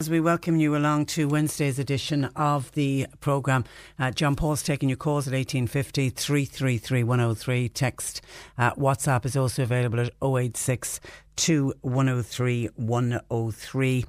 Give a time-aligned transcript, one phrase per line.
[0.00, 3.66] As we welcome you along to Wednesday's edition of the programme,
[3.98, 7.68] uh, John Paul's taking your calls at 1850 333 103.
[7.68, 8.22] Text
[8.56, 11.00] uh, WhatsApp is also available at 086
[11.82, 14.04] 103 103.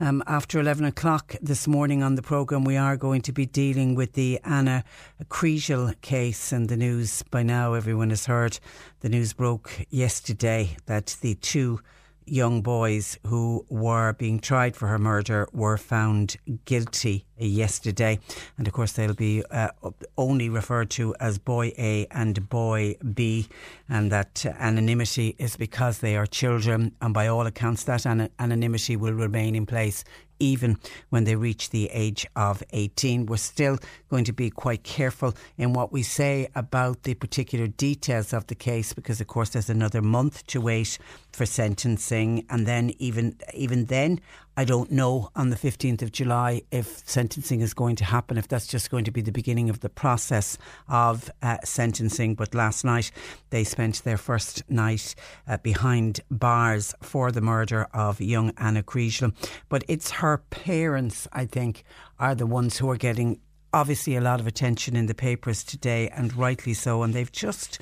[0.00, 3.94] Um, after 11 o'clock this morning on the programme, we are going to be dealing
[3.94, 4.82] with the Anna
[5.24, 7.22] Kriegel case and the news.
[7.30, 8.58] By now, everyone has heard
[9.00, 11.80] the news broke yesterday that the two
[12.26, 18.18] young boys who were being tried for her murder were found guilty yesterday.
[18.56, 19.68] And of course, they'll be uh,
[20.16, 23.48] only referred to as Boy A and Boy B.
[23.88, 26.92] And that anonymity is because they are children.
[27.00, 30.04] And by all accounts, that an- anonymity will remain in place
[30.40, 30.76] even
[31.10, 33.26] when they reach the age of 18.
[33.26, 38.32] We're still going to be quite careful in what we say about the particular details
[38.32, 40.98] of the case because, of course, there's another month to wait
[41.34, 42.46] for sentencing.
[42.48, 44.20] And then, even, even then,
[44.56, 48.46] I don't know on the 15th of July if sentencing is going to happen, if
[48.46, 50.56] that's just going to be the beginning of the process
[50.88, 52.36] of uh, sentencing.
[52.36, 53.10] But last night
[53.50, 55.16] they spent their first night
[55.48, 59.34] uh, behind bars for the murder of young Anna Kriegel.
[59.68, 61.82] But it's her parents, I think,
[62.20, 63.40] are the ones who are getting
[63.72, 67.02] obviously a lot of attention in the papers today, and rightly so.
[67.02, 67.80] And they've just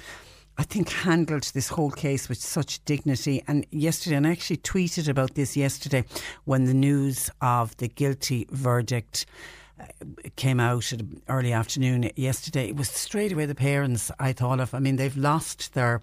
[0.59, 3.43] I think, handled this whole case with such dignity.
[3.49, 6.05] And yesterday, and I actually tweeted about this yesterday
[6.45, 9.25] when the news of the guilty verdict
[9.81, 9.85] uh,
[10.37, 12.69] came out at early afternoon yesterday.
[12.69, 14.75] It was straight away the parents I thought of.
[14.75, 16.03] I mean, they've lost their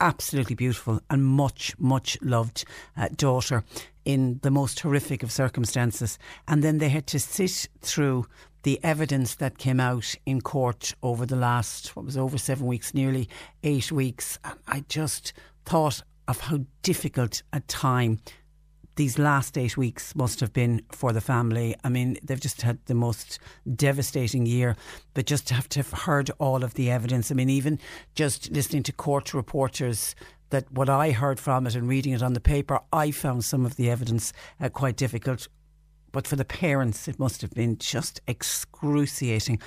[0.00, 2.64] absolutely beautiful and much, much loved
[2.96, 3.62] uh, daughter
[4.04, 6.18] in the most horrific of circumstances.
[6.48, 8.26] And then they had to sit through
[8.62, 12.94] the evidence that came out in court over the last, what was over seven weeks,
[12.94, 13.28] nearly
[13.62, 14.38] eight weeks.
[14.44, 15.32] And I just
[15.64, 18.20] thought of how difficult a time
[18.96, 21.74] these last eight weeks must have been for the family.
[21.82, 23.38] I mean, they've just had the most
[23.74, 24.76] devastating year,
[25.14, 27.30] but just to have to have heard all of the evidence.
[27.30, 27.78] I mean, even
[28.14, 30.14] just listening to court reporters
[30.50, 33.64] that what I heard from it and reading it on the paper, I found some
[33.64, 35.48] of the evidence uh, quite difficult.
[36.12, 39.60] But for the parents, it must have been just excruciating.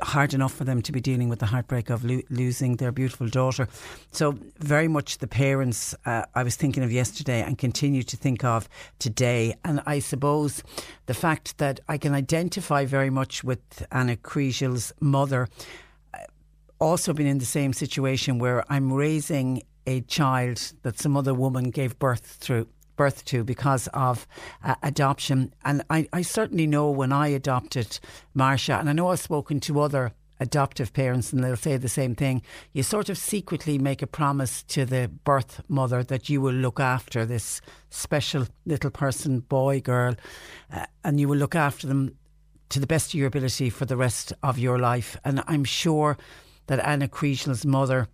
[0.00, 3.28] Hard enough for them to be dealing with the heartbreak of lo- losing their beautiful
[3.28, 3.66] daughter.
[4.12, 8.44] So, very much the parents uh, I was thinking of yesterday and continue to think
[8.44, 8.68] of
[8.98, 9.54] today.
[9.64, 10.62] And I suppose
[11.06, 15.48] the fact that I can identify very much with Anna Kriegel's mother
[16.12, 16.18] uh,
[16.78, 21.70] also been in the same situation where I'm raising a child that some other woman
[21.70, 22.68] gave birth through
[23.00, 24.26] birth to because of
[24.62, 25.54] uh, adoption.
[25.64, 27.98] And I, I certainly know when I adopted
[28.36, 32.14] Marsha, and I know I've spoken to other adoptive parents and they'll say the same
[32.14, 32.42] thing.
[32.74, 36.78] You sort of secretly make a promise to the birth mother that you will look
[36.78, 40.14] after this special little person, boy, girl,
[40.70, 42.14] uh, and you will look after them
[42.68, 45.16] to the best of your ability for the rest of your life.
[45.24, 46.18] And I'm sure
[46.66, 48.08] that Anna Kriegel's mother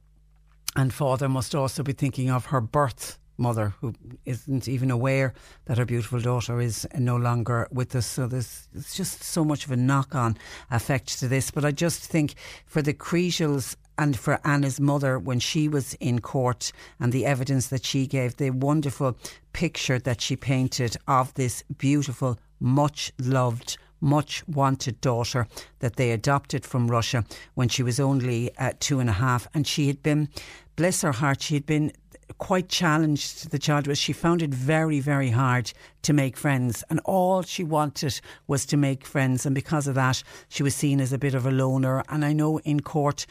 [0.76, 5.34] and father must also be thinking of her birth mother who isn't even aware
[5.66, 8.06] that her beautiful daughter is no longer with us.
[8.06, 10.36] So there's just so much of a knock on
[10.70, 11.50] effect to this.
[11.50, 12.34] But I just think
[12.66, 17.69] for the Kriegels and for Anna's mother when she was in court and the evidence
[17.69, 19.16] that she gave, the wonderful
[19.53, 25.47] picture that she painted of this beautiful, much loved much wanted daughter
[25.80, 27.24] that they adopted from Russia
[27.54, 29.48] when she was only uh, two and a half.
[29.54, 30.28] And she had been,
[30.76, 31.92] bless her heart, she had been
[32.38, 35.72] quite challenged the child was she found it very very hard
[36.03, 36.84] to make friends.
[36.91, 39.47] And all she wanted was to make friends.
[39.47, 42.03] And because of that she was seen as a bit of a loner.
[42.09, 43.26] And i know in court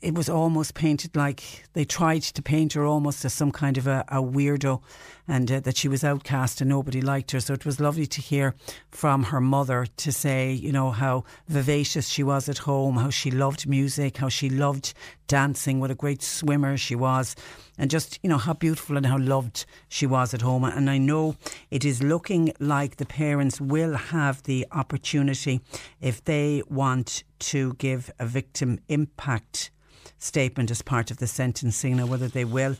[0.00, 3.86] it was almost painted like they tried to paint her almost as some kind of
[3.86, 4.80] a, a weirdo
[5.28, 7.40] and uh, that she was outcast and nobody liked her.
[7.40, 8.54] So it was lovely to hear
[8.90, 13.30] from her mother to say, you know, how vivacious she was at home, how she
[13.30, 14.94] loved music, how she loved
[15.26, 17.36] dancing, what a great swimmer she was,
[17.78, 20.64] and just, you know, how beautiful and how loved she was at home.
[20.64, 21.36] And I know
[21.70, 25.60] it is looking like the parents will have the opportunity
[26.00, 29.70] if they want to give a victim impact
[30.18, 31.96] statement as part of the sentencing.
[31.96, 32.76] Now, whether they will,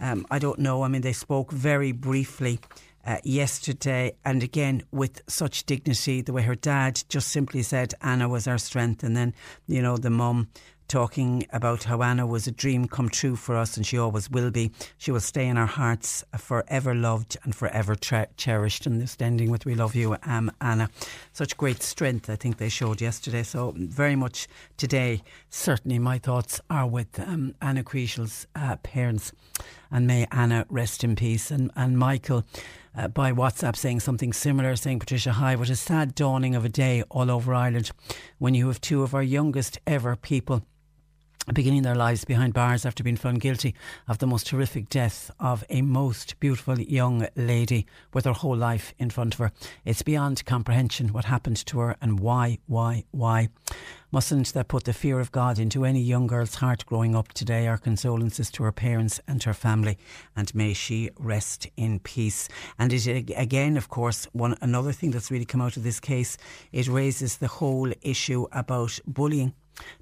[0.00, 0.82] um, I don't know.
[0.82, 2.60] I mean, they spoke very briefly
[3.06, 8.28] uh, yesterday, and again with such dignity, the way her dad just simply said Anna
[8.28, 9.32] was our strength, and then
[9.68, 10.48] you know the mum
[10.88, 14.50] talking about how Anna was a dream come true for us and she always will
[14.50, 14.70] be.
[14.98, 18.86] She will stay in our hearts forever loved and forever cherished.
[18.86, 20.88] And this ending with We Love You, um, Anna.
[21.32, 23.42] Such great strength, I think they showed yesterday.
[23.42, 29.32] So, very much today, certainly my thoughts are with um, Anna Kriegel's uh, parents.
[29.90, 31.50] and may Anna rest in peace.
[31.50, 32.44] And, and Michael,
[32.96, 36.68] uh, by WhatsApp saying something similar, saying, Patricia, hi, what a sad dawning of a
[36.68, 37.90] day all over Ireland
[38.38, 40.62] when you have two of our youngest ever people
[41.52, 43.74] beginning their lives behind bars after being found guilty
[44.08, 48.92] of the most horrific death of a most beautiful young lady with her whole life
[48.98, 49.52] in front of her.
[49.84, 53.48] It's beyond comprehension what happened to her and why, why, why.
[54.12, 57.66] Mustn't that put the fear of God into any young girl's heart growing up today?
[57.66, 59.98] Our condolences to her parents and her family,
[60.34, 62.48] and may she rest in peace.
[62.78, 63.06] And it
[63.36, 66.38] again, of course, one another thing that's really come out of this case,
[66.72, 69.52] it raises the whole issue about bullying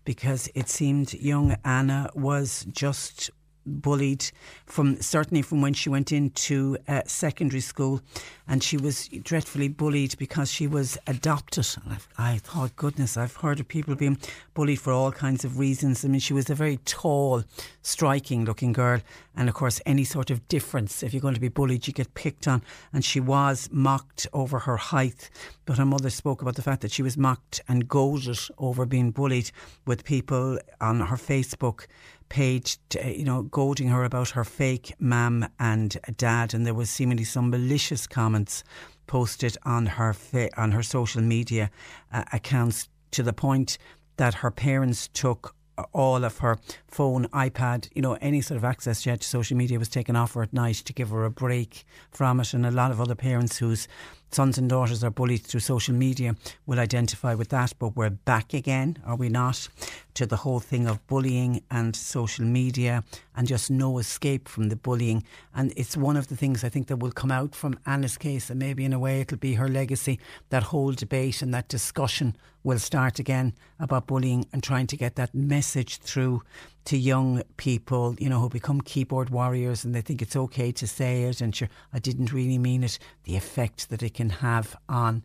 [0.04, 3.30] because it seemed young Anna was just
[3.66, 4.30] bullied
[4.66, 8.00] from certainly from when she went into uh, secondary school.
[8.46, 11.66] And she was dreadfully bullied because she was adopted.
[12.18, 14.18] I thought goodness I've heard of people being
[14.52, 16.04] bullied for all kinds of reasons.
[16.04, 17.44] I mean she was a very tall
[17.82, 19.00] striking looking girl.
[19.36, 22.14] And of course any sort of difference if you're going to be bullied you get
[22.14, 22.62] picked on.
[22.92, 25.30] And she was mocked over her height.
[25.64, 29.10] But her mother spoke about the fact that she was mocked and goaded over being
[29.10, 29.50] bullied
[29.86, 31.86] with people on her Facebook
[32.28, 37.24] page, you know, goading her about her fake mum and dad, and there was seemingly
[37.24, 38.64] some malicious comments
[39.06, 41.70] posted on her fa- on her social media
[42.12, 43.78] uh, accounts to the point
[44.16, 45.54] that her parents took
[45.92, 49.56] all of her phone, iPad, you know, any sort of access she had to social
[49.56, 52.54] media was taken off her at night to give her a break from it.
[52.54, 53.88] And a lot of other parents whose
[54.34, 56.34] sons and daughters are bullied through social media
[56.66, 57.72] will identify with that.
[57.78, 59.68] But we're back again, are we not,
[60.14, 63.04] to the whole thing of bullying and social media
[63.36, 65.22] and just no escape from the bullying.
[65.54, 68.50] And it's one of the things I think that will come out from Anna's case,
[68.50, 70.18] and maybe in a way it'll be her legacy.
[70.50, 75.14] That whole debate and that discussion will start again about bullying and trying to get
[75.16, 76.42] that message through
[76.86, 80.86] to young people, you know, who become keyboard warriors and they think it's okay to
[80.86, 84.76] say it and sure, I didn't really mean it, the effect that it can have
[84.88, 85.22] on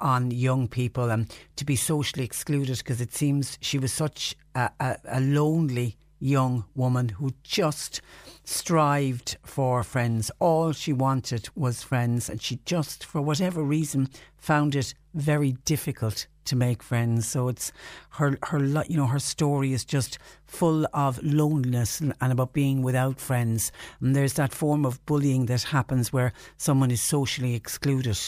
[0.00, 4.70] on young people and to be socially excluded because it seems she was such a,
[4.80, 8.00] a, a lonely young woman who just
[8.44, 10.30] strived for friends.
[10.38, 16.26] All she wanted was friends, and she just, for whatever reason, found it very difficult
[16.44, 17.26] to make friends.
[17.28, 17.72] So it's
[18.10, 18.58] her, her,
[18.88, 23.72] you know, her story is just full of loneliness and, and about being without friends.
[24.00, 28.18] And there's that form of bullying that happens where someone is socially excluded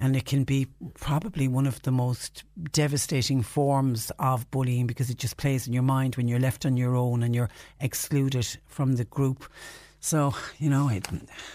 [0.00, 5.18] and it can be probably one of the most devastating forms of bullying because it
[5.18, 7.50] just plays in your mind when you're left on your own and you're
[7.80, 9.44] excluded from the group.
[10.00, 11.08] So, you know, it,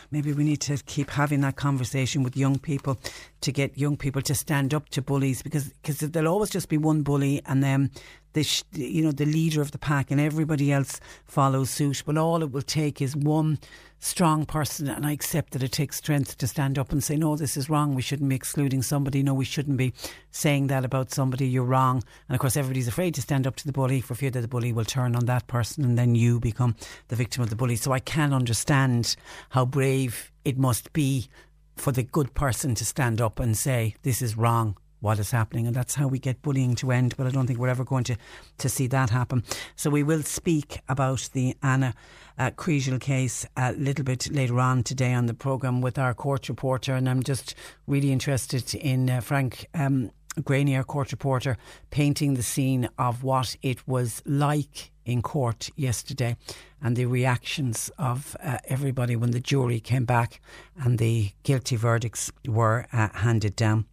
[0.09, 2.99] maybe we need to keep having that conversation with young people
[3.41, 6.77] to get young people to stand up to bullies because cause there'll always just be
[6.77, 7.91] one bully and then
[8.33, 12.41] the you know the leader of the pack and everybody else follows suit but all
[12.43, 13.59] it will take is one
[13.99, 17.35] strong person and I accept that it takes strength to stand up and say no
[17.35, 19.93] this is wrong we shouldn't be excluding somebody no we shouldn't be
[20.31, 23.65] saying that about somebody you're wrong and of course everybody's afraid to stand up to
[23.65, 26.39] the bully for fear that the bully will turn on that person and then you
[26.39, 26.75] become
[27.09, 29.17] the victim of the bully so I can understand
[29.49, 31.27] how brave it must be
[31.75, 35.67] for the good person to stand up and say this is wrong what is happening.
[35.67, 37.15] And that's how we get bullying to end.
[37.17, 38.17] But I don't think we're ever going to,
[38.57, 39.43] to see that happen.
[39.75, 41.93] So we will speak about the Anna
[42.39, 42.51] uh,
[42.99, 46.95] case a little bit later on today on the programme with our court reporter.
[46.95, 47.53] And I'm just
[47.85, 49.67] really interested in uh, Frank.
[49.73, 50.11] Um,
[50.41, 51.57] Greaney, court reporter,
[51.89, 56.37] painting the scene of what it was like in court yesterday
[56.81, 60.39] and the reactions of uh, everybody when the jury came back
[60.77, 63.85] and the guilty verdicts were uh, handed down.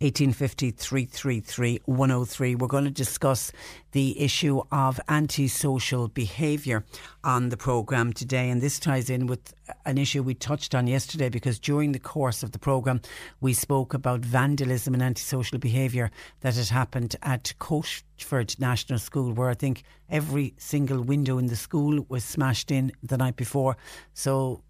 [0.00, 2.54] 1850 333 103.
[2.54, 3.52] We're going to discuss
[3.92, 6.84] the issue of antisocial behaviour
[7.24, 8.50] on the programme today.
[8.50, 9.54] And this ties in with
[9.84, 13.00] an issue we touched on yesterday because during the course of the programme,
[13.40, 19.48] we spoke about vandalism and antisocial behaviour that had happened at Coachford National School, where
[19.48, 23.76] I think every single window in the school was smashed in the night before.
[24.12, 24.62] So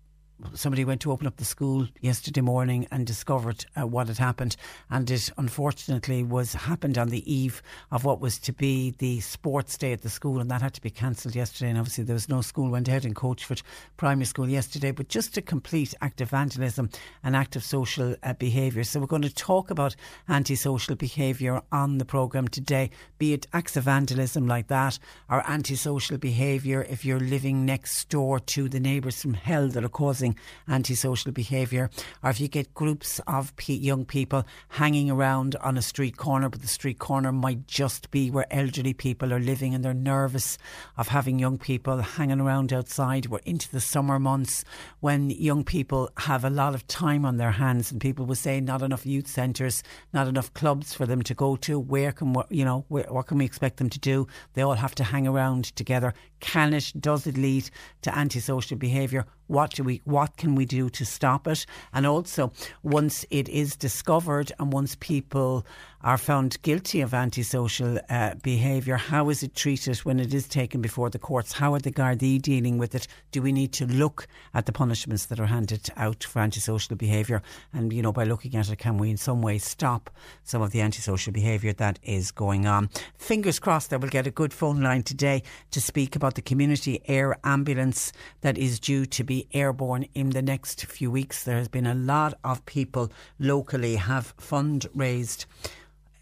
[0.55, 4.57] somebody went to open up the school yesterday morning and discovered uh, what had happened.
[4.91, 9.79] And it unfortunately was happened on the eve of what was to be the sports
[9.79, 11.71] day at the school and that had to be cancelled yesterday.
[11.71, 13.63] And obviously there was no school went ahead in Coachford
[13.97, 16.91] Primary School yesterday but just a complete act of vandalism
[17.23, 18.85] and act of social uh, behaviour.
[18.85, 19.97] So we're going to talk about
[20.29, 24.99] antisocial behaviour on the programme today be it acts of vandalism like that
[25.31, 29.89] or antisocial behaviour if you're living next door to the neighbours from hell that are
[29.89, 30.26] causing
[30.69, 31.91] antisocial behaviour,
[32.23, 36.63] or if you get groups of young people hanging around on a street corner, but
[36.63, 40.57] the street corner might just be where elderly people are living and they're nervous
[40.97, 43.27] of having young people hanging around outside.
[43.27, 44.65] We're into the summer months
[45.01, 48.61] when young people have a lot of time on their hands, and people will say
[48.61, 51.79] not enough youth centres, not enough clubs for them to go to.
[51.79, 54.27] Where can you know where, what can we expect them to do?
[54.55, 56.15] They all have to hang around together.
[56.41, 56.93] Can it?
[56.99, 57.71] Does it lead
[58.03, 59.25] to antisocial behaviour?
[59.47, 60.03] What do we?
[60.05, 61.67] What can we do to stop it?
[61.93, 62.53] And also,
[62.83, 65.67] once it is discovered, and once people
[66.03, 70.81] are found guilty of antisocial uh, behaviour, how is it treated when it is taken
[70.81, 71.53] before the courts?
[71.53, 73.07] How are the Gardaí dealing with it?
[73.33, 77.43] Do we need to look at the punishments that are handed out for antisocial behaviour?
[77.73, 80.11] And you know, by looking at it, can we in some way stop
[80.45, 82.91] some of the antisocial behaviour that is going on?
[83.17, 87.03] Fingers crossed that we'll get a good phone line today to speak about the community
[87.07, 88.13] air ambulance
[88.43, 91.45] that is due to be airborne in the next few weeks.
[91.45, 95.47] There has been a lot of people locally have fundraised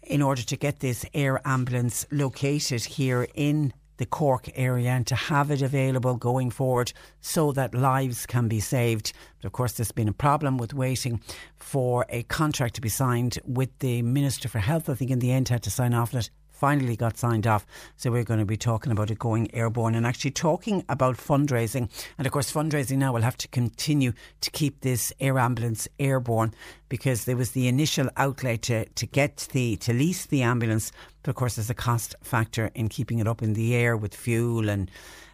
[0.05, 5.15] in order to get this air ambulance located here in the Cork area and to
[5.15, 9.13] have it available going forward so that lives can be saved.
[9.41, 11.21] But of course, there's been a problem with waiting
[11.55, 14.89] for a contract to be signed with the Minister for Health.
[14.89, 17.65] I think in the end had to sign off on it finally got signed off.
[17.97, 21.89] So we're going to be talking about it going airborne and actually talking about fundraising.
[22.17, 26.53] And of course, fundraising now will have to continue to keep this air ambulance airborne
[26.89, 30.91] because there was the initial outlay to, to get the to lease the ambulance.
[31.23, 34.15] But of course, there's a cost factor in keeping it up in the air with
[34.15, 34.89] fuel and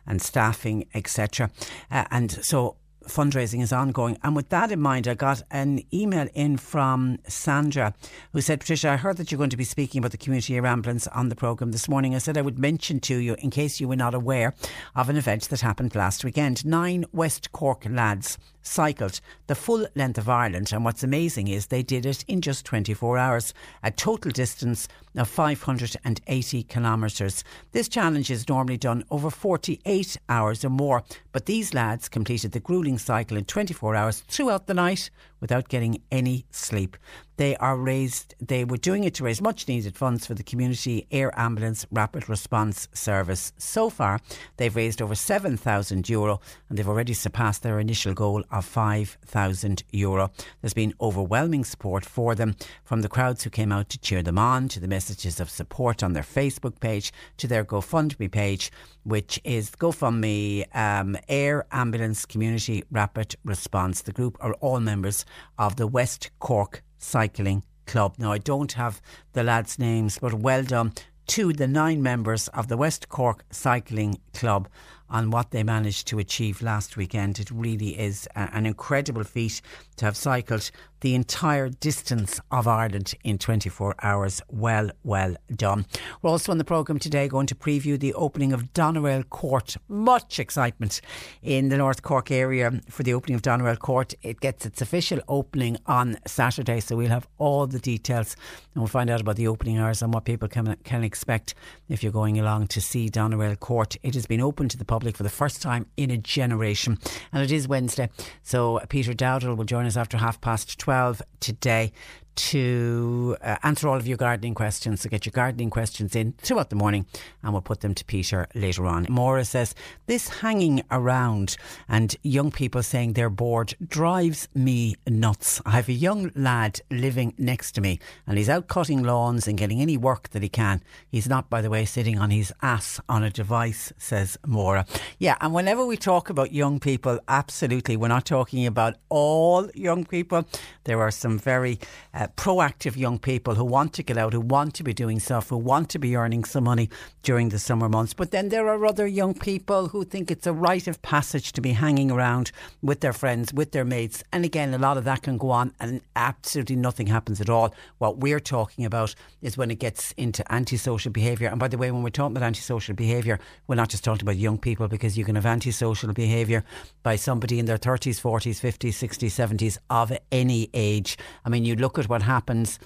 [0.08, 1.52] and staffing, etc.
[1.92, 2.76] Uh, and so
[3.08, 4.18] fundraising is ongoing.
[4.24, 7.94] And with that in mind, I got an email in from Sandra
[8.34, 10.66] who said, Patricia, I heard that you're going to be speaking about the community air
[10.66, 12.16] ambulance on the programme this morning.
[12.16, 14.54] I said I would mention to you, in case you were not aware,
[14.96, 16.66] of an event that happened last weekend.
[16.66, 20.72] Nine West Cork lads cycled the full length of Ireland.
[20.72, 23.54] And what's amazing is they did it in just 24 hours,
[23.84, 27.44] a total distance of 580 kilometres.
[27.72, 32.60] This challenge is normally done over 48 hours or more, but these lads completed the
[32.60, 35.10] grueling cycle in 24 hours throughout the night
[35.42, 36.96] without getting any sleep.
[37.38, 41.08] They are raised, they were doing it to raise much needed funds for the Community
[41.10, 43.52] Air Ambulance Rapid Response Service.
[43.58, 44.20] So far,
[44.58, 50.32] they've raised over 7,000 euro and they've already surpassed their initial goal of 5,000 euro.
[50.62, 54.38] There's been overwhelming support for them from the crowds who came out to cheer them
[54.38, 58.72] on, to the messages of support on their Facebook page, to their GoFundMe page,
[59.04, 64.04] which is GoFundMe um, Air Ambulance Community Rapid Response.
[64.04, 65.26] The group are all members
[65.58, 68.16] of the West Cork Cycling Club.
[68.18, 69.02] Now, I don't have
[69.34, 70.94] the lads' names, but well done
[71.28, 74.68] to the nine members of the West Cork Cycling Club
[75.10, 77.40] on what they managed to achieve last weekend.
[77.40, 79.62] It really is an incredible feat
[79.98, 80.72] to have cycled
[81.02, 84.42] the entire distance of Ireland in 24 hours.
[84.50, 85.86] Well, well done.
[86.22, 89.78] We're also on the programme today going to preview the opening of Doneraile Court.
[89.88, 91.02] Much excitement
[91.42, 94.14] in the North Cork area for the opening of Doneraile Court.
[94.22, 98.36] It gets its official opening on Saturday, so we'll have all the details
[98.74, 101.56] and we'll find out about the opening hours and what people can, can expect
[101.90, 103.98] if you're going along to see Doneraile Court.
[104.04, 107.00] It has been open to the public for the first time in a generation
[107.34, 108.10] and it is Wednesday.
[108.44, 111.94] So Peter Dowdall will join us after half past 12 12 today
[112.36, 115.02] to uh, answer all of your gardening questions.
[115.02, 117.06] So get your gardening questions in throughout the morning
[117.44, 119.06] and we'll put them to Peter later on.
[119.10, 119.76] Maura says,
[120.08, 121.58] This hanging around
[121.88, 125.62] and young people saying they're bored drives me nuts.
[125.66, 129.58] I have a young lad living next to me and he's out cutting lawns and
[129.58, 130.82] getting any work that he can.
[131.10, 134.86] He's not, by the way, sitting on his ass on a device, says Maura.
[135.20, 140.06] Yeah, and whenever we talk about young people, absolutely, we're not talking about all young
[140.06, 140.46] people.
[140.84, 141.80] There are some very
[142.14, 145.20] uh, uh, proactive young people who want to get out, who want to be doing
[145.20, 146.88] stuff, who want to be earning some money
[147.24, 148.14] during the summer months.
[148.14, 151.62] But then there are other young people who think it's a rite of passage to
[151.62, 152.52] be hanging around
[152.84, 154.24] with their friends, with their mates.
[154.32, 157.74] And again, a lot of that can go on and absolutely nothing happens at all.
[157.98, 161.50] What we're talking about is when it gets into antisocial behaviour.
[161.50, 164.38] And by the way, when we're talking about antisocial behaviour, we're not just talking about
[164.38, 166.64] young people because you can have antisocial behaviour
[167.02, 171.18] by somebody in their 30s, 40s, 50s, 60s, 70s of any age.
[171.44, 172.78] I mean, you look at what happens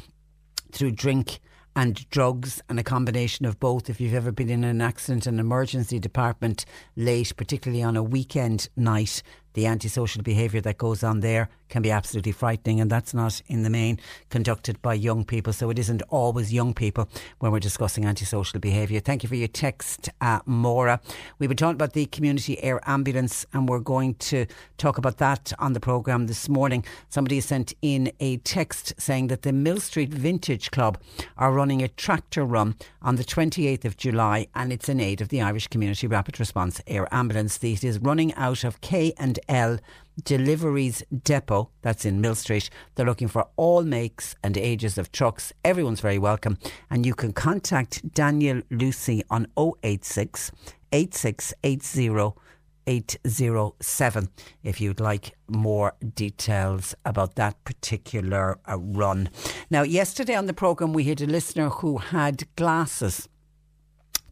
[0.72, 1.39] through drink
[1.75, 3.89] and drugs and a combination of both.
[3.89, 6.63] If you've ever been in an accident, an emergency department
[6.96, 9.24] late, particularly on a weekend night,
[9.55, 13.63] the antisocial behaviour that goes on there can be absolutely frightening, and that's not in
[13.63, 15.51] the main conducted by young people.
[15.51, 17.09] So it isn't always young people
[17.39, 19.00] when we're discussing antisocial behaviour.
[19.00, 21.00] Thank you for your text, uh, Maura.
[21.39, 24.45] We were talking about the community air ambulance, and we're going to
[24.77, 26.85] talk about that on the programme this morning.
[27.09, 31.00] Somebody sent in a text saying that the Mill Street Vintage Club
[31.38, 35.29] are running a tractor run on the 28th of July, and it's in aid of
[35.29, 37.57] the Irish Community Rapid Response Air Ambulance.
[37.57, 39.79] This is running out of K and L
[40.23, 42.69] Deliveries Depot, that's in Mill Street.
[42.95, 45.51] They're looking for all makes and ages of trucks.
[45.63, 46.57] Everyone's very welcome.
[46.89, 50.51] And you can contact Daniel Lucy on 086
[50.91, 52.39] 8680
[52.87, 54.29] 807
[54.63, 59.29] if you'd like more details about that particular uh, run.
[59.69, 63.27] Now, yesterday on the programme, we had a listener who had glasses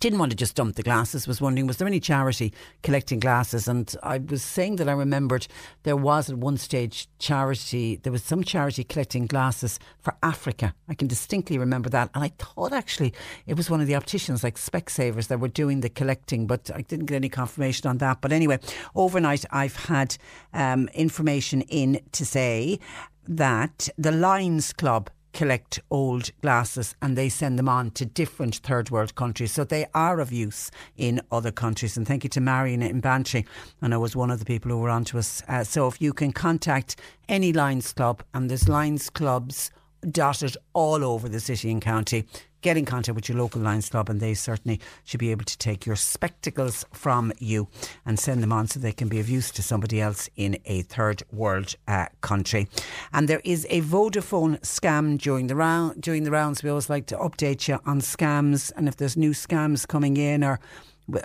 [0.03, 3.69] didn't want to just dump the glasses, was wondering, was there any charity collecting glasses?
[3.69, 5.47] And I was saying that I remembered
[5.83, 10.75] there was at one stage charity, there was some charity collecting glasses for Africa.
[10.89, 12.09] I can distinctly remember that.
[12.13, 13.13] And I thought actually
[13.47, 16.81] it was one of the opticians like Specsavers that were doing the collecting, but I
[16.81, 18.19] didn't get any confirmation on that.
[18.19, 18.59] But anyway,
[18.95, 20.17] overnight I've had
[20.53, 22.77] um, information in to say
[23.25, 28.89] that the Lions Club collect old glasses and they send them on to different third
[28.91, 29.51] world countries.
[29.51, 31.97] So they are of use in other countries.
[31.97, 33.45] And thank you to Marion in Bantry.
[33.81, 35.43] And I was one of the people who were on to us.
[35.47, 36.95] Uh, so if you can contact
[37.27, 39.71] any Lions Club, and there's Lions Clubs
[40.09, 42.25] dotted all over the city and county,
[42.63, 45.57] get in contact with your local Lions Club and they certainly should be able to
[45.57, 47.67] take your spectacles from you
[48.05, 50.81] and send them on so they can be of use to somebody else in a
[50.83, 52.67] third world uh, country.
[53.11, 56.63] And there is a Vodafone scam during the round during the rounds.
[56.63, 60.43] We always like to update you on scams and if there's new scams coming in
[60.43, 60.59] or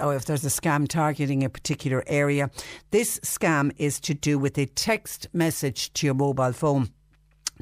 [0.00, 2.50] or if there's a scam targeting a particular area.
[2.90, 6.90] This scam is to do with a text message to your mobile phone.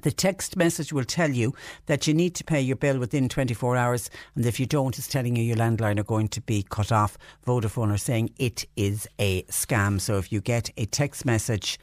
[0.03, 1.55] The text message will tell you
[1.87, 5.09] that you need to pay your bill within 24 hours, and if you don't, it's
[5.09, 7.17] telling you your landline are going to be cut off.
[7.47, 10.01] Vodafone are saying it is a scam.
[10.01, 11.79] So if you get a text message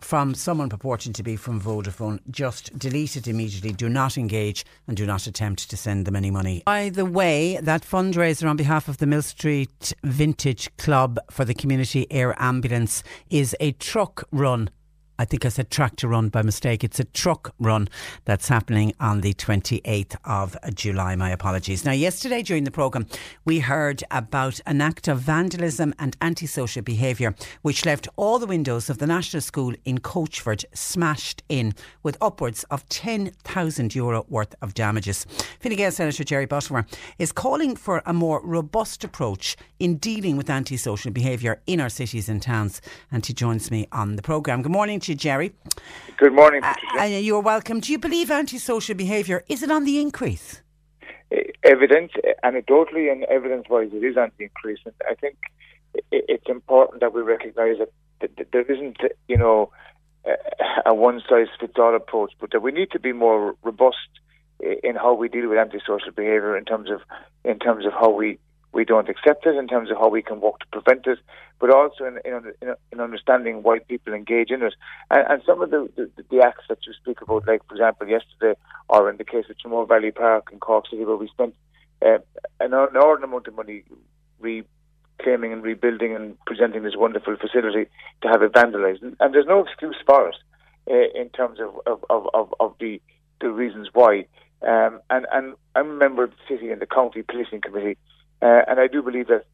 [0.00, 3.72] from someone purporting to be from Vodafone, just delete it immediately.
[3.72, 6.62] Do not engage and do not attempt to send them any money.
[6.66, 11.54] By the way, that fundraiser on behalf of the Mill Street Vintage Club for the
[11.54, 14.70] Community Air Ambulance is a truck run
[15.18, 16.82] I think I said tractor run by mistake.
[16.82, 17.88] It's a truck run
[18.24, 21.16] that's happening on the 28th of July.
[21.16, 21.84] My apologies.
[21.84, 23.06] Now, yesterday during the programme,
[23.44, 28.88] we heard about an act of vandalism and antisocial behaviour which left all the windows
[28.88, 34.74] of the National School in Coachford smashed in with upwards of 10,000 euro worth of
[34.74, 35.26] damages.
[35.60, 36.86] Fine Gael Senator Jerry Buttimer
[37.18, 42.28] is calling for a more robust approach in dealing with antisocial behaviour in our cities
[42.28, 42.80] and towns.
[43.10, 44.62] And he joins me on the programme.
[44.62, 45.52] Good morning to you, Jerry.
[46.16, 47.80] Good morning, uh, uh, you're welcome.
[47.80, 50.62] Do you believe antisocial behaviour is it on the increase?
[51.62, 52.12] Evidence,
[52.44, 55.36] anecdotally and evidence-wise, it is on the increase, and I think
[56.10, 57.76] it's important that we recognise
[58.20, 59.70] that there isn't, you know,
[60.86, 63.96] a one-size-fits-all approach, but that we need to be more robust
[64.60, 67.00] in how we deal with antisocial behaviour in terms of
[67.44, 68.38] in terms of how we
[68.72, 71.18] we don't accept it in terms of how we can work to prevent it,
[71.60, 74.74] but also in, in, in understanding why people engage in it.
[75.10, 78.08] And, and some of the, the, the, acts that you speak about, like, for example,
[78.08, 78.58] yesterday,
[78.88, 81.54] or in the case of Tramore Valley Park in Cork City, where we spent
[82.04, 82.18] uh,
[82.60, 83.84] an enormous amount of money
[84.40, 87.90] reclaiming and rebuilding and presenting this wonderful facility
[88.22, 89.02] to have it vandalised.
[89.02, 90.36] And, and there's no excuse for it
[90.90, 93.00] uh, in terms of, of, of, of, of the,
[93.40, 94.26] the reasons why.
[94.66, 97.98] Um, and, and I'm a member of the city and the county policing committee,
[98.42, 99.44] uh, and I do believe that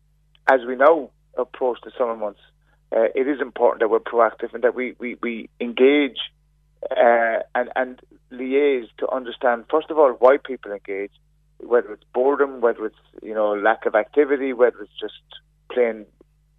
[0.51, 2.41] as we now approach the summer months,
[2.91, 6.19] uh, it is important that we're proactive and that we, we, we engage
[6.91, 8.01] uh, and, and
[8.33, 11.13] liaise to understand, first of all, why people engage,
[11.59, 15.21] whether it's boredom, whether it's you know lack of activity, whether it's just
[15.73, 16.07] plain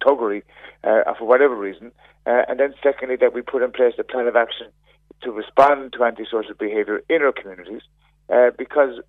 [0.06, 0.42] tuggery,
[0.84, 1.90] uh, for whatever reason.
[2.26, 4.66] Uh, and then secondly, that we put in place a plan of action
[5.22, 7.82] to respond to antisocial behaviour in our communities,
[8.32, 9.00] uh, because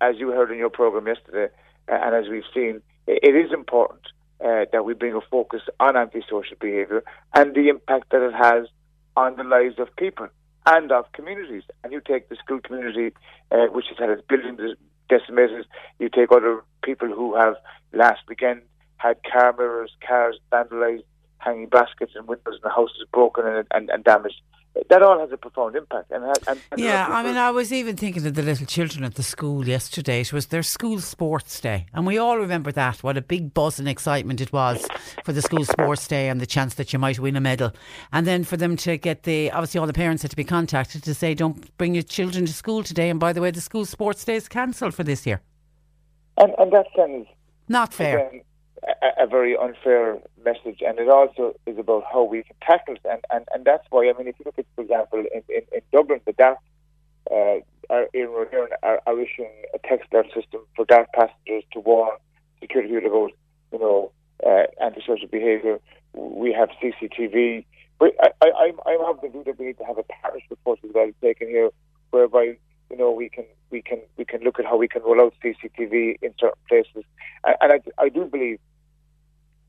[0.00, 1.52] as you heard in your programme yesterday,
[1.88, 4.02] and as we've seen, it is important
[4.44, 7.02] uh, that we bring a focus on antisocial behaviour
[7.34, 8.68] and the impact that it has
[9.16, 10.28] on the lives of people
[10.66, 11.62] and of communities.
[11.82, 13.14] And you take the school community,
[13.50, 14.76] uh, which has had its buildings
[15.08, 15.66] decimated.
[15.98, 17.54] You take other people who have
[17.92, 18.62] last weekend
[18.96, 21.04] had car mirrors, cars vandalised,
[21.38, 24.40] hanging baskets and windows in the houses broken and, and, and damaged.
[24.88, 26.10] That all has a profound impact.
[26.10, 29.14] And, and, and yeah, I mean, I was even thinking of the little children at
[29.14, 30.20] the school yesterday.
[30.20, 33.02] It was their school sports day, and we all remember that.
[33.02, 34.86] What a big buzz and excitement it was
[35.24, 37.72] for the school sports day and the chance that you might win a medal.
[38.12, 41.02] And then for them to get the obviously all the parents had to be contacted
[41.04, 43.84] to say, "Don't bring your children to school today." And by the way, the school
[43.84, 45.40] sports day is cancelled for this year.
[46.36, 47.28] And, and that sends
[47.68, 48.28] not fair.
[48.28, 48.42] Again,
[48.86, 53.00] a, a, very unfair message, and it also is about how we can tackle it,
[53.04, 55.62] and, and, and that's why I mean, if you look at, for example, in, in,
[55.72, 56.58] in Dublin, the DART
[57.30, 57.58] uh,
[57.90, 58.08] are,
[58.82, 62.16] are, are issuing a text alert system for DART passengers to warn
[62.60, 63.32] security about,
[63.72, 64.12] you know,
[64.44, 65.78] uh, antisocial behaviour.
[66.12, 67.64] We have CCTV.
[67.98, 70.52] But I, I, I'm, I'm of the view that we need to have a partnership
[70.52, 71.70] approach as well taken here,
[72.10, 72.56] whereby
[72.90, 75.34] you know we can we can we can look at how we can roll out
[75.42, 77.04] CCTV in certain places,
[77.44, 78.58] and, and I, I do believe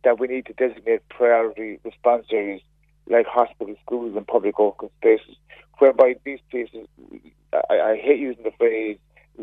[0.07, 2.61] that we need to designate priority response areas
[3.09, 5.35] like hospitals, schools, and public open spaces,
[5.79, 6.87] whereby these places,
[7.51, 8.97] I, I hate using the phrase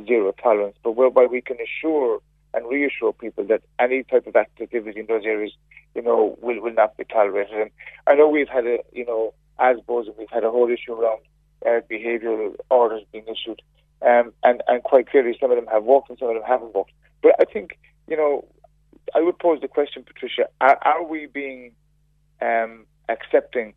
[0.07, 2.21] zero tolerance, but whereby we can assure
[2.55, 5.53] and reassure people that any type of activity in those areas,
[5.95, 7.61] you know, will, will not be tolerated.
[7.61, 7.71] And
[8.07, 11.21] I know we've had a, you know, as Bosun, we've had a whole issue around
[11.67, 13.61] uh, behavioural orders being issued,
[14.01, 16.75] um, and and quite clearly some of them have worked and some of them haven't
[16.75, 16.93] worked.
[17.23, 18.47] But I think, you know,
[19.15, 21.73] I would pose the question, Patricia: Are, are we being
[22.41, 23.75] um, accepting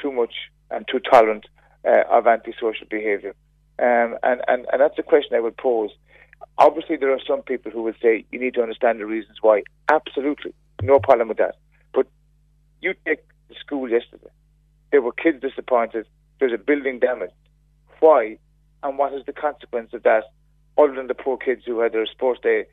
[0.00, 0.34] too much
[0.70, 1.46] and too tolerant
[1.86, 3.34] uh, of antisocial behaviour?
[3.78, 5.90] Um, and, and and that's a question I would pose.
[6.58, 9.62] Obviously, there are some people who would say you need to understand the reasons why.
[9.88, 10.52] Absolutely,
[10.82, 11.56] no problem with that.
[11.92, 12.06] But
[12.80, 14.30] you take the school yesterday.
[14.92, 16.06] There were kids disappointed.
[16.38, 17.32] There's a building damaged.
[18.00, 18.38] Why?
[18.82, 20.24] And what is the consequence of that
[20.78, 22.66] other than the poor kids who had their sports day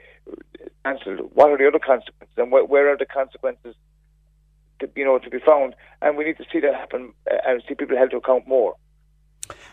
[0.86, 3.76] cancelled, what are the other consequences, and wh- where are the consequences,
[4.80, 5.76] to, you know, to be found?
[6.02, 8.76] And we need to see that happen uh, and see people held to account more.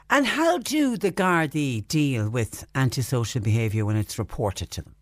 [0.09, 4.95] And how do the Gardaí deal with antisocial behaviour when it's reported to them?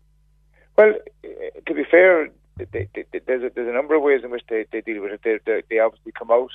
[0.77, 1.29] Well, uh,
[1.65, 4.65] to be fair, they, they, there's, a, there's a number of ways in which they,
[4.71, 5.21] they deal with it.
[5.23, 6.51] They, they, they obviously come out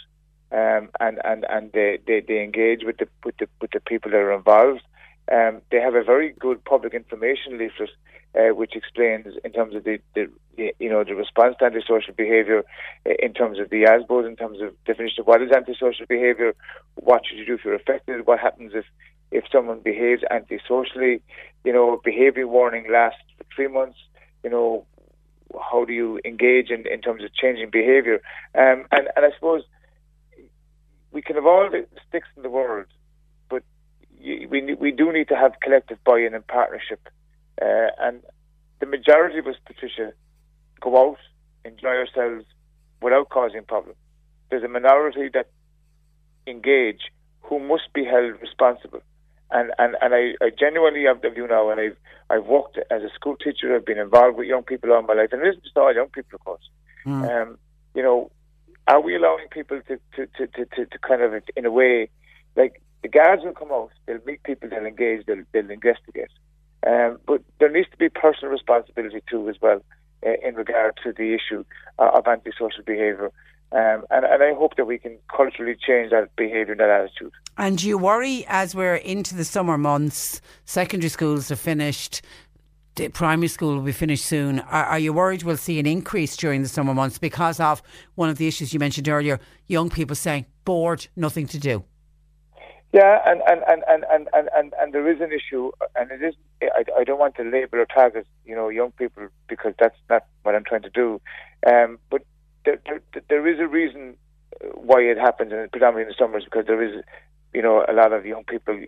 [0.54, 4.10] um, and and and they, they, they engage with the with the with the people
[4.12, 4.82] that are involved.
[5.30, 7.90] Um, they have a very good public information leaflet,
[8.34, 10.28] uh, which explains in terms of the, the,
[10.78, 12.62] you know the response to antisocial behaviour,
[13.06, 16.54] uh, in terms of the ASBOs, in terms of definition of what is antisocial behaviour,
[16.96, 18.84] what should you do if you're affected, what happens if
[19.30, 21.22] if someone behaves antisocially,
[21.64, 23.98] you know, behaviour warning lasts for three months,
[24.44, 24.86] you know,
[25.60, 28.20] how do you engage in, in terms of changing behaviour,
[28.54, 29.62] um, and and I suppose
[31.12, 32.86] we can have all the sticks in the world
[34.50, 37.00] we we do need to have collective buy-in and partnership,
[37.60, 38.22] uh, and
[38.80, 40.12] the majority of us, Patricia,
[40.80, 41.18] go out,
[41.64, 42.44] enjoy ourselves
[43.00, 43.98] without causing problems.
[44.50, 45.48] There's a minority that
[46.46, 47.02] engage
[47.42, 49.02] who must be held responsible.
[49.50, 51.96] And and, and I, I genuinely have the view now, and I've
[52.30, 53.74] I've worked as a school teacher.
[53.74, 56.08] I've been involved with young people all my life, and it isn't just all young
[56.08, 56.68] people, of course.
[57.06, 57.22] Mm.
[57.30, 57.58] Um,
[57.94, 58.30] you know,
[58.88, 62.10] are we allowing people to, to, to, to, to kind of, in a way,
[62.56, 66.30] like the guards will come out, they'll meet people, they'll engage, they'll, they'll investigate.
[66.86, 69.84] Um, but there needs to be personal responsibility too, as well,
[70.26, 71.64] uh, in regard to the issue
[71.98, 73.30] uh, of antisocial behaviour.
[73.72, 77.32] Um, and, and I hope that we can culturally change that behaviour and that attitude.
[77.58, 82.22] And do you worry as we're into the summer months, secondary schools are finished,
[83.12, 84.60] primary school will be finished soon.
[84.60, 87.82] Are, are, you worried we'll see an increase during the summer months because of
[88.14, 91.84] one of the issues you mentioned earlier, young people saying, bored, nothing to do?
[92.94, 96.22] Yeah, and and, and, and, and, and, and, and there is an issue, and it
[96.22, 96.36] is.
[96.62, 100.24] I, I don't want to label or target, you know, young people because that's not
[100.44, 101.20] what I'm trying to do.
[101.66, 102.22] Um, but
[102.64, 104.16] there, there, there is a reason
[104.74, 107.02] why it happens, and predominantly in the summers, because there is,
[107.52, 108.80] you know, a lot of young people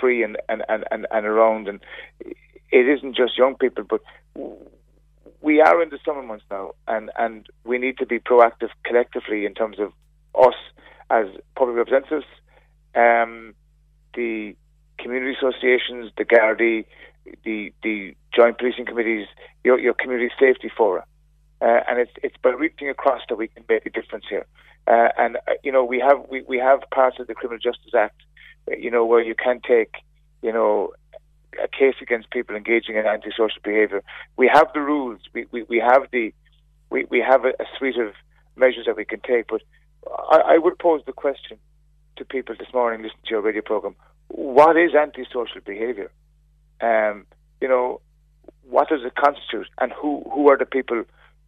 [0.00, 1.80] free and and, and, and, and around, and
[2.20, 4.00] it isn't just young people, but
[5.40, 9.44] we are in the summer months now, and and we need to be proactive collectively
[9.44, 9.92] in terms of
[10.40, 10.54] us
[11.10, 12.26] as public representatives
[12.94, 13.54] um,
[14.14, 14.56] the
[14.98, 16.84] community associations, the Gardaí,
[17.44, 19.26] the the joint policing committees,
[19.64, 21.04] your your community safety fora,
[21.60, 24.46] uh, and it's it's by reaching across that we can make a difference here.
[24.86, 27.94] Uh, and uh, you know we have we, we have parts of the Criminal Justice
[27.96, 28.20] Act,
[28.70, 29.94] uh, you know where you can take
[30.42, 30.92] you know
[31.62, 34.02] a case against people engaging in antisocial behaviour.
[34.36, 35.20] We have the rules.
[35.32, 36.32] We we, we have the
[36.90, 38.12] we, we have a, a suite of
[38.56, 39.46] measures that we can take.
[39.48, 39.62] But
[40.30, 41.58] I, I would pose the question:
[42.16, 43.94] to people this morning listening to your radio program,
[44.28, 46.10] what is antisocial behaviour?
[46.80, 47.26] Um,
[47.60, 48.00] you know,
[48.62, 51.04] what does it constitute, and who who are the people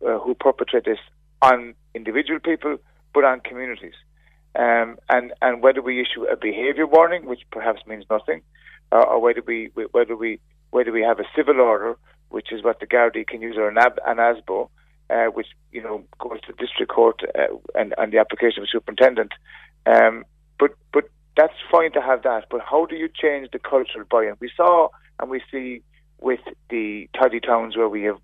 [0.07, 0.99] uh, who perpetrate this
[1.43, 2.77] on individual people,
[3.13, 3.95] but on communities?
[4.57, 8.43] um, and and whether we issue a behaviour warning, which perhaps means nothing,
[8.93, 11.97] uh, or whether we whether we whether we have a civil order,
[12.29, 14.69] which is what the Gardaí can use, or an, ab, an ASBO,
[15.11, 19.33] uh, which you know goes to district court uh, and, and the application of superintendent.
[19.87, 20.25] Um,
[20.59, 21.05] but but
[21.37, 22.47] that's fine to have that.
[22.51, 24.37] But how do you change the cultural buy-in?
[24.41, 24.89] We saw
[25.19, 25.83] and we see
[26.21, 26.41] with
[26.71, 28.19] the tidy towns where we have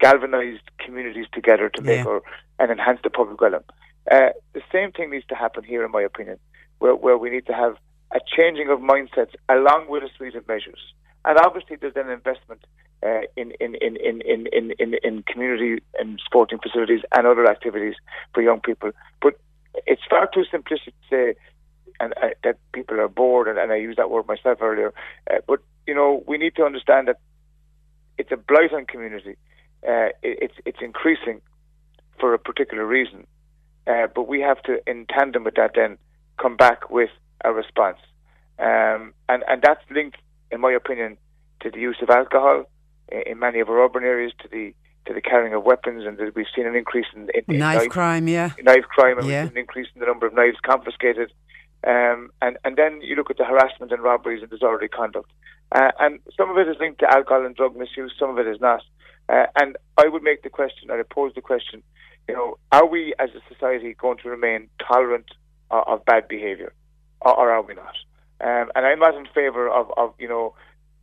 [0.00, 2.18] galvanised communities together to make yeah.
[2.58, 3.62] and enhance the public realm.
[4.10, 6.38] Uh, the same thing needs to happen here, in my opinion,
[6.78, 7.76] where, where we need to have
[8.14, 10.80] a changing of mindsets along with a suite of measures.
[11.24, 12.64] And obviously, there's an investment
[13.04, 17.46] uh, in, in, in, in, in, in, in, in community and sporting facilities and other
[17.46, 17.94] activities
[18.32, 18.92] for young people.
[19.20, 19.34] But
[19.86, 21.34] it's far too simplistic to say
[22.00, 24.92] and uh, that people are bored, and, and, I used that word myself earlier.
[25.30, 27.18] Uh, but you know, we need to understand that
[28.18, 29.36] it's a blight on community.
[29.86, 31.40] Uh, it, it's it's increasing
[32.20, 33.26] for a particular reason,
[33.86, 35.98] uh, but we have to, in tandem with that, then
[36.40, 37.10] come back with
[37.44, 37.98] a response,
[38.58, 40.18] um, and and that's linked,
[40.50, 41.16] in my opinion,
[41.60, 42.64] to the use of alcohol
[43.08, 44.74] in, in many of our urban areas, to the
[45.06, 47.90] to the carrying of weapons, and we've seen an increase in, in, in knife, knife,
[47.90, 49.42] crime, yeah, knife crime, and yeah.
[49.42, 51.32] we've seen an increase in the number of knives confiscated.
[51.86, 55.30] Um, and, and then you look at the harassment and robberies and disorderly conduct.
[55.72, 58.48] Uh, and some of it is linked to alcohol and drug misuse, some of it
[58.48, 58.82] is not.
[59.28, 61.82] Uh, and I would make the question, I would pose the question,
[62.28, 65.26] you know, are we as a society going to remain tolerant
[65.70, 66.72] of, of bad behaviour,
[67.20, 67.94] or, or, are we not?
[68.40, 70.54] Um, and I'm not in favour of, of, you know,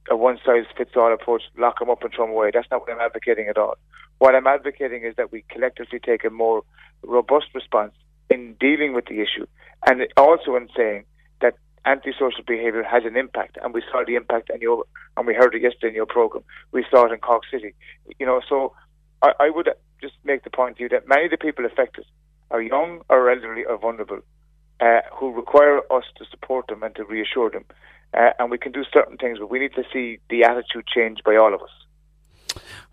[0.09, 2.51] a one size fits all approach, lock them up and throw them away.
[2.53, 3.75] That's not what I'm advocating at all.
[4.19, 6.63] What I'm advocating is that we collectively take a more
[7.03, 7.93] robust response
[8.29, 9.45] in dealing with the issue
[9.87, 11.03] and also in saying
[11.41, 11.55] that
[11.85, 14.83] antisocial behaviour has an impact, and we saw the impact, and you
[15.17, 16.43] and we heard it yesterday in your program.
[16.71, 17.73] We saw it in Cork City.
[18.19, 18.73] You know, so
[19.21, 19.69] I, I would
[20.01, 22.05] just make the point to you that many of the people affected
[22.51, 24.19] are young or elderly or vulnerable,
[24.79, 27.65] uh, who require us to support them and to reassure them.
[28.13, 31.19] Uh, and we can do certain things, but we need to see the attitude change
[31.25, 31.71] by all of us.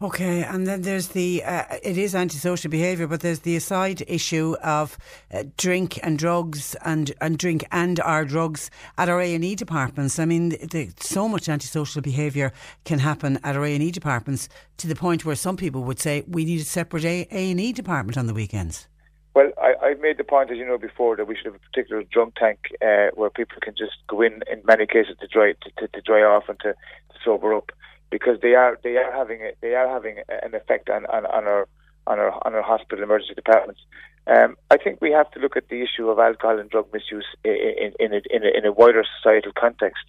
[0.03, 4.57] Okay, and then there's the uh, it is antisocial behaviour, but there's the aside issue
[4.63, 4.97] of
[5.33, 9.55] uh, drink and drugs and and drink and our drugs at our A and E
[9.55, 10.19] departments.
[10.19, 12.53] I mean, the, so much antisocial behaviour
[12.85, 16.01] can happen at our A and E departments to the point where some people would
[16.01, 18.89] say we need a separate A and E department on the weekends.
[19.35, 21.59] Well, I, have made the point, as you know, before that we should have a
[21.59, 25.53] particular drunk tank uh, where people can just go in, in many cases, to dry
[25.53, 27.71] to, to, to dry off and to, to sober up
[28.11, 31.45] because they are they are having a, they are having an effect on, on, on
[31.47, 31.69] our
[32.07, 33.81] on our on our hospital emergency departments.
[34.27, 37.27] Um, I think we have to look at the issue of alcohol and drug misuse
[37.45, 40.05] in in a, in a, in a wider societal context,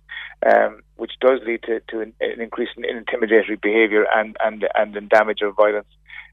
[0.46, 4.96] um, which does lead to, to an, an, increase in intimidatory behaviour and and and
[4.96, 5.88] in damage or violence.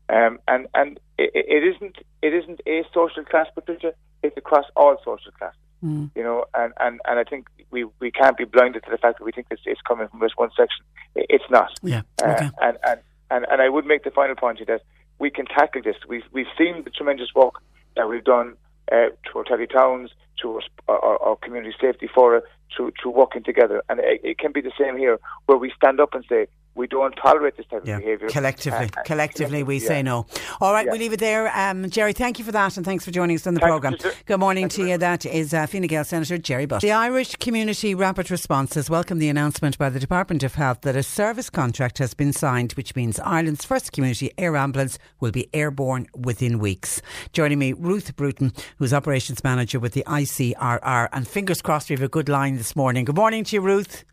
[0.08, 3.92] Um, and and it, it isn't it isn't a social class, Patricia.
[4.22, 5.60] It's across all social classes.
[5.84, 6.10] Mm.
[6.14, 9.18] You know, and, and, and I think we, we can't be blinded to the fact
[9.18, 10.84] that we think it's, it's coming from this one section.
[11.14, 11.70] It's not.
[11.82, 12.02] Yeah.
[12.22, 12.46] Uh, okay.
[12.46, 14.82] Uh, and, and, and, and I would make the final point here that
[15.18, 15.96] we can tackle this.
[16.08, 17.54] We've, we've seen the tremendous work
[17.96, 18.54] that we've done
[18.90, 20.10] uh, through our Tidy Towns,
[20.40, 22.42] through our, our, our, community safety forum,
[22.76, 23.82] to, through working together.
[23.88, 26.46] And it, it can be the same here, where we stand up and say,
[26.78, 27.96] we don't tolerate this type yeah.
[27.96, 28.28] of behaviour.
[28.28, 29.88] Collectively, uh, collectively, we yeah.
[29.88, 30.26] say no.
[30.60, 30.92] All right, yeah.
[30.92, 31.54] we'll leave it there.
[31.54, 33.96] Um, Jerry, thank you for that, and thanks for joining us on the programme.
[34.26, 34.98] Good morning thank to you.
[34.98, 36.80] That is uh, Fine Gael Senator Jerry Butt.
[36.80, 40.96] The Irish Community Rapid Response has welcomed the announcement by the Department of Health that
[40.96, 45.48] a service contract has been signed, which means Ireland's first community air ambulance will be
[45.52, 47.02] airborne within weeks.
[47.32, 52.02] Joining me, Ruth Bruton, who's operations manager with the ICRR, and fingers crossed we have
[52.02, 53.04] a good line this morning.
[53.04, 54.04] Good morning to you, Ruth.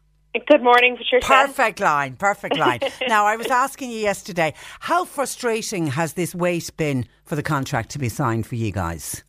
[0.47, 1.25] Good morning, Patricia.
[1.25, 2.79] Perfect line, perfect line.
[3.07, 7.91] now, I was asking you yesterday, how frustrating has this wait been for the contract
[7.91, 9.23] to be signed for you guys?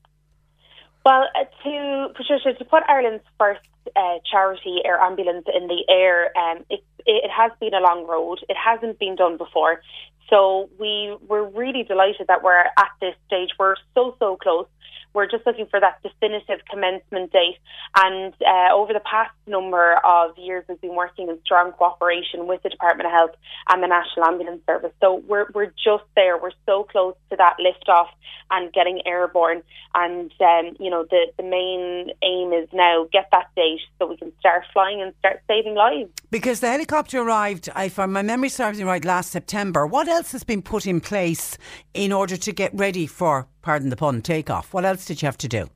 [1.04, 3.60] Well, uh, to Patricia, to put Ireland's first
[3.94, 8.40] uh, charity air ambulance in the air, um, it, it has been a long road.
[8.48, 9.80] It hasn't been done before.
[10.28, 13.50] So we were really delighted that we're at this stage.
[13.58, 14.66] We're so, so close.
[15.14, 17.56] We're just looking for that definitive commencement date.
[17.96, 22.62] And uh, over the past number of years, we've been working in strong cooperation with
[22.62, 23.30] the Department of Health
[23.70, 24.92] and the National Ambulance Service.
[25.00, 26.36] So we're, we're just there.
[26.36, 28.08] We're so close to that liftoff
[28.50, 29.62] and getting airborne.
[29.94, 34.18] And, um, you know, the, the main aim is now get that date so we
[34.18, 36.10] can start flying and start saving lives.
[36.30, 39.86] Because the helicopter arrived, if my memory serves me right, last September.
[39.86, 41.58] What else has been put in place
[41.92, 44.72] in order to get ready for pardon the pun, takeoff?
[44.72, 45.68] What else did you have to do?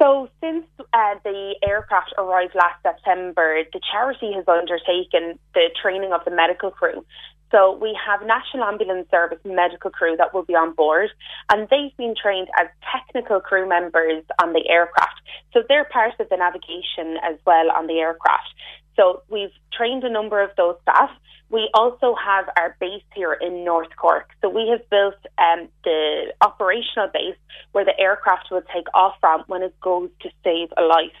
[0.00, 6.24] So, since uh, the aircraft arrived last September, the charity has undertaken the training of
[6.24, 7.04] the medical crew.
[7.50, 11.10] So we have National Ambulance Service medical crew that will be on board,
[11.52, 15.20] and they've been trained as technical crew members on the aircraft.
[15.52, 18.50] So they're part of the navigation as well on the aircraft.
[18.96, 21.10] So we've trained a number of those staff.
[21.50, 24.30] We also have our base here in North Cork.
[24.40, 27.36] So we have built um, the operational base
[27.72, 31.18] where the aircraft will take off from when it goes to save a life.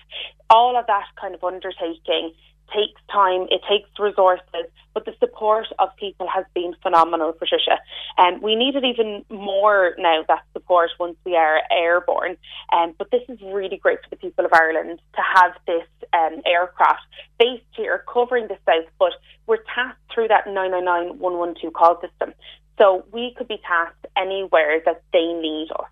[0.50, 2.32] All of that kind of undertaking
[2.72, 7.78] takes time, it takes resources, but the support of people has been phenomenal, Patricia.
[8.16, 12.36] And um, we need it even more now, that support, once we are airborne.
[12.72, 16.40] Um, but this is really great for the people of Ireland to have this um,
[16.46, 17.02] aircraft
[17.38, 19.12] based here, covering the south, but
[19.46, 22.34] we're tasked through that 999 112 call system.
[22.78, 25.86] So we could be tasked anywhere that they need us.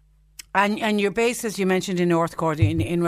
[0.55, 3.03] And and your base, as you mentioned, in North Cork, in, in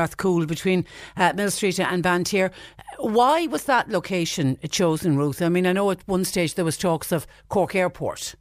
[0.46, 2.50] between uh, Millstreet and Banteer.
[2.98, 5.42] Why was that location chosen, Ruth?
[5.42, 8.34] I mean, I know at one stage there was talks of Cork Airport.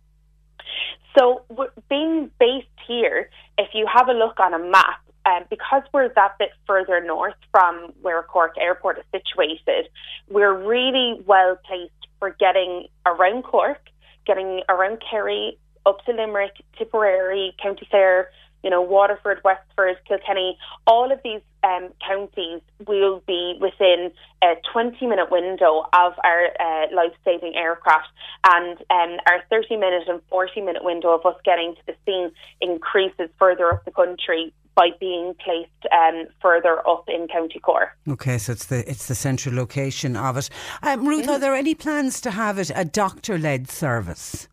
[1.18, 1.44] So,
[1.90, 6.38] being based here, if you have a look on a map, um, because we're that
[6.40, 9.90] bit further north from where Cork Airport is situated,
[10.30, 13.82] we're really well placed for getting around Cork,
[14.26, 18.30] getting around Kerry, up to Limerick, Tipperary, County Clare,
[18.64, 25.06] you know, Waterford, Wexford, Kilkenny, all of these um, counties will be within a 20
[25.06, 28.08] minute window of our uh, life saving aircraft.
[28.46, 32.32] And um, our 30 minute and 40 minute window of us getting to the scene
[32.62, 37.90] increases further up the country by being placed um, further up in County Cork.
[38.08, 40.50] Okay, so it's the it's the central location of it.
[40.82, 41.32] Um, Ruth, mm-hmm.
[41.32, 44.48] are there any plans to have it a doctor led service?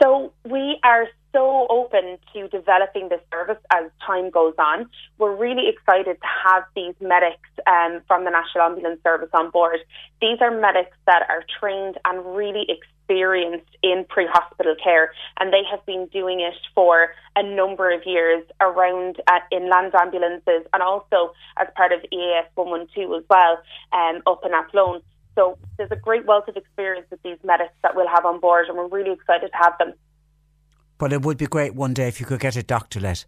[0.00, 4.88] So we are so open to developing this service as time goes on.
[5.18, 9.78] We're really excited to have these medics um, from the National Ambulance Service on board.
[10.20, 15.62] These are medics that are trained and really experienced in pre hospital care, and they
[15.70, 20.82] have been doing it for a number of years around uh, in land ambulances and
[20.82, 23.58] also as part of EAS 112 as well
[23.92, 25.00] um, up in Athlone.
[25.34, 28.66] So there's a great wealth of experience with these medics that we'll have on board,
[28.66, 29.94] and we're really excited to have them.
[30.98, 33.24] But it would be great one day if you could get a doctorate.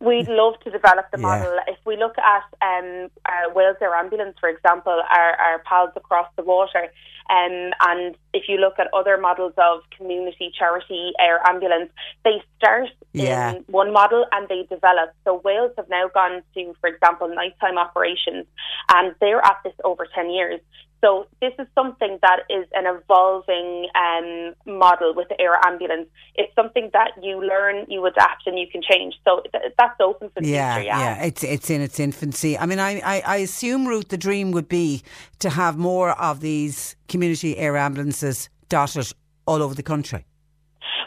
[0.00, 1.54] We'd love to develop the model.
[1.54, 1.72] Yeah.
[1.72, 6.28] If we look at um, uh, Wales Air Ambulance, for example, our, our pals across
[6.36, 6.90] the water,
[7.30, 11.90] um, and if you look at other models of community charity air ambulance,
[12.22, 13.54] they start yeah.
[13.54, 15.14] in one model and they develop.
[15.24, 18.46] So Wales have now gone to, for example, nighttime operations,
[18.92, 20.60] and they're at this over 10 years.
[21.04, 26.08] So this is something that is an evolving um, model with the air ambulance.
[26.34, 29.14] It's something that you learn, you adapt, and you can change.
[29.22, 30.86] So th- that's open for the yeah, future.
[30.86, 32.56] Yeah, yeah, it's it's in its infancy.
[32.56, 35.02] I mean, I, I, I assume, Ruth, the dream would be
[35.40, 39.12] to have more of these community air ambulances dotted
[39.46, 40.24] all over the country.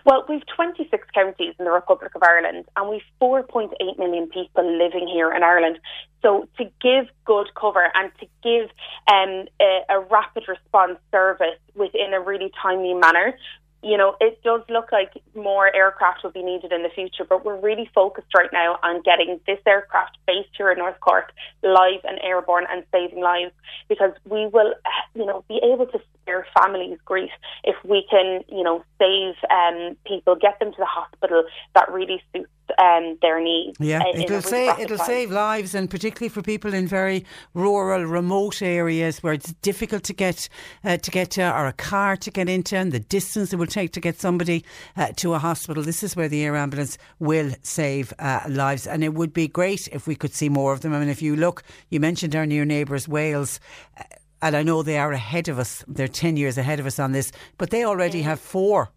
[0.08, 5.06] Well, we've 26 counties in the Republic of Ireland and we've 4.8 million people living
[5.06, 5.80] here in Ireland.
[6.22, 8.70] So to give good cover and to give
[9.12, 13.38] um, a, a rapid response service within a really timely manner,
[13.84, 17.44] you know, it does look like more aircraft will be needed in the future, but
[17.44, 22.00] we're really focused right now on getting this aircraft based here in North Cork live
[22.06, 23.52] and airborne and saving lives
[23.90, 24.74] because we will,
[25.16, 27.32] you know, be able to spare families grief
[27.64, 32.22] if we can, you know, save um, people, get them to the hospital that really
[32.34, 33.78] suits um, their needs.
[33.80, 35.06] Yeah, it'll save it'll time.
[35.06, 40.14] save lives, and particularly for people in very rural, remote areas where it's difficult to
[40.14, 40.50] get
[40.84, 43.68] uh, to get to, or a car to get into, and the distance it will
[43.68, 44.66] take to get somebody
[44.98, 45.82] uh, to a hospital.
[45.82, 49.88] This is where the air ambulance will save uh, lives, and it would be great
[49.90, 50.94] if we could see more of them.
[50.94, 53.60] I mean, if you look, you mentioned our near neighbours, Wales
[53.98, 54.04] uh,
[54.42, 55.84] and I know they are ahead of us.
[55.88, 58.26] They're 10 years ahead of us on this, but they already mm.
[58.26, 58.90] have four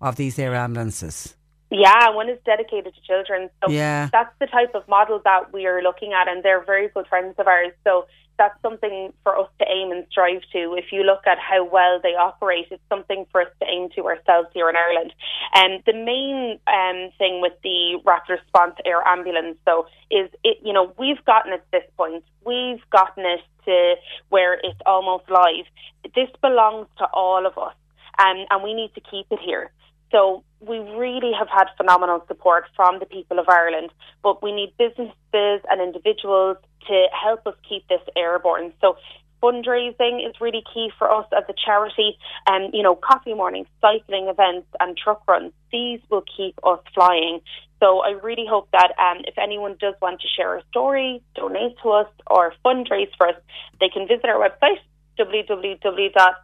[0.00, 1.36] of these air ambulances.
[1.70, 3.50] Yeah, one is dedicated to children.
[3.64, 4.08] So yeah.
[4.12, 7.34] that's the type of model that we are looking at, and they're very good friends
[7.38, 7.72] of ours.
[7.84, 8.06] So
[8.38, 10.74] that's something for us to aim and strive to.
[10.74, 14.04] If you look at how well they operate, it's something for us to aim to
[14.04, 15.12] ourselves here in Ireland.
[15.54, 20.58] And um, the main um, thing with the rapid response air ambulance, though, is it.
[20.62, 22.24] You know, we've gotten it to this point.
[22.44, 23.94] We've gotten it to
[24.28, 25.66] where it's almost live.
[26.14, 27.74] This belongs to all of us,
[28.18, 29.70] um, and we need to keep it here.
[30.10, 33.90] So we really have had phenomenal support from the people of Ireland,
[34.22, 36.56] but we need businesses and individuals
[36.88, 38.72] to help us keep this airborne.
[38.80, 38.96] So
[39.42, 42.16] fundraising is really key for us as a charity.
[42.46, 47.40] And, you know, coffee mornings, cycling events and truck runs, these will keep us flying.
[47.80, 51.76] So I really hope that um, if anyone does want to share a story, donate
[51.82, 53.36] to us or fundraise for us,
[53.80, 54.78] they can visit our website
[55.18, 56.40] www.icrr.ie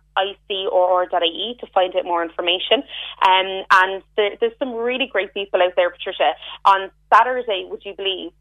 [1.61, 2.82] to find out more information.
[3.26, 6.32] Um, and there, there's some really great people out there, Patricia.
[6.64, 8.32] On Saturday, would you believe,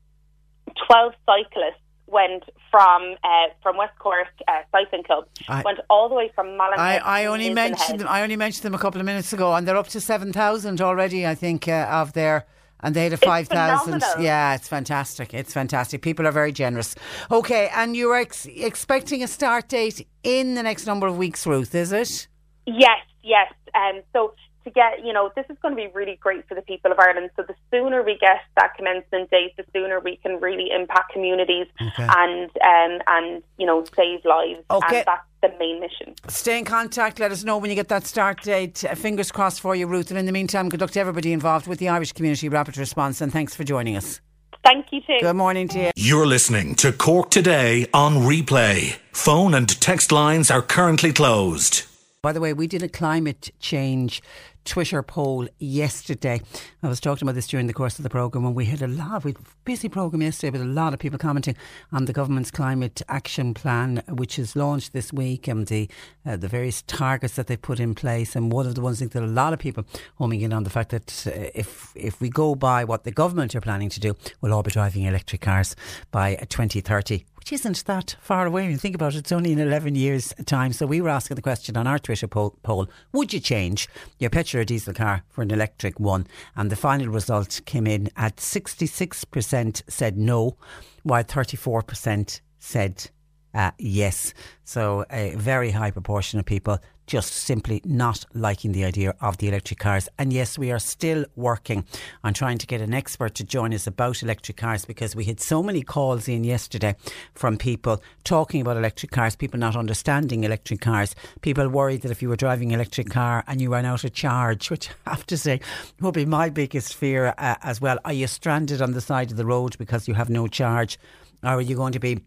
[0.87, 1.81] 12 cyclists
[2.11, 6.57] went from uh, from West Cork uh, Cycling Club, I, went all the way from
[6.57, 6.77] Malin.
[6.77, 8.07] I, I only mentioned them.
[8.07, 10.81] I only mentioned them a couple of minutes ago, and they're up to seven thousand
[10.81, 11.25] already.
[11.25, 12.45] I think uh, of their.
[12.83, 14.03] And they had a 5,000.
[14.19, 15.33] Yeah, it's fantastic.
[15.33, 16.01] It's fantastic.
[16.01, 16.95] People are very generous.
[17.29, 21.75] Okay, and you're ex- expecting a start date in the next number of weeks, Ruth,
[21.75, 22.27] is it?
[22.65, 23.51] Yes, yes.
[23.75, 26.61] Um, so to get, you know, this is going to be really great for the
[26.61, 27.29] people of Ireland.
[27.35, 31.67] So the sooner we get that commencement date, the sooner we can really impact communities
[31.81, 32.07] okay.
[32.09, 34.63] and um, and you know save lives.
[34.69, 34.97] Okay.
[34.99, 36.15] And that's the main mission.
[36.27, 37.19] Stay in contact.
[37.19, 38.83] Let us know when you get that start date.
[38.83, 40.11] Uh, fingers crossed for you, Ruth.
[40.11, 43.21] And in the meantime, good luck to everybody involved with the Irish Community Rapid Response.
[43.21, 44.21] And thanks for joining us.
[44.63, 45.17] Thank you too.
[45.21, 45.91] Good morning to you.
[45.95, 48.97] You're listening to Cork Today on replay.
[49.11, 51.85] Phone and text lines are currently closed.
[52.21, 54.21] By the way, we did a climate change
[54.65, 56.41] Twitter poll yesterday.
[56.83, 58.87] I was talking about this during the course of the programme and we had a
[58.87, 59.35] lot, we
[59.65, 61.55] busy programme yesterday with a lot of people commenting
[61.91, 65.89] on the government's climate action plan, which is launched this week and the,
[66.25, 68.35] uh, the various targets that they've put in place.
[68.35, 69.85] And one of the ones I think that a lot of people
[70.15, 73.55] homing in on the fact that uh, if, if we go by what the government
[73.55, 75.75] are planning to do, we'll all be driving electric cars
[76.11, 78.61] by 2030 which isn't that far away.
[78.61, 80.73] When you think about it, it's only in 11 years' time.
[80.73, 83.89] So we were asking the question on our Twitter poll, poll would you change
[84.19, 86.27] your petrol or diesel car for an electric one?
[86.55, 90.55] And the final result came in at 66% said no,
[91.01, 93.09] while 34% said
[93.55, 94.35] uh, yes.
[94.63, 96.77] So a very high proportion of people
[97.11, 100.07] just simply not liking the idea of the electric cars.
[100.17, 101.83] And yes, we are still working
[102.23, 105.41] on trying to get an expert to join us about electric cars because we had
[105.41, 106.95] so many calls in yesterday
[107.35, 112.21] from people talking about electric cars, people not understanding electric cars, people worried that if
[112.21, 115.27] you were driving an electric car and you ran out of charge, which I have
[115.27, 115.59] to say
[115.99, 117.99] would be my biggest fear uh, as well.
[118.05, 120.97] Are you stranded on the side of the road because you have no charge?
[121.43, 122.21] Or are you going to be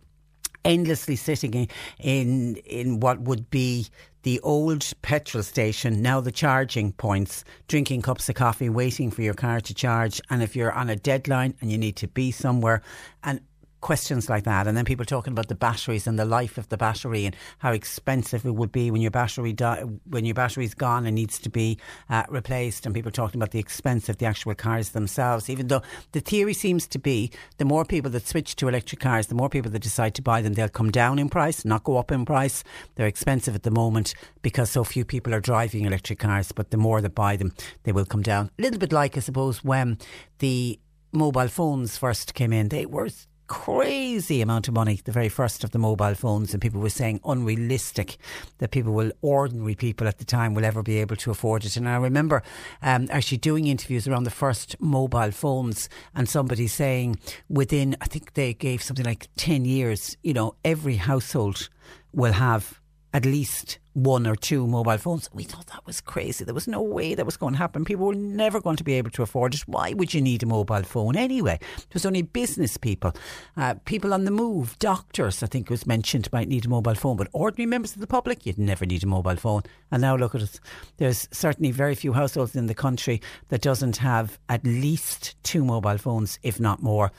[0.62, 1.68] endlessly sitting
[1.99, 3.87] in in what would be
[4.25, 9.35] the old petrol station, now the charging points, drinking cups of coffee, waiting for your
[9.35, 10.20] car to charge.
[10.31, 12.83] And if you're on a deadline and you need to be somewhere,
[13.22, 13.41] and
[13.85, 14.66] questions like that.
[14.66, 17.72] And then people talking about the batteries and the life of the battery and how
[17.72, 21.51] expensive it would be when your battery di- when your battery's gone and needs to
[21.51, 21.78] be
[22.09, 22.87] uh, replaced.
[22.87, 25.51] And people talking about the expense of the actual cars themselves.
[25.51, 25.82] Even though
[26.12, 29.51] the theory seems to be the more people that switch to electric cars, the more
[29.51, 32.24] people that decide to buy them, they'll come down in price, not go up in
[32.24, 32.64] price.
[32.95, 36.53] They're expensive at the moment because so few people are driving electric cars.
[36.53, 38.51] But the more that buy them, they will come down.
[38.59, 39.99] A little bit like I suppose when
[40.39, 40.80] the
[41.12, 43.11] mobile phones first came in, they were
[43.55, 47.21] crazy amount of money, the very first of the mobile phones, and people were saying
[47.25, 48.17] unrealistic
[48.59, 51.77] that people will, ordinary people at the time, will ever be able to afford it.
[51.77, 52.43] And I remember
[52.83, 58.35] um, actually doing interviews around the first mobile phones, and somebody saying within, I think
[58.35, 61.69] they gave something like 10 years, you know, every household
[62.13, 62.81] will have
[63.13, 65.30] at least one or two mobile phones.
[65.32, 66.45] We thought that was crazy.
[66.45, 67.84] There was no way that was going to happen.
[67.84, 69.61] People were never going to be able to afford it.
[69.62, 71.59] Why would you need a mobile phone anyway?
[71.78, 73.12] It was only business people,
[73.57, 76.95] uh, people on the move, doctors, I think it was mentioned might need a mobile
[76.95, 79.62] phone, but ordinary members of the public, you'd never need a mobile phone.
[79.90, 80.61] And now look at us.
[80.97, 85.99] There's certainly very few households in the country that doesn't have at least two mobile
[85.99, 87.12] phones, if not more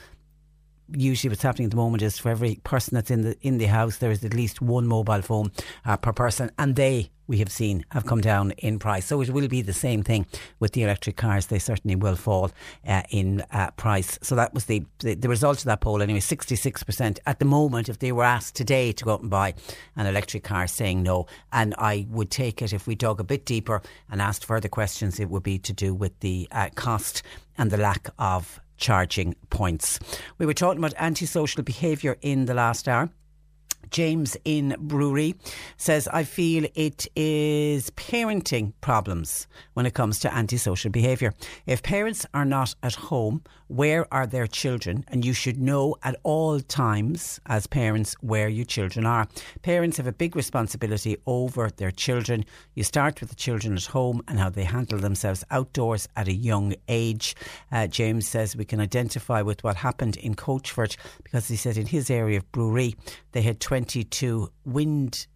[0.94, 3.66] usually what's happening at the moment is for every person that's in the in the
[3.66, 5.50] house there is at least one mobile phone
[5.84, 9.06] uh, per person and they we have seen have come down in price.
[9.06, 10.26] So it will be the same thing
[10.60, 11.46] with the electric cars.
[11.46, 12.50] They certainly will fall
[12.86, 14.18] uh, in uh, price.
[14.22, 16.20] So that was the, the, the result of that poll anyway.
[16.20, 19.54] 66% at the moment if they were asked today to go out and buy
[19.96, 21.26] an electric car saying no.
[21.52, 25.18] And I would take it if we dug a bit deeper and asked further questions
[25.18, 27.22] it would be to do with the uh, cost
[27.58, 29.98] and the lack of charging points.
[30.38, 33.10] We were talking about antisocial behaviour in the last hour.
[33.90, 35.34] James in Bruree
[35.76, 41.34] says, I feel it is parenting problems when it comes to antisocial behaviour.
[41.66, 45.04] If parents are not at home, where are their children?
[45.08, 49.26] And you should know at all times, as parents, where your children are.
[49.62, 52.44] Parents have a big responsibility over their children.
[52.74, 56.32] You start with the children at home and how they handle themselves outdoors at a
[56.32, 57.34] young age.
[57.72, 61.86] Uh, James says we can identify with what happened in Coachford because he said in
[61.86, 62.94] his area of Bruree,
[63.32, 65.26] they had 22 wind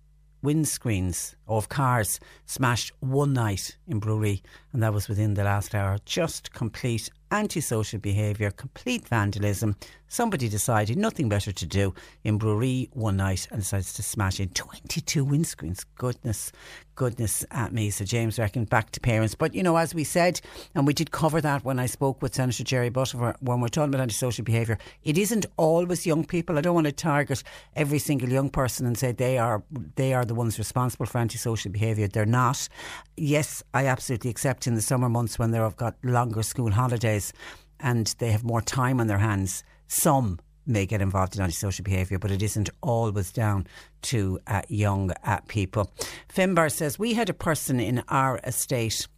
[0.43, 4.41] windscreens of cars smashed one night in Bruree,
[4.73, 5.99] and that was within the last hour.
[6.07, 9.77] Just complete antisocial behaviour, complete vandalism,
[10.11, 11.95] somebody decided nothing better to do
[12.25, 15.87] in Bruree one night and decides to smash in 22 windscreens.
[15.95, 16.51] Goodness,
[16.97, 17.91] goodness at me.
[17.91, 19.37] So James reckoned back to parents.
[19.37, 20.41] But, you know, as we said,
[20.75, 23.69] and we did cover that when I spoke with Senator Jerry Buttimer uh, when we're
[23.69, 26.59] talking about antisocial behaviour, it isn't always young people.
[26.59, 27.45] I don't want to target
[27.77, 29.63] every single young person and say they are
[29.95, 32.09] they are the ones responsible for antisocial behaviour.
[32.09, 32.69] They're not.
[33.17, 37.33] Yes, I absolutely accept in the summer months when they've got longer school holidays
[37.79, 42.19] and they have more time on their hands some may get involved in antisocial behaviour,
[42.19, 43.67] but it isn't always down
[44.03, 45.93] to uh, young uh, people.
[46.33, 49.09] Finbar says, We had a person in our estate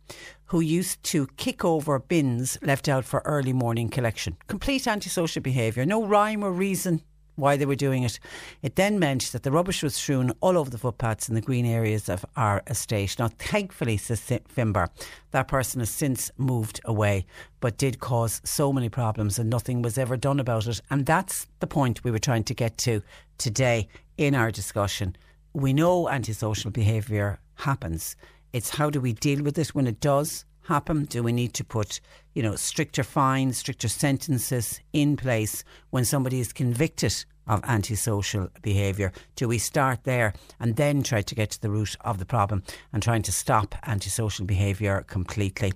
[0.46, 4.36] who used to kick over bins left out for early morning collection.
[4.48, 7.02] Complete antisocial behaviour, no rhyme or reason
[7.42, 8.20] why they were doing it.
[8.62, 11.66] It then meant that the rubbish was strewn all over the footpaths in the green
[11.66, 13.16] areas of our estate.
[13.18, 14.88] Now, thankfully, says Finbar,
[15.32, 17.26] that person has since moved away,
[17.58, 20.80] but did cause so many problems and nothing was ever done about it.
[20.88, 23.02] And that's the point we were trying to get to
[23.38, 25.16] today in our discussion.
[25.52, 28.14] We know antisocial behaviour happens.
[28.52, 30.44] It's how do we deal with it when it does?
[30.62, 31.04] happen?
[31.04, 32.00] Do we need to put,
[32.34, 39.12] you know, stricter fines, stricter sentences in place when somebody is convicted of antisocial behaviour?
[39.36, 42.62] Do we start there and then try to get to the root of the problem
[42.92, 45.72] and trying to stop antisocial behaviour completely?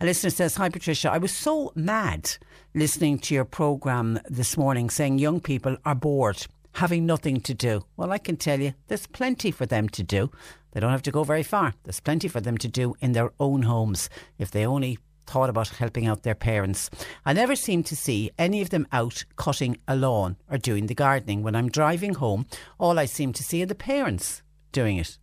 [0.00, 2.36] A listener says, Hi Patricia, I was so mad
[2.74, 6.46] listening to your programme this morning saying young people are bored
[6.76, 7.82] having nothing to do.
[7.96, 10.30] Well, I can tell you, there's plenty for them to do.
[10.72, 11.72] They don't have to go very far.
[11.84, 15.68] There's plenty for them to do in their own homes if they only thought about
[15.68, 16.90] helping out their parents.
[17.24, 20.94] I never seem to see any of them out cutting a lawn or doing the
[20.94, 21.42] gardening.
[21.42, 22.46] When I'm driving home,
[22.78, 25.18] all I seem to see are the parents doing it.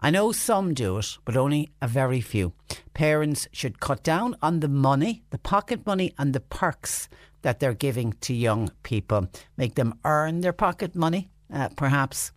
[0.00, 2.54] I know some do it, but only a very few.
[2.92, 7.08] Parents should cut down on the money, the pocket money, and the perks
[7.42, 9.28] that they're giving to young people.
[9.56, 12.32] Make them earn their pocket money, uh, perhaps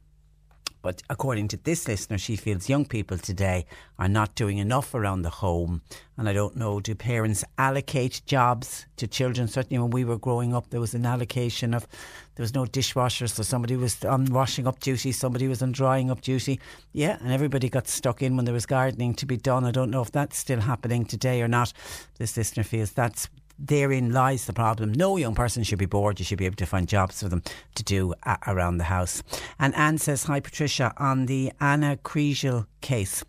[0.86, 3.66] but according to this listener, she feels young people today
[3.98, 5.82] are not doing enough around the home.
[6.16, 9.48] And I don't know, do parents allocate jobs to children?
[9.48, 11.88] Certainly when we were growing up, there was an allocation of,
[12.36, 16.12] there was no dishwasher, so somebody was on washing up duty, somebody was on drying
[16.12, 16.60] up duty.
[16.94, 19.66] Yeah, and everybody got stuck in when there was gardening to be done.
[19.66, 21.74] I don't know if that's still happening today or not.
[22.20, 23.28] This listener feels that's
[23.58, 24.94] therein lies the problem.
[24.94, 26.20] No young person should be bored.
[26.20, 27.44] You should be able to find jobs for them
[27.76, 29.24] to do uh, around the house.
[29.60, 33.24] And Anne says, Hi, Patricia, on the Anna Kriegel case.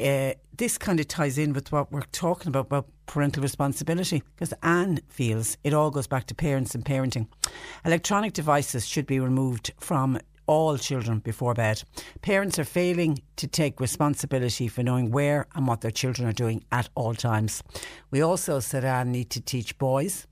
[0.00, 4.52] Uh, this kind of ties in with what we're talking about, about parental responsibility, because
[4.62, 7.26] Anne feels it all goes back to parents and parenting.
[7.84, 11.84] Electronic devices should be removed from all children before bed.
[12.22, 16.64] Parents are failing to take responsibility for knowing where and what their children are doing
[16.72, 17.62] at all times.
[18.10, 20.26] We also, said Anne, need to teach boys,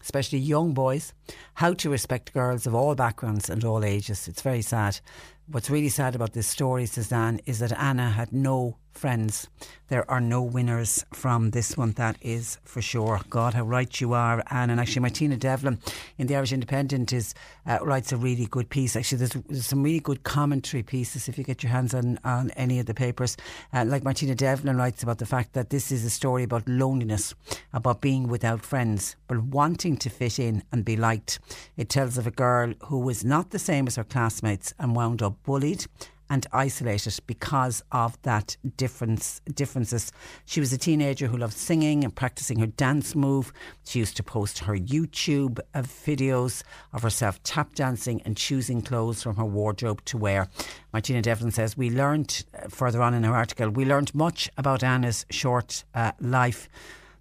[0.00, 1.12] especially young boys,
[1.54, 4.28] how to respect girls of all backgrounds and all ages.
[4.28, 5.00] It's very sad.
[5.46, 9.48] What's really sad about this story, Suzanne, is that Anna had no friends.
[9.88, 13.20] There are no winners from this one, that is for sure.
[13.28, 14.70] God, how right you are, Anne.
[14.70, 15.78] And actually, Martina Devlin
[16.16, 17.34] in the Irish Independent is
[17.66, 18.96] uh, writes a really good piece.
[18.96, 22.50] Actually, there's, there's, some really good commentary pieces if you get your hands on, on
[22.52, 23.36] any of the papers.
[23.72, 27.34] Uh, like Martina Devlin writes about the fact that this is a story about loneliness,
[27.72, 31.38] about being without friends, but wanting to fit in and be liked.
[31.76, 35.22] It tells of a girl who was not the same as her classmates and wound
[35.22, 35.86] up bullied
[36.34, 40.10] and isolated because of that difference differences.
[40.44, 43.52] She was a teenager who loved singing and practicing her dance move.
[43.84, 49.22] She used to post her YouTube uh, videos of herself tap dancing and choosing clothes
[49.22, 50.48] from her wardrobe to wear.
[50.92, 54.82] Martina Devlin says we learned uh, further on in her article we learned much about
[54.82, 56.68] Anna's short uh, life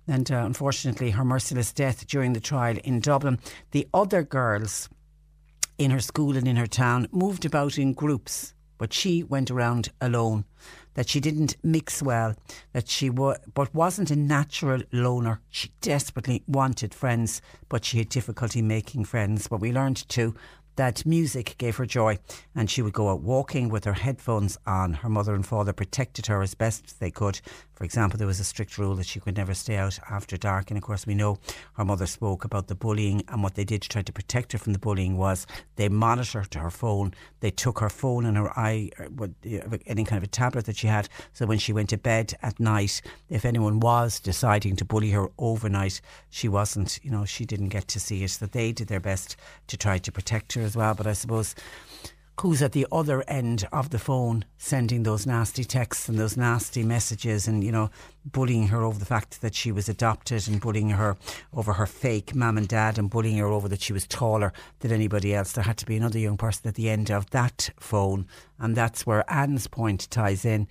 [0.07, 3.37] and uh, unfortunately her merciless death during the trial in Dublin.
[3.71, 4.89] The other girls
[5.77, 9.87] in her school and in her town moved about in groups but she went around
[10.01, 10.43] alone.
[10.95, 12.35] That she didn't mix well,
[12.73, 15.39] that she wa- but wasn't a natural loner.
[15.49, 19.47] She desperately wanted friends, but she had difficulty making friends.
[19.47, 20.35] But we learned too
[20.75, 22.17] that music gave her joy
[22.55, 24.93] and she would go out walking with her headphones on.
[24.93, 27.39] Her mother and father protected her as best they could.
[27.73, 30.69] For example, there was a strict rule that she could never stay out after dark.
[30.69, 31.39] And of course, we know
[31.73, 34.57] her mother spoke about the bullying and what they did to try to protect her
[34.57, 35.45] from the bullying was
[35.75, 37.13] they monitored her phone.
[37.39, 39.27] They took her phone and her eye, uh,
[39.85, 41.09] any kind of a tablet that she had.
[41.33, 45.29] So when she went to bed at night, if anyone was deciding to bully her
[45.37, 45.99] overnight,
[46.29, 48.29] she wasn't, you know, she didn't get to see it.
[48.29, 49.35] So they did their best
[49.67, 50.93] to try to protect her as well.
[50.93, 51.55] But I suppose
[52.41, 56.83] who's at the other end of the phone sending those nasty texts and those nasty
[56.83, 57.89] messages and, you know,
[58.25, 61.15] bullying her over the fact that she was adopted and bullying her
[61.53, 64.91] over her fake mum and dad and bullying her over that she was taller than
[64.91, 65.51] anybody else.
[65.51, 68.25] There had to be another young person at the end of that phone.
[68.57, 70.67] And that's where Anne's point ties in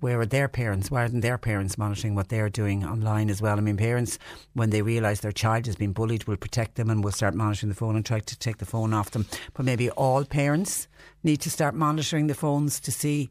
[0.00, 0.90] where are their parents?
[0.90, 3.56] Why aren't their parents monitoring what they're doing online as well?
[3.56, 4.18] I mean, parents,
[4.54, 7.68] when they realise their child has been bullied, will protect them and will start monitoring
[7.68, 9.26] the phone and try to take the phone off them.
[9.54, 10.88] But maybe all parents
[11.22, 13.30] need to start monitoring the phones to see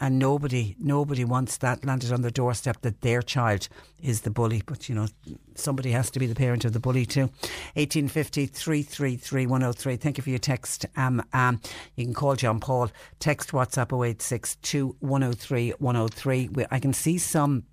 [0.00, 3.68] and nobody nobody wants that landed on their doorstep that their child
[4.02, 4.62] is the bully.
[4.64, 5.06] But you know
[5.54, 7.30] somebody has to be the parent of the bully too.
[7.74, 11.60] 1850 333 103 thank you for your text um, um,
[11.96, 12.90] you can call John Paul.
[13.18, 17.64] Text WhatsApp 0862 103 103 I can see some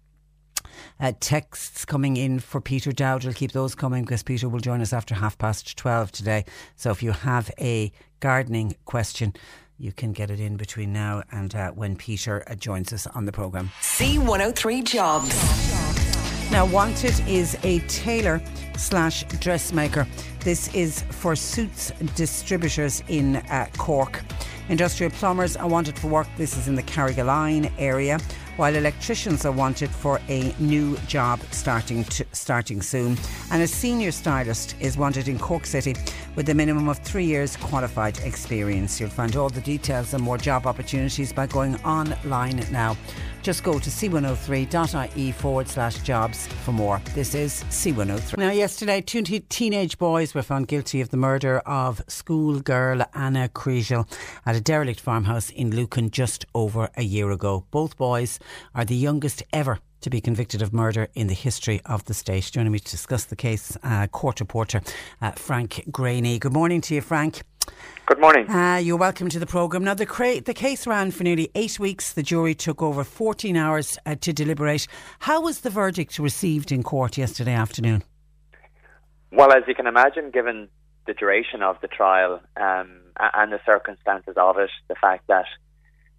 [1.00, 3.26] uh, texts coming in for Peter Dowd.
[3.26, 6.46] I'll keep those coming because Peter will join us after half past 12 today.
[6.76, 9.34] So if you have a gardening question,
[9.84, 13.26] you can get it in between now and uh, when Peter uh, joins us on
[13.26, 13.70] the programme.
[13.82, 15.30] C103 Jobs.
[16.52, 18.42] Now, Wanted is a tailor
[18.78, 20.08] slash dressmaker.
[20.40, 24.24] This is for suits distributors in uh, Cork.
[24.70, 26.28] Industrial plumbers are wanted for work.
[26.38, 28.20] This is in the Carrigaline area
[28.58, 33.18] while electricians are wanted for a new job starting to, starting soon.
[33.52, 35.96] And a senior stylist is wanted in Cork City
[36.36, 39.00] with a minimum of three years qualified experience.
[39.00, 42.98] You'll find all the details and more job opportunities by going online now.
[43.44, 47.02] Just go to c103.ie forward slash jobs for more.
[47.14, 48.38] This is C103.
[48.38, 54.10] Now, yesterday, two teenage boys were found guilty of the murder of schoolgirl Anna Kriegel
[54.46, 57.66] at a derelict farmhouse in Lucan just over a year ago.
[57.70, 58.40] Both boys
[58.76, 62.50] are the youngest ever to be convicted of murder in the history of the state.
[62.52, 64.82] Joining me to discuss the case, uh, court reporter
[65.22, 66.40] uh, Frank Greaney.
[66.40, 67.42] Good morning to you, Frank.
[68.06, 68.50] Good morning.
[68.50, 69.86] Uh, you're welcome to the programme.
[69.86, 72.12] Now, the, cra- the case ran for nearly eight weeks.
[72.12, 74.88] The jury took over 14 hours uh, to deliberate.
[75.20, 78.04] How was the verdict received in court yesterday afternoon?
[79.32, 80.68] Well, as you can imagine, given
[81.08, 85.46] the duration of the trial um, and the circumstances of it, the fact that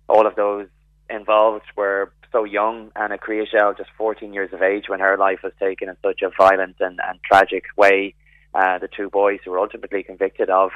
[0.08, 0.68] all of those
[1.10, 2.90] involved were so young.
[2.96, 6.30] Anna Kriegel, just 14 years of age, when her life was taken in such a
[6.36, 8.14] violent and, and tragic way.
[8.54, 10.70] Uh, the two boys who were ultimately convicted of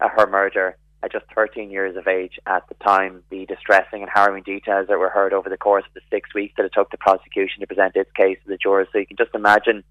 [0.00, 3.22] uh, her murder at just 13 years of age at the time.
[3.30, 6.54] The distressing and harrowing details that were heard over the course of the six weeks
[6.56, 8.88] that it took the prosecution to present its case to the jurors.
[8.92, 9.82] So you can just imagine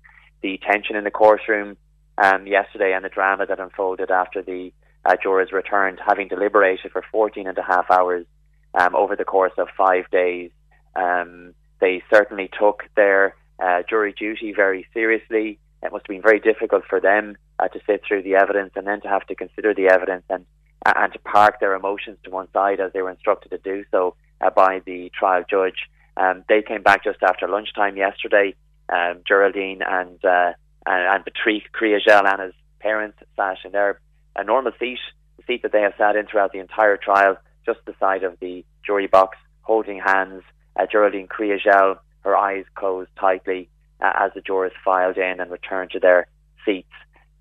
[0.41, 1.77] the tension in the courtroom
[2.17, 4.71] um, yesterday and the drama that unfolded after the
[5.05, 8.25] uh, jurors returned, having deliberated for 14 and a half hours
[8.74, 10.51] um, over the course of five days.
[10.95, 15.59] Um, they certainly took their uh, jury duty very seriously.
[15.84, 18.86] It must have been very difficult for them uh, to sit through the evidence and
[18.86, 20.45] then to have to consider the evidence and
[20.86, 23.84] uh, and to park their emotions to one side as they were instructed to do
[23.91, 25.88] so uh, by the trial judge.
[26.17, 28.55] Um, they came back just after lunchtime yesterday.
[28.89, 30.53] Um, Geraldine and uh,
[30.86, 31.63] and, and Patrick
[32.07, 33.99] Anna's parents, sat in their
[34.36, 34.99] a normal seat,
[35.38, 38.38] the seat that they have sat in throughout the entire trial, just the side of
[38.39, 40.43] the jury box, holding hands.
[40.76, 45.91] Uh, Geraldine Kriegel, her eyes closed tightly uh, as the jurors filed in and returned
[45.91, 46.28] to their
[46.66, 46.91] seats.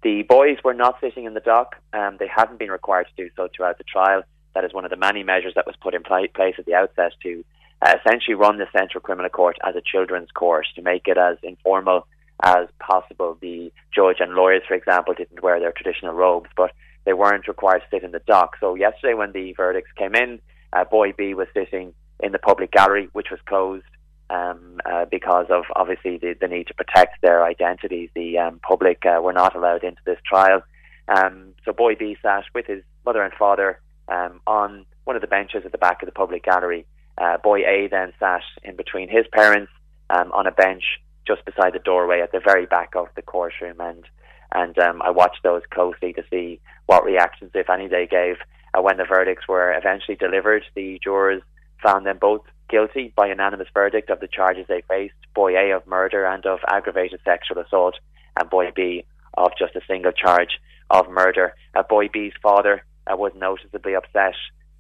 [0.03, 1.77] The boys were not sitting in the dock.
[1.93, 4.23] Um, they hadn't been required to do so throughout the trial.
[4.55, 7.13] That is one of the many measures that was put in place at the outset
[7.23, 7.45] to
[7.83, 11.37] uh, essentially run the Central Criminal Court as a children's court, to make it as
[11.43, 12.07] informal
[12.43, 13.37] as possible.
[13.41, 16.73] The judge and lawyers, for example, didn't wear their traditional robes, but
[17.05, 18.57] they weren't required to sit in the dock.
[18.61, 20.41] So yesterday, when the verdicts came in,
[20.73, 23.85] uh, boy B was sitting in the public gallery, which was closed
[24.29, 28.11] um, uh, because of obviously the, the, need to protect their identities.
[28.15, 30.63] The um, public uh, were not allowed into this trial.
[31.09, 35.29] Um, so boy B sat with his mother and father um, on one of the
[35.29, 36.87] benches at the back of the public gallery.
[37.19, 39.73] Uh, boy A then sat in between his parents
[40.11, 40.85] um, on a bench
[41.27, 44.05] just beside the doorway at the very back of the courtroom, and
[44.53, 48.37] and um, I watched those closely to see what reactions, if any, they gave
[48.75, 50.65] uh, when the verdicts were eventually delivered.
[50.75, 51.43] The jurors
[51.83, 55.87] found them both guilty by unanimous verdict of the charges they faced boy A of
[55.87, 57.95] murder and of aggravated sexual assault,
[58.37, 60.59] and boy B of just a single charge
[60.91, 61.55] of murder.
[61.75, 64.35] Uh, boy B's father uh, was noticeably upset,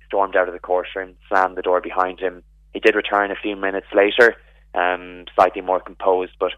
[0.06, 2.42] stormed out of the courtroom, slammed the door behind him.
[2.72, 4.36] He did return a few minutes later,
[4.74, 6.52] um, slightly more composed, but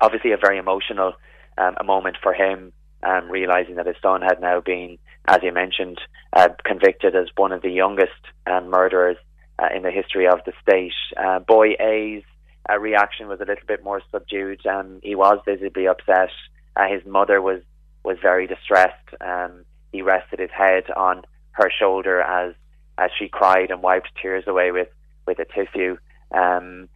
[0.00, 1.14] obviously a very emotional
[1.58, 5.52] um, a moment for him, um, realizing that his son had now been, as you
[5.52, 6.00] mentioned,
[6.32, 9.16] uh, convicted as one of the youngest um, murderers
[9.58, 10.92] uh, in the history of the state.
[11.16, 12.22] Uh, boy A's
[12.70, 14.64] uh, reaction was a little bit more subdued.
[14.66, 16.30] Um, he was visibly upset.
[16.76, 17.60] Uh, his mother was
[18.04, 19.08] was very distressed.
[19.20, 22.54] Um, he rested his head on her shoulder as
[22.96, 24.88] as she cried and wiped tears away with
[25.26, 25.96] with a tissue.
[26.32, 26.88] Um,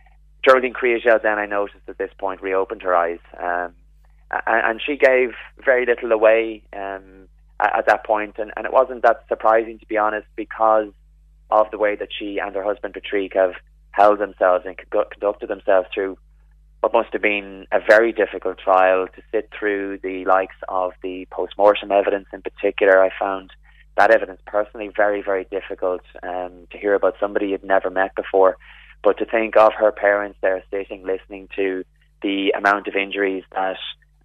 [0.45, 3.75] Geraldine Kriegel then I noticed at this point reopened her eyes, um,
[4.47, 5.31] and, she gave
[5.65, 7.29] very little away um,
[7.61, 10.89] at, at, that point, and, and it wasn't that surprising to be honest because
[11.51, 13.55] of the way that she and her husband Patrick have
[13.91, 16.17] held themselves and conducted themselves through
[16.81, 21.27] what must have been a very difficult trial to sit through the likes of the
[21.31, 23.03] post-mortem evidence in particular.
[23.03, 23.51] I found
[23.97, 28.57] that evidence personally very, very difficult um, to hear about somebody you'd never met before.
[29.05, 31.85] But to think of her parents there sitting, listening to
[32.23, 33.77] the amount of injuries that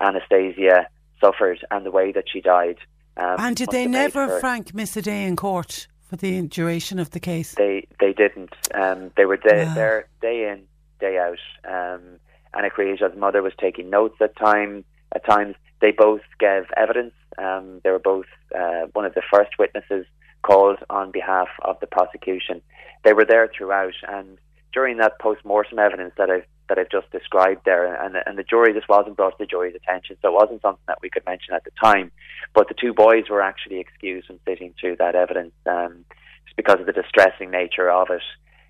[0.01, 0.87] Anastasia
[1.19, 2.77] suffered and the way that she died.
[3.17, 6.99] Um, and did they never, her, Frank, miss a day in court for the duration
[6.99, 7.55] of the case?
[7.55, 8.53] They they didn't.
[8.73, 10.63] Um, they were day, there day in,
[10.99, 11.39] day out.
[11.67, 12.19] Um,
[12.53, 15.55] Anna Kriegel's mother was taking notes at time at times.
[15.81, 17.13] They both gave evidence.
[17.37, 18.25] Um, they were both
[18.55, 20.05] uh, one of the first witnesses
[20.43, 22.61] called on behalf of the prosecution.
[23.03, 24.37] They were there throughout, and
[24.77, 28.73] during that post-mortem evidence that I've that I've just described there, and and the jury
[28.73, 31.55] this wasn't brought to the jury's attention, so it wasn't something that we could mention
[31.55, 32.11] at the time.
[32.53, 36.05] But the two boys were actually excused from sitting through that evidence, um,
[36.45, 38.21] just because of the distressing nature of it.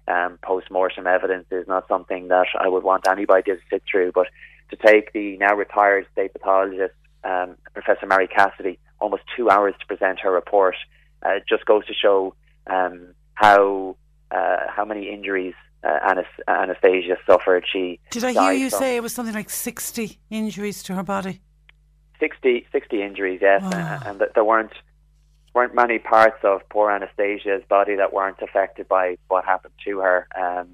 [0.10, 4.28] Um, post-mortem evidence is not something that I would want anybody to sit through, but
[4.70, 6.96] to take the now retired state pathologist,
[7.26, 10.78] um, Professor Marie Cassidy, almost two hours to present her report,
[11.24, 12.34] uh, just goes to show
[12.68, 13.98] um, how
[14.32, 15.56] uh, how many injuries
[15.88, 16.14] uh,
[16.48, 17.66] Anastasia suffered.
[17.72, 21.42] She did I hear you say it was something like sixty injuries to her body?
[22.20, 23.72] 60, 60 injuries, yes, oh.
[23.76, 24.74] and, and there weren't
[25.54, 30.28] weren't many parts of poor Anastasia's body that weren't affected by what happened to her.
[30.40, 30.68] Um,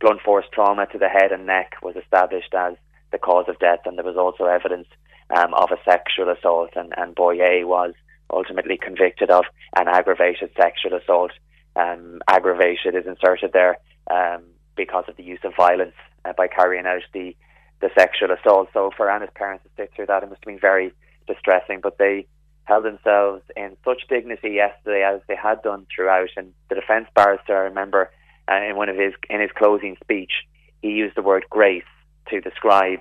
[0.00, 2.74] blunt force trauma to the head and neck was established as
[3.10, 4.88] the cause of death, and there was also evidence
[5.36, 7.92] um, of a sexual assault, and, and Boy A was
[8.32, 9.44] ultimately convicted of
[9.76, 11.32] an aggravated sexual assault.
[11.76, 13.78] Um, aggravated is inserted there
[14.10, 14.42] um,
[14.76, 15.94] because of the use of violence
[16.24, 17.34] uh, by carrying out the,
[17.80, 18.68] the sexual assault.
[18.72, 20.92] So for Anna's parents to sit through that, it must have been very
[21.26, 22.26] distressing, but they
[22.64, 26.28] held themselves in such dignity yesterday as they had done throughout.
[26.36, 28.10] And the defence barrister, I remember,
[28.50, 30.32] uh, in one of his in his closing speech,
[30.80, 31.84] he used the word grace
[32.28, 33.00] to describe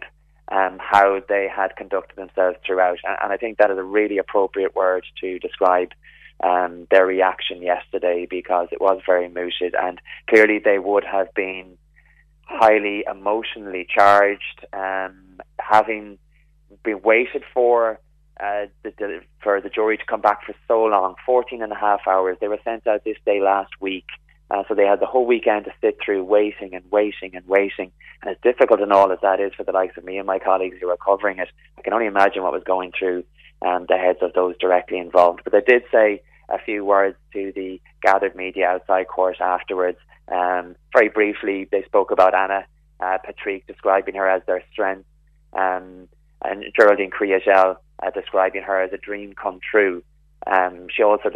[0.51, 2.97] um, how they had conducted themselves throughout.
[3.03, 5.89] And, and, I think that is a really appropriate word to describe
[6.43, 11.77] um, their reaction yesterday because it was very mooted and clearly they would have been
[12.43, 16.17] highly emotionally charged, um, having
[16.83, 17.99] been waited for.
[18.39, 21.75] Uh, the, the, for the jury to come back for so long, 14 and a
[21.75, 22.37] half hours.
[22.41, 24.07] They were sent out this day last week.
[24.49, 27.91] Uh, so they had the whole weekend to sit through waiting and waiting and waiting.
[28.21, 30.39] And as difficult and all as that is for the likes of me and my
[30.39, 33.25] colleagues who are covering it, I can only imagine what was going through
[33.61, 35.41] um, the heads of those directly involved.
[35.43, 39.97] But they did say a few words to the gathered media outside court afterwards.
[40.31, 42.65] Um, very briefly, they spoke about Anna
[42.99, 45.05] uh, Patrick, describing her as their strength,
[45.53, 46.07] um,
[46.43, 50.03] and Geraldine Kriegel uh, describing her as a dream come true.
[50.47, 51.29] Um, she also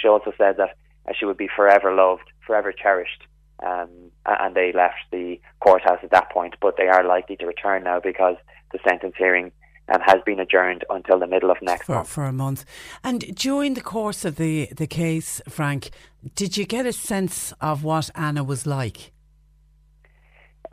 [0.00, 0.76] she also said that
[1.08, 3.22] uh, she would be forever loved, forever cherished.
[3.62, 7.84] Um, and they left the courthouse at that point, but they are likely to return
[7.84, 8.36] now because
[8.72, 9.52] the sentence hearing
[9.92, 12.08] um, has been adjourned until the middle of next for, month.
[12.08, 12.64] For a month.
[13.02, 15.90] And during the course of the, the case, Frank,
[16.34, 19.12] did you get a sense of what Anna was like?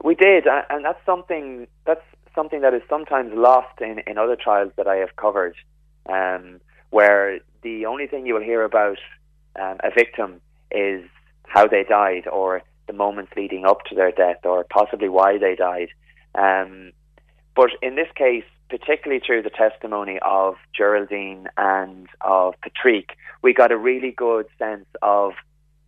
[0.03, 2.03] We did, and that's something that's
[2.35, 5.55] something that is sometimes lost in, in other trials that I have covered,
[6.07, 6.61] um,
[6.91, 8.99] where the only thing you will hear about
[9.59, 10.39] um, a victim
[10.69, 11.03] is
[11.47, 15.55] how they died or the moments leading up to their death or possibly why they
[15.55, 15.89] died.
[16.35, 16.91] Um,
[17.55, 23.71] but in this case, particularly through the testimony of Geraldine and of Patrick, we got
[23.71, 25.33] a really good sense of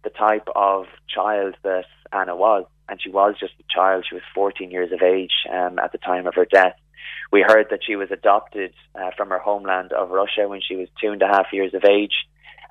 [0.03, 2.65] the type of child that Anna was.
[2.87, 4.05] And she was just a child.
[4.07, 6.75] She was 14 years of age um, at the time of her death.
[7.31, 10.87] We heard that she was adopted uh, from her homeland of Russia when she was
[11.01, 12.13] two and a half years of age.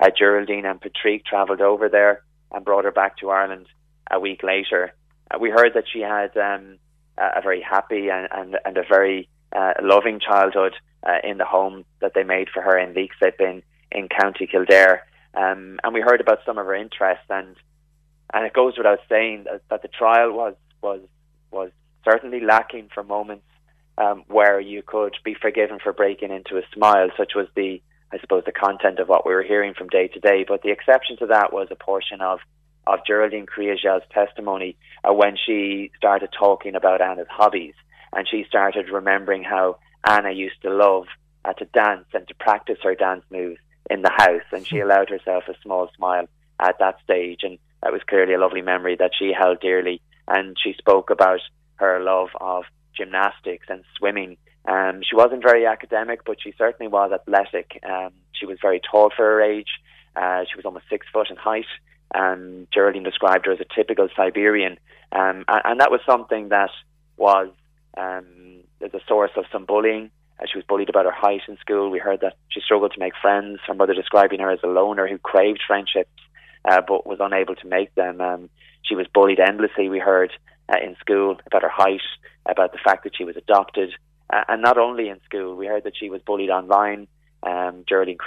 [0.00, 3.66] Uh, Geraldine and Patrick travelled over there and brought her back to Ireland
[4.10, 4.92] a week later.
[5.30, 6.78] Uh, we heard that she had um,
[7.16, 10.74] a very happy and, and, and a very uh, loving childhood
[11.06, 15.06] uh, in the home that they made for her in Leixlip in, in County Kildare.
[15.34, 17.54] Um, and we heard about some of her interests, and
[18.32, 21.00] and it goes without saying that, that the trial was was
[21.50, 21.70] was
[22.04, 23.44] certainly lacking for moments
[23.96, 27.80] um, where you could be forgiven for breaking into a smile, such was the
[28.12, 30.44] I suppose, the content of what we were hearing from day to day.
[30.46, 32.40] But the exception to that was a portion of,
[32.86, 37.74] of Geraldine Kriegel's testimony uh, when she started talking about Anna's hobbies.
[38.14, 41.06] And she started remembering how Anna used to love
[41.44, 45.08] uh, to dance and to practice her dance moves, in the house, and she allowed
[45.08, 46.28] herself a small smile
[46.60, 50.00] at that stage, and that was clearly a lovely memory that she held dearly.
[50.26, 51.40] And she spoke about
[51.76, 54.36] her love of gymnastics and swimming.
[54.66, 57.80] Um, she wasn't very academic, but she certainly was athletic.
[57.88, 59.68] Um, she was very tall for her age.
[60.16, 61.66] Uh, she was almost six foot in height.
[62.12, 64.78] And Geraldine described her as a typical Siberian,
[65.12, 66.70] um, and, and, that was something that
[67.18, 67.50] was
[67.96, 70.10] um, a source of some bullying.
[70.40, 71.90] Uh, she was bullied about her height in school.
[71.90, 73.58] We heard that she struggled to make friends.
[73.66, 76.10] Her mother describing her as a loner who craved friendships
[76.64, 78.20] uh, but was unable to make them.
[78.20, 78.50] Um,
[78.82, 79.88] she was bullied endlessly.
[79.88, 80.32] We heard
[80.68, 82.00] uh, in school about her height,
[82.46, 83.90] about the fact that she was adopted,
[84.32, 85.56] uh, and not only in school.
[85.56, 87.08] We heard that she was bullied online.
[87.42, 88.18] Um, Geraldine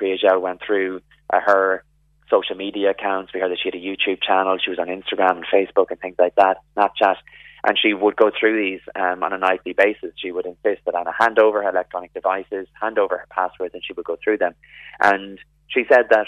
[0.41, 1.83] went through uh, her
[2.29, 3.33] social media accounts.
[3.33, 4.57] We heard that she had a YouTube channel.
[4.63, 7.17] She was on Instagram and Facebook and things like that, Snapchat.
[7.63, 10.11] And she would go through these um, on a nightly basis.
[10.15, 13.83] She would insist that Anna hand over her electronic devices, hand over her passwords, and
[13.85, 14.55] she would go through them.
[14.99, 16.27] And she said that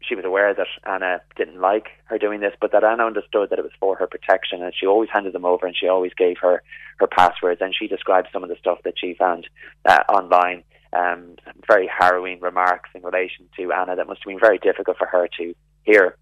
[0.00, 3.58] she was aware that Anna didn't like her doing this, but that Anna understood that
[3.58, 6.36] it was for her protection, and she always handed them over, and she always gave
[6.42, 6.62] her
[6.98, 7.60] her passwords.
[7.60, 9.48] And she described some of the stuff that she found
[9.84, 10.62] uh, online,
[10.92, 15.06] um, very harrowing remarks in relation to Anna that must have been very difficult for
[15.06, 15.54] her to
[15.84, 16.16] hear.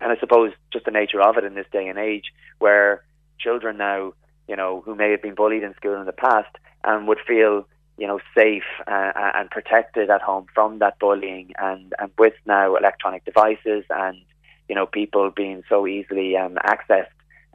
[0.00, 3.04] And I suppose just the nature of it in this day and age, where
[3.38, 4.12] children now,
[4.48, 6.54] you know, who may have been bullied in school in the past,
[6.84, 7.66] and would feel
[7.96, 12.74] you know, safe uh, and protected at home from that bullying, and and with now
[12.74, 14.18] electronic devices and
[14.68, 17.06] you know people being so easily um, accessed,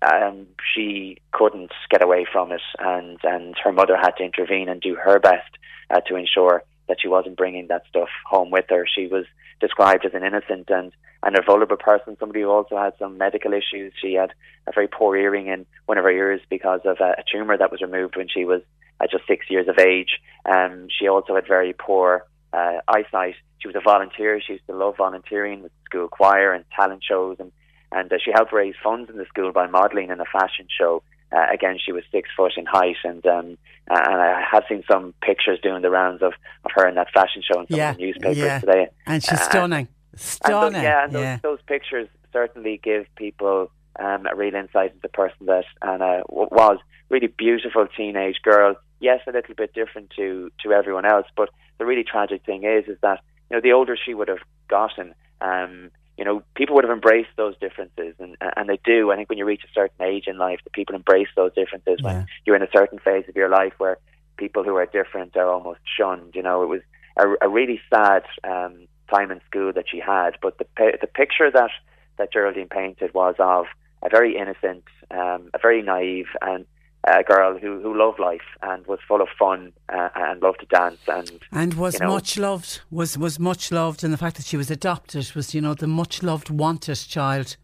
[0.01, 4.81] um, she couldn't get away from it, and and her mother had to intervene and
[4.81, 5.57] do her best
[5.89, 8.85] uh, to ensure that she wasn't bringing that stuff home with her.
[8.87, 9.25] She was
[9.59, 10.93] described as an innocent and
[11.23, 13.93] and a vulnerable person, somebody who also had some medical issues.
[14.01, 14.31] She had
[14.67, 17.71] a very poor hearing in one of her ears because of a, a tumor that
[17.71, 18.61] was removed when she was
[19.01, 20.19] at just six years of age.
[20.45, 23.35] Um, she also had very poor uh, eyesight.
[23.59, 24.39] She was a volunteer.
[24.41, 27.51] She used to love volunteering with school choir and talent shows, and
[27.91, 31.01] and uh, she helped raise funds in the school by modelling in a fashion show.
[31.31, 33.57] Uh, again, she was six foot in height, and um,
[33.89, 37.41] and I have seen some pictures doing the rounds of, of her in that fashion
[37.41, 38.59] show in some yeah, of the newspapers yeah.
[38.59, 38.87] today.
[39.05, 40.73] And she's stunning, stunning.
[40.73, 41.39] Those, yeah, and those, yeah.
[41.41, 46.79] those pictures certainly give people um, a real insight into the person that Anna was.
[47.09, 51.25] Really beautiful teenage girl, yes, a little bit different to to everyone else.
[51.35, 51.49] But
[51.79, 55.15] the really tragic thing is, is that you know the older she would have gotten,
[55.41, 59.11] um, you know, people would have embraced those differences, and and they do.
[59.11, 61.97] I think when you reach a certain age in life, the people embrace those differences.
[61.99, 62.13] Yeah.
[62.13, 63.97] When you're in a certain phase of your life where
[64.37, 66.33] people who are different are almost shunned.
[66.33, 66.81] You know, it was
[67.17, 70.31] a, a really sad um, time in school that she had.
[70.41, 70.65] But the
[71.01, 71.71] the picture that
[72.17, 73.65] that Geraldine painted was of
[74.03, 76.65] a very innocent, um, a very naive, and
[77.05, 80.65] a girl who, who loved life and was full of fun uh, and loved to
[80.65, 84.35] dance and and was you know, much loved was was much loved and the fact
[84.35, 87.55] that she was adopted was you know the much loved wanted child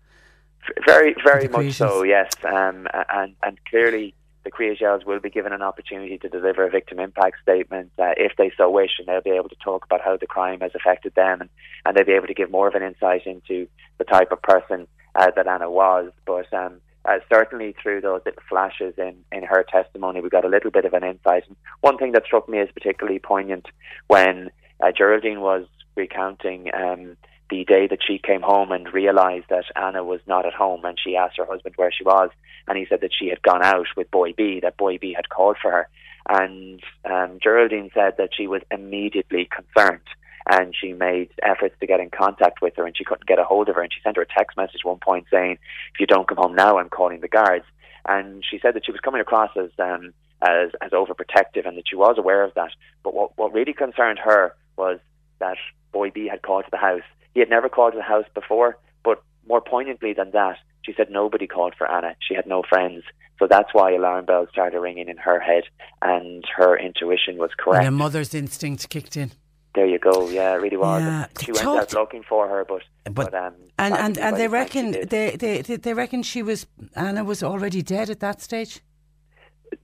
[0.85, 4.15] very very much so yes um, and and clearly
[4.45, 8.33] the Kriegels will be given an opportunity to deliver a victim impact statement uh, if
[8.37, 11.13] they so wish, and they'll be able to talk about how the crime has affected
[11.15, 11.49] them, and,
[11.83, 13.67] and they'll be able to give more of an insight into
[13.97, 16.11] the type of person uh, that Anna was.
[16.25, 20.49] But um, uh, certainly through those little flashes in, in her testimony, we got a
[20.49, 21.43] little bit of an insight.
[21.47, 23.65] And one thing that struck me as particularly poignant
[24.07, 25.65] when uh, Geraldine was
[25.95, 27.17] recounting um,
[27.49, 30.99] the day that she came home and realised that Anna was not at home, and
[30.99, 32.29] she asked her husband where she was,
[32.67, 35.29] and he said that she had gone out with Boy B, that Boy B had
[35.29, 35.89] called for her.
[36.27, 40.01] And um, Geraldine said that she was immediately concerned
[40.47, 43.43] and she made efforts to get in contact with her and she couldn't get a
[43.43, 43.81] hold of her.
[43.81, 45.57] And she sent her a text message at one point saying
[45.93, 47.65] if you don't come home now i'm calling the guards.
[48.07, 51.87] And she said that she was coming across as um as as overprotective and that
[51.87, 52.71] she was aware of that.
[53.03, 54.99] But what what really concerned her was
[55.39, 55.57] that
[55.91, 57.01] boy b had called to the house
[57.35, 61.07] he had never called to the house before but more poignantly than that she said
[61.11, 63.03] nobody called for anna she had no friends
[63.37, 65.63] so that's why alarm bells started ringing in her head
[66.01, 69.31] and her intuition was correct and a mother's instinct kicked in
[69.75, 70.29] there you go.
[70.29, 71.01] Yeah, it really was.
[71.01, 71.27] Yeah.
[71.41, 74.91] She went out looking for her, but but, but um, and and, and they reckon
[74.91, 76.65] they, they they reckon she was
[76.95, 78.79] Anna was already dead at that stage.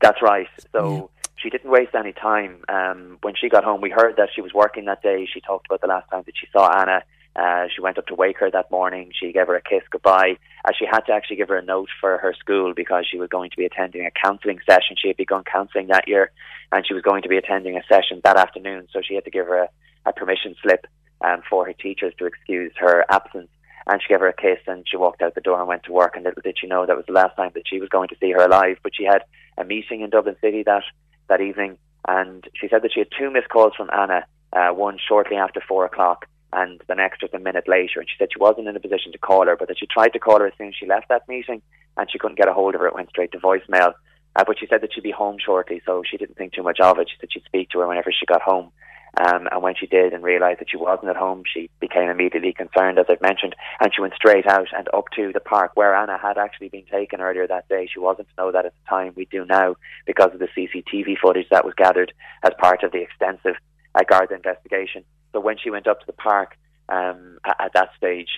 [0.01, 0.47] That's right.
[0.71, 0.95] So.
[0.95, 1.01] Yeah.
[1.37, 2.63] She didn't waste any time.
[2.69, 5.27] Um, when she got home, we heard that she was working that day.
[5.33, 7.01] She talked about the last time that she saw Anna.
[7.36, 9.11] Uh, she went up to wake her that morning.
[9.17, 10.38] She gave her a kiss goodbye.
[10.65, 13.29] Uh, she had to actually give her a note for her school because she was
[13.29, 14.97] going to be attending a counselling session.
[15.01, 16.32] She had begun counselling that year,
[16.71, 18.88] and she was going to be attending a session that afternoon.
[18.91, 19.69] So she had to give her a,
[20.05, 20.88] a permission slip
[21.21, 23.49] um, for her teachers to excuse her absence.
[23.88, 25.91] And she gave her a kiss and she walked out the door and went to
[25.91, 26.15] work.
[26.15, 28.15] And little did she know that was the last time that she was going to
[28.19, 28.77] see her alive.
[28.84, 29.23] But she had
[29.57, 30.84] a meeting in Dublin City that,
[31.29, 31.77] that evening.
[32.07, 35.61] And she said that she had two missed calls from Anna, uh, one shortly after
[35.67, 37.99] four o'clock and the next was a minute later.
[37.99, 40.13] And she said she wasn't in a position to call her, but that she tried
[40.13, 41.61] to call her as soon as she left that meeting,
[41.97, 42.87] and she couldn't get a hold of her.
[42.87, 43.93] It went straight to voicemail.
[44.35, 46.79] Uh, but she said that she'd be home shortly, so she didn't think too much
[46.79, 47.09] of it.
[47.09, 48.71] She said she'd speak to her whenever she got home.
[49.19, 52.53] Um, and when she did and realised that she wasn't at home, she became immediately
[52.53, 55.93] concerned, as I've mentioned, and she went straight out and up to the park where
[55.93, 57.89] Anna had actually been taken earlier that day.
[57.91, 59.11] She wasn't to know that at the time.
[59.15, 59.75] We do now
[60.05, 63.55] because of the CCTV footage that was gathered as part of the extensive
[63.95, 65.03] uh, Garda investigation.
[65.34, 66.57] So when she went up to the park
[66.89, 68.29] um, at, at that stage,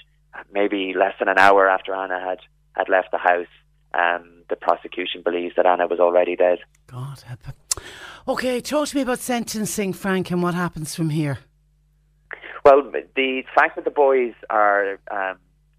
[0.52, 2.40] maybe less than an hour after Anna had,
[2.76, 3.48] had left the house,
[3.94, 6.60] um, the prosecution believes that Anna was already dead.
[6.88, 7.24] God,
[8.28, 8.62] okay.
[8.62, 11.40] Talk to me about sentencing, Frank, and what happens from here.
[12.66, 15.38] Well, the fact that the boys are um,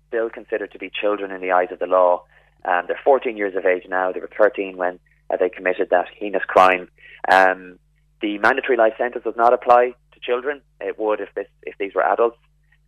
[0.09, 2.25] still considered to be children in the eyes of the law,
[2.65, 4.13] um, they're 14 years of age now.
[4.13, 4.99] They were 13 when
[5.31, 6.89] uh, they committed that heinous crime.
[7.31, 7.79] Um,
[8.21, 9.95] the mandatory life sentence does not apply
[10.25, 10.63] children.
[10.81, 12.39] It would if this if these were adults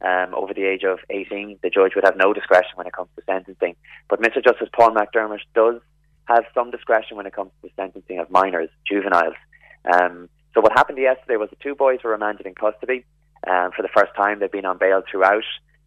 [0.01, 3.09] um, over the age of 18, the judge would have no discretion when it comes
[3.17, 3.77] to sentencing.
[4.09, 4.45] But Mr.
[4.45, 5.81] Justice Paul McDermott does
[6.27, 9.35] have some discretion when it comes to the sentencing of minors, juveniles.
[9.93, 13.05] Um, so what happened yesterday was the two boys were remanded in custody.
[13.47, 15.45] Um, for the first time, they've been on bail throughout.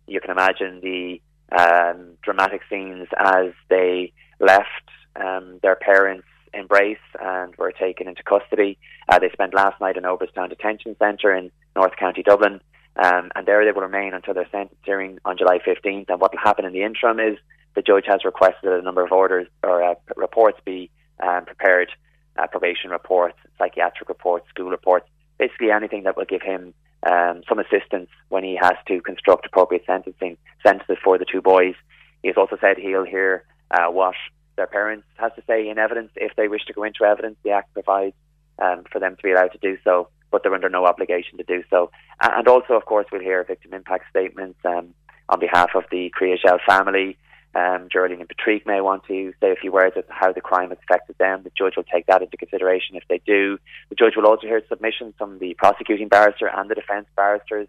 [0.08, 1.22] You can imagine the
[1.52, 4.68] um, dramatic scenes as they left
[5.16, 8.78] um, their parents' embrace and were taken into custody.
[9.08, 12.62] Uh, they spent last night in Oberstown Detention Centre in North County Dublin.
[12.96, 16.10] Um, and there they will remain until their sentence hearing on July 15th.
[16.10, 17.38] And what will happen in the interim is
[17.76, 20.90] the judge has requested that a number of orders or uh, reports be
[21.22, 21.90] um, prepared
[22.38, 26.74] uh, probation reports, psychiatric reports, school reports, basically anything that will give him
[27.10, 31.76] um, some assistance when he has to construct appropriate sentencing sentences for the two boys.
[32.22, 34.16] He has also said he'll hear uh, what
[34.60, 37.38] their parents has to say in evidence if they wish to go into evidence.
[37.44, 38.16] The Act provides
[38.60, 41.44] um, for them to be allowed to do so but they're under no obligation to
[41.44, 41.92] do so.
[42.22, 44.94] And also, of course, we'll hear victim impact statements um,
[45.28, 47.18] on behalf of the Kriegel family.
[47.56, 50.42] Um, Geraldine and Patrick may want to say a few words as to how the
[50.42, 51.42] crime has affected them.
[51.44, 53.58] The judge will take that into consideration if they do.
[53.90, 57.68] The judge will also hear submissions from the prosecuting barrister and the defence barristers,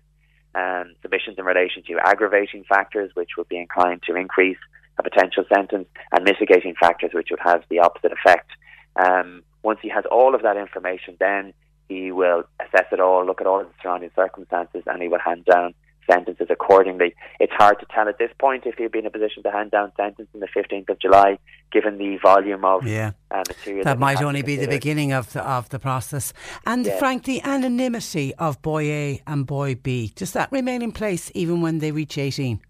[0.54, 4.58] um, submissions in relation to aggravating factors, which would be inclined to increase
[5.00, 8.50] a potential sentence, and mitigating factors, which would have the opposite effect.
[8.96, 11.52] Um, once he has all of that information, then
[11.88, 15.18] he will assess it all, look at all of the surrounding circumstances, and he will
[15.18, 15.74] hand down
[16.10, 17.14] sentences accordingly.
[17.38, 19.70] It's hard to tell at this point if he'll be in a position to hand
[19.70, 21.38] down sentence on the 15th of July,
[21.72, 23.12] given the volume of yeah.
[23.30, 23.84] uh, material.
[23.84, 26.32] That, that might only be the beginning of the, of the process.
[26.66, 26.98] And yeah.
[26.98, 31.60] Frank, the anonymity of boy A and boy B, does that remain in place even
[31.60, 32.60] when they reach 18?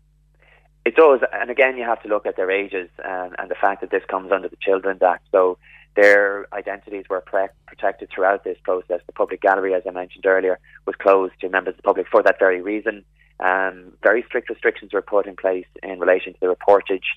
[0.84, 3.82] It does, and again, you have to look at their ages um, and the fact
[3.82, 5.26] that this comes under the Children's Act.
[5.30, 5.58] So
[5.94, 9.00] their identities were pre- protected throughout this process.
[9.06, 12.22] The public gallery, as I mentioned earlier, was closed to members of the public for
[12.22, 13.04] that very reason.
[13.40, 17.08] Um, very strict restrictions were put in place in relation to the reportage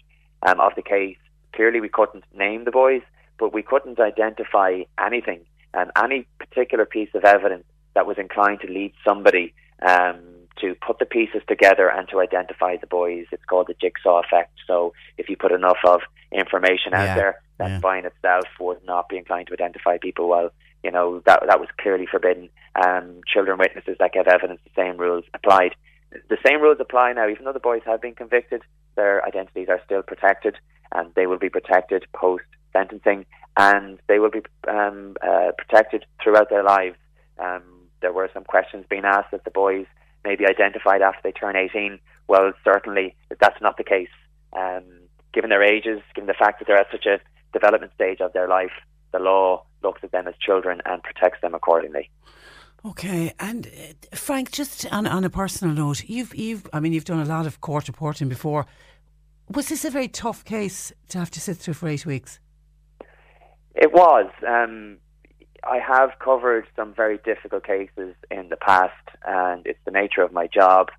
[0.42, 1.18] um, of the case.
[1.54, 3.02] Clearly, we couldn't name the boys,
[3.38, 5.42] but we couldn't identify anything,
[5.74, 10.20] um, any particular piece of evidence that was inclined to lead somebody um,
[10.62, 13.26] to put the pieces together and to identify the boys.
[13.32, 14.52] It's called the jigsaw effect.
[14.68, 16.02] So if you put enough of
[16.32, 17.16] information out yeah.
[17.16, 17.80] there, that yeah.
[17.80, 20.28] by in itself would not be inclined to identify people.
[20.28, 20.52] Well,
[20.84, 22.50] you know that that was clearly forbidden.
[22.76, 25.76] Um, children witnesses that get evidence, the same rules applied.
[26.30, 28.62] The same rules apply now, even though the boys have been convicted.
[28.96, 30.56] Their identities are still protected,
[30.92, 32.44] and they will be protected post
[32.74, 33.26] sentencing,
[33.58, 36.98] and they will be um, uh, protected throughout their lives.
[37.40, 37.64] Um,
[38.02, 39.86] there were some questions being asked that the boys
[40.24, 42.00] may be identified after they turn 18.
[42.28, 44.10] Well, certainly that's not the case.
[44.54, 44.84] Um,
[45.34, 47.20] given their ages, given the fact that they're at such a
[47.52, 48.72] development stage of their life,
[49.12, 52.10] the law looks at them as children and protects them accordingly.
[52.86, 57.06] Okay, and uh, Frank, just on, on a personal note, you've you've I mean you've
[57.06, 58.66] done a lot of court reporting before.
[59.50, 62.40] Was this a very tough case to have to sit through for eight weeks?
[63.76, 64.30] It was.
[64.48, 64.98] Um,
[65.66, 68.94] I have covered some very difficult cases in the past,
[69.26, 70.90] and it's the nature of my job.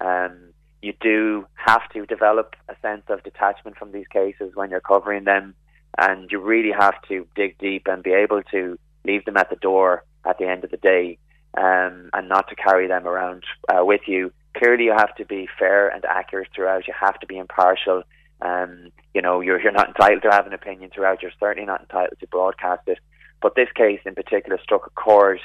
[0.00, 0.52] Um,
[0.82, 5.24] you do have to develop a sense of detachment from these cases when you're covering
[5.24, 5.54] them,
[5.98, 9.56] and you really have to dig deep and be able to leave them at the
[9.56, 11.18] door at the end of the day,
[11.56, 14.32] um, and not to carry them around uh, with you.
[14.56, 16.86] Clearly, you have to be fair and accurate throughout.
[16.86, 18.02] You have to be impartial.
[18.40, 21.22] Um, you know, you're you're not entitled to have an opinion throughout.
[21.22, 22.98] You're certainly not entitled to broadcast it.
[23.40, 25.40] But this case in particular struck a chord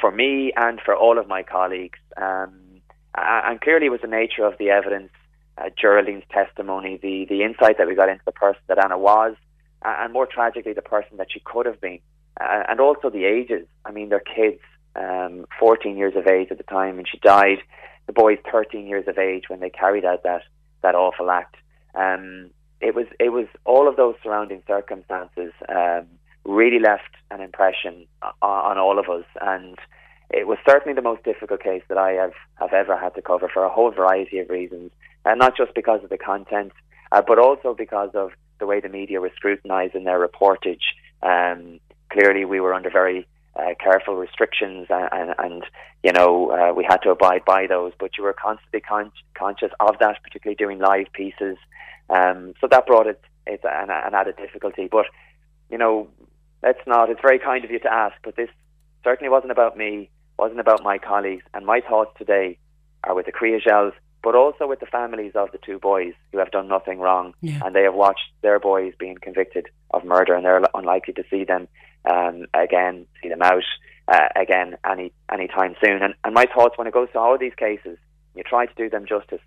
[0.00, 1.98] for me and for all of my colleagues.
[2.16, 2.80] Um,
[3.14, 5.10] and clearly, it was the nature of the evidence,
[5.58, 9.34] uh, Geraldine's testimony, the, the insight that we got into the person that Anna was,
[9.82, 12.00] and more tragically, the person that she could have been.
[12.38, 13.66] Uh, and also the ages.
[13.84, 14.60] I mean, they're kids,
[14.94, 17.58] um, 14 years of age at the time, and she died
[18.06, 20.42] the boys 13 years of age when they carried out that
[20.82, 21.56] that awful act.
[21.94, 22.50] Um,
[22.80, 26.06] it was it was all of those surrounding circumstances um,
[26.46, 29.76] really left an impression on, on all of us, and
[30.30, 33.48] it was certainly the most difficult case that I have, have ever had to cover
[33.52, 34.90] for a whole variety of reasons,
[35.24, 36.72] and not just because of the content,
[37.12, 40.80] uh, but also because of the way the media were scrutinising their reportage.
[41.22, 41.80] Um,
[42.10, 45.64] clearly, we were under very uh, careful restrictions, and, and, and
[46.02, 47.92] you know uh, we had to abide by those.
[47.98, 51.56] But you were constantly con- conscious of that, particularly doing live pieces.
[52.08, 54.88] Um, so that brought it, it an, an added difficulty.
[54.90, 55.06] But
[55.70, 56.08] you know,
[56.62, 57.10] let's not.
[57.10, 58.50] It's very kind of you to ask, but this
[59.04, 62.58] certainly wasn't about me, wasn't about my colleagues, and my thoughts today
[63.04, 63.92] are with the Kriegels,
[64.22, 67.60] but also with the families of the two boys who have done nothing wrong, Yeah.
[67.64, 71.44] and they have watched their boys being convicted of murder, and they're unlikely to see
[71.44, 71.68] them
[72.04, 73.62] um, again, see them out
[74.08, 76.02] uh, again any any time soon.
[76.02, 77.98] And, and my thoughts when it goes to all of these cases,
[78.34, 79.40] you try to do them justice.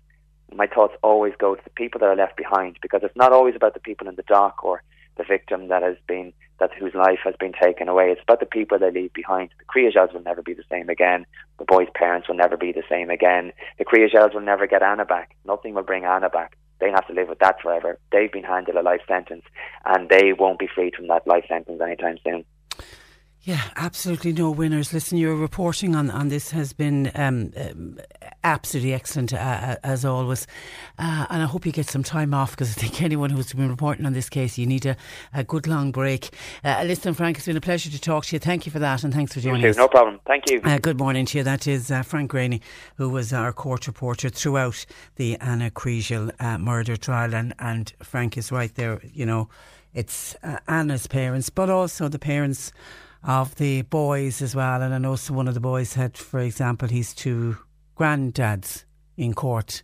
[0.52, 3.54] My thoughts always go to the people that are left behind because it's not always
[3.54, 4.82] about the people in the dock or
[5.20, 8.10] the victim that has been that whose life has been taken away.
[8.10, 9.50] It's about the people they leave behind.
[9.58, 11.26] The Kriegels will never be the same again.
[11.58, 13.52] The boys' parents will never be the same again.
[13.78, 15.36] The Kriegels will never get Anna back.
[15.44, 16.56] Nothing will bring Anna back.
[16.80, 17.98] They have to live with that forever.
[18.12, 19.44] They've been handed a life sentence,
[19.84, 22.44] and they won't be freed from that life sentence anytime soon.
[23.42, 24.92] Yeah, absolutely no winners.
[24.92, 27.98] Listen, your reporting on, on this has been um, um,
[28.44, 30.46] absolutely excellent, uh, uh, as always.
[30.98, 33.70] Uh, and I hope you get some time off because I think anyone who's been
[33.70, 34.94] reporting on this case, you need a,
[35.32, 36.34] a good long break.
[36.62, 38.40] Uh, listen, Frank, it's been a pleasure to talk to you.
[38.40, 39.76] Thank you for that and thanks for joining You us.
[39.78, 40.20] No problem.
[40.26, 40.60] Thank you.
[40.62, 41.44] Uh, good morning to you.
[41.44, 42.60] That is uh, Frank Greaney,
[42.96, 44.84] who was our court reporter throughout
[45.16, 47.34] the Anna Kriegel uh, murder trial.
[47.34, 49.00] And, and Frank is right there.
[49.14, 49.48] You know,
[49.94, 52.70] it's uh, Anna's parents, but also the parents
[53.22, 54.82] of the boys as well.
[54.82, 57.56] And I know one of the boys had, for example, his two
[57.96, 58.84] granddads
[59.16, 59.82] in court.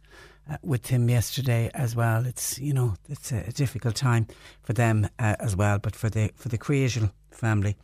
[0.49, 2.25] Uh, with him yesterday as well.
[2.25, 4.29] It's you know it's a, difficult time
[4.63, 7.75] for them uh, as well, but for the for the Kriegel family,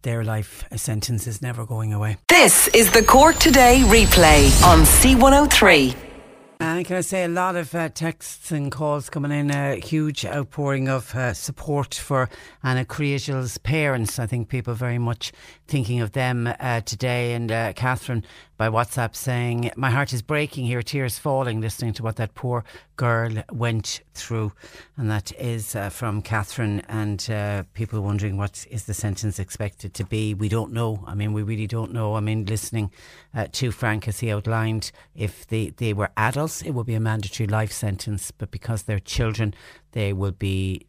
[0.00, 2.16] their life sentence is never going away.
[2.28, 6.09] This is the Court Today replay on C103.
[6.62, 10.26] And can I say a lot of uh, texts and calls coming in, a huge
[10.26, 12.28] outpouring of uh, support for
[12.62, 14.18] Anna Kriegel's parents.
[14.18, 15.32] I think people very much
[15.70, 17.32] thinking of them uh, today.
[17.32, 18.24] And uh, Catherine
[18.56, 22.64] by WhatsApp saying, My heart is breaking here, tears falling, listening to what that poor
[22.96, 24.52] girl went through.
[24.96, 29.94] And that is uh, from Catherine, and uh, people wondering what is the sentence expected
[29.94, 30.34] to be.
[30.34, 31.04] We don't know.
[31.06, 32.16] I mean, we really don't know.
[32.16, 32.90] I mean, listening
[33.32, 37.00] uh, to Frank as he outlined, if they, they were adults, it would be a
[37.00, 39.54] mandatory life sentence, but because they're children,
[39.92, 40.86] they will be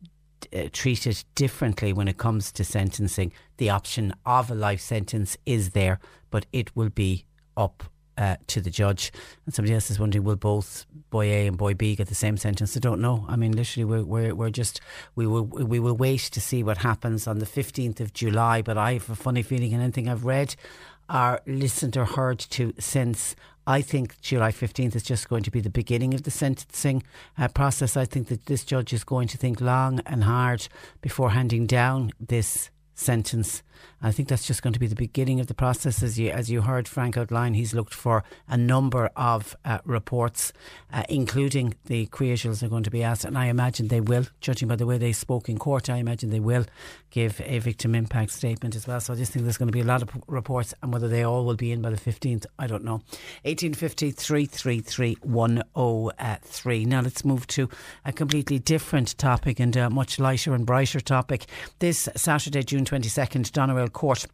[0.54, 3.34] uh, treated differently when it comes to sentencing.
[3.58, 7.26] The option of a life sentence is there, but it will be
[7.56, 7.84] up
[8.18, 9.12] uh, to the judge.
[9.46, 12.38] And somebody else is wondering, will both boy A and boy B get the same
[12.38, 12.76] sentence?
[12.76, 13.26] I don't know.
[13.28, 14.82] I mean, literally, we're we're, we're just
[15.16, 18.62] we will we will wait to see what happens on the fifteenth of July.
[18.62, 20.56] But I have a funny feeling, and anything I've read
[21.10, 23.36] or listened or heard to since.
[23.68, 27.04] I think July 15th is just going to be the beginning of the sentencing
[27.38, 27.96] uh, process.
[27.96, 30.68] I think that this judge is going to think long and hard
[31.02, 33.62] before handing down this sentence.
[34.02, 36.02] I think that's just going to be the beginning of the process.
[36.02, 40.54] As you, as you heard Frank outline, he's looked for a number of uh, reports,
[40.92, 44.68] uh, including the Kriegels are going to be asked, and I imagine they will, judging
[44.68, 46.66] by the way they spoke in court, I imagine they will
[47.12, 49.00] give a victim impact statement as well.
[49.00, 51.24] So I just think there's going to be a lot of reports, and whether they
[51.24, 53.02] all will be in by the 15th, I don't know.
[53.44, 56.86] 1850 333 103.
[56.86, 57.70] Now let's move to
[58.06, 61.46] a completely different topic and a much lighter and brighter topic.
[61.80, 64.26] This Saturday, June 22nd, Doneraile Court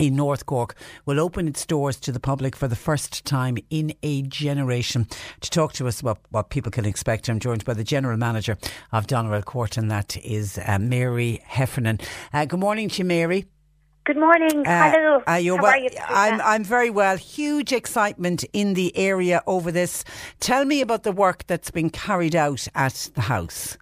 [0.00, 0.74] in North Cork
[1.06, 5.06] will open its doors to the public for the first time in a generation.
[5.40, 8.58] To talk to us about what people can expect, I'm joined by the General Manager
[8.92, 12.00] of Doneraile Court, and that is uh, Mary Heffernan.
[12.32, 13.46] Uh, good morning to you, Mary.
[14.04, 14.66] Good morning.
[14.66, 15.22] Uh, Hello.
[15.28, 15.90] uh, you're How well- are you?
[16.08, 17.16] I'm, I'm very well.
[17.16, 20.04] Huge excitement in the area over this.
[20.40, 23.78] Tell me about the work that's been carried out at the house.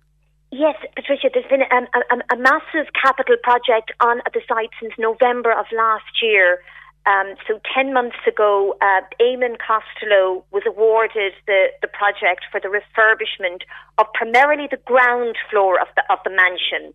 [0.53, 4.92] Yes, Patricia, there's been a, a, a massive capital project on at the site since
[4.98, 6.61] November of last year.
[7.07, 12.68] Um, so 10 months ago, uh, Eamon Costello was awarded the, the project for the
[12.68, 13.62] refurbishment
[13.96, 16.92] of primarily the ground floor of the, of the mansion.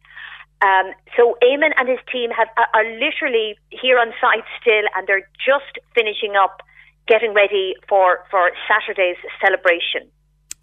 [0.61, 5.27] Um, so Eamon and his team have, are literally here on site still and they're
[5.41, 6.61] just finishing up
[7.07, 10.13] getting ready for, for Saturday's celebration.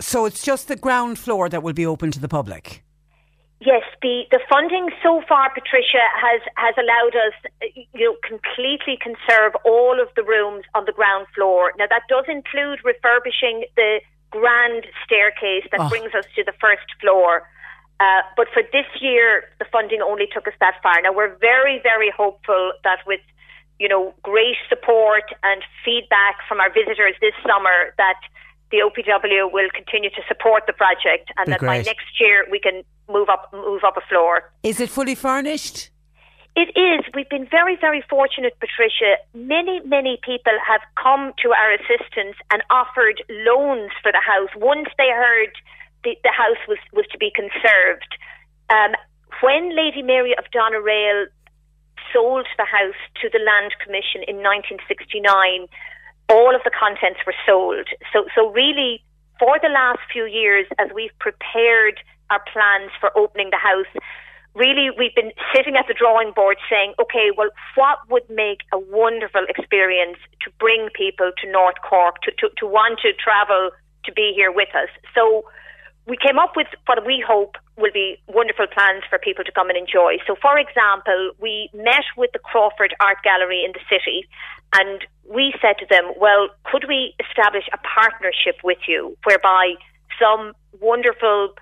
[0.00, 2.82] So it's just the ground floor that will be open to the public.
[3.60, 7.32] Yes, the, the funding so far, Patricia, has, has allowed us,
[7.94, 11.72] you know, completely conserve all of the rooms on the ground floor.
[11.78, 14.00] Now that does include refurbishing the
[14.30, 15.88] grand staircase that oh.
[15.88, 17.48] brings us to the first floor.
[18.00, 21.00] Uh, but for this year, the funding only took us that far.
[21.00, 23.20] Now we're very, very hopeful that with
[23.78, 28.18] you know great support and feedback from our visitors this summer, that
[28.74, 31.84] the OPW will continue to support the project, and Be that great.
[31.84, 34.50] by next year we can move up move up a floor.
[34.62, 35.90] Is it fully furnished?
[36.56, 37.00] It is.
[37.14, 39.12] We've been very, very fortunate, Patricia.
[39.34, 43.18] Many, many people have come to our assistance and offered
[43.48, 45.50] loans for the house once they heard
[46.04, 48.10] the, the house was, was to be conserved.
[48.70, 48.92] Um,
[49.42, 51.26] when Lady Mary of Doneraile
[52.12, 55.66] sold the house to the Land Commission in 1969,
[56.28, 57.88] all of the contents were sold.
[58.12, 59.02] So, so really,
[59.38, 63.90] for the last few years, as we've prepared our plans for opening the house,
[64.54, 68.78] really we've been sitting at the drawing board saying, okay, well, what would make a
[68.78, 73.70] wonderful experience to bring people to North Cork, to, to, to want to travel
[74.04, 74.88] to be here with us?
[75.14, 75.44] So
[76.06, 79.68] we came up with what we hope will be wonderful plans for people to come
[79.68, 80.18] and enjoy.
[80.26, 84.28] So, for example, we met with the Crawford Art Gallery in the city
[84.74, 89.74] and we said to them, well, could we establish a partnership with you whereby
[90.20, 91.54] some wonderful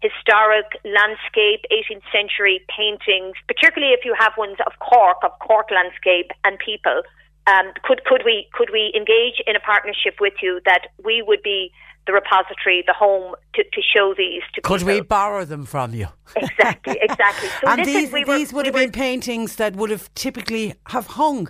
[0.00, 6.30] historic landscape, 18th century paintings, particularly if you have ones of Cork, of Cork landscape
[6.44, 7.02] and people,
[7.48, 11.42] um, could, could, we, could we engage in a partnership with you that we would
[11.42, 11.72] be
[12.06, 14.94] the repository, the home to, to show these to Could people.
[14.94, 16.08] we borrow them from you?
[16.36, 17.48] Exactly, exactly.
[17.60, 21.06] So and these, we these would we have been paintings that would have typically have
[21.06, 21.48] hung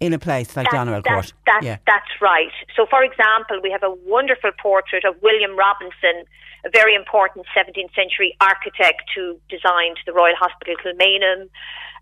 [0.00, 1.32] in a place like Doneraile Court.
[1.46, 1.78] That, yeah.
[1.86, 2.52] That's right.
[2.76, 6.24] So, for example, we have a wonderful portrait of William Robinson,
[6.64, 11.48] a very important 17th century architect who designed the Royal Hospital Kilmainham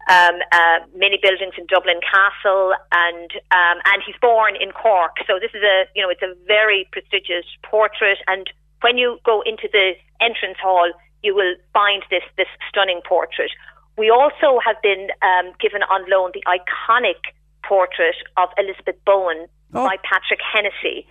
[0.08, 5.18] um, uh, many buildings in Dublin Castle, and um, and he's born in Cork.
[5.26, 8.18] So this is a you know it's a very prestigious portrait.
[8.26, 8.48] And
[8.82, 10.90] when you go into the entrance hall,
[11.22, 13.50] you will find this this stunning portrait.
[13.98, 17.34] We also have been um, given on loan the iconic
[17.68, 19.84] portrait of Elizabeth Bowen oh.
[19.84, 21.06] by Patrick Hennessy.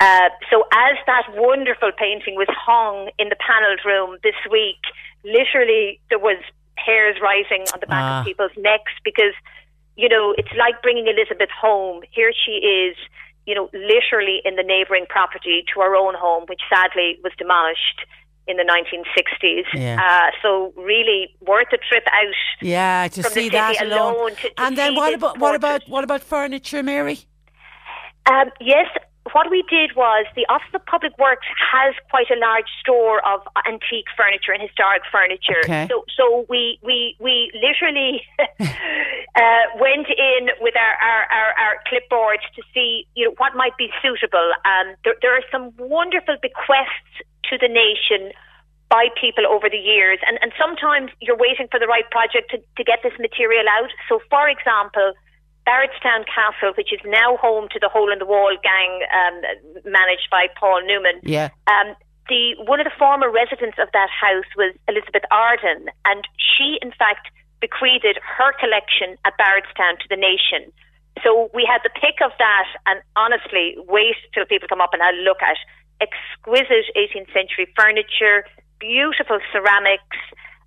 [0.00, 4.82] Uh, so as that wonderful painting was hung in the panelled room this week,
[5.24, 6.42] literally there was
[6.76, 8.20] hairs rising on the back ah.
[8.20, 9.32] of people's necks because,
[9.96, 12.02] you know, it's like bringing Elizabeth home.
[12.10, 12.96] Here she is,
[13.46, 18.02] you know, literally in the neighbouring property to her own home, which sadly was demolished
[18.46, 19.64] in the 1960s.
[19.74, 19.98] Yeah.
[20.00, 22.34] Uh, so really worth a trip out.
[22.60, 24.14] Yeah, to see that alone.
[24.14, 27.18] alone to, to and then what about what about what about furniture, Mary?
[28.26, 28.88] Um, yes,
[29.32, 33.40] what we did was the Office of Public Works has quite a large store of
[33.66, 35.64] antique furniture and historic furniture.
[35.64, 35.88] Okay.
[35.90, 38.22] So, so we we we literally
[38.60, 43.76] uh, went in with our, our, our, our clipboard to see you know what might
[43.78, 44.52] be suitable.
[44.64, 48.32] Um, there, there are some wonderful bequests to the nation
[48.90, 52.58] by people over the years, and and sometimes you're waiting for the right project to,
[52.76, 53.90] to get this material out.
[54.08, 55.12] So, for example
[55.66, 59.36] Barretstown Castle, which is now home to the Hole in the Wall gang, um,
[59.84, 61.20] managed by Paul Newman.
[61.24, 61.48] Yeah.
[61.66, 61.96] Um,
[62.28, 66.92] the one of the former residents of that house was Elizabeth Arden, and she, in
[66.92, 67.28] fact,
[67.60, 70.72] bequeathed her collection at Barretstown to the nation.
[71.22, 75.00] So we had the pick of that, and honestly, wait till people come up and
[75.00, 75.56] have a look at
[76.04, 78.44] exquisite 18th century furniture,
[78.78, 80.20] beautiful ceramics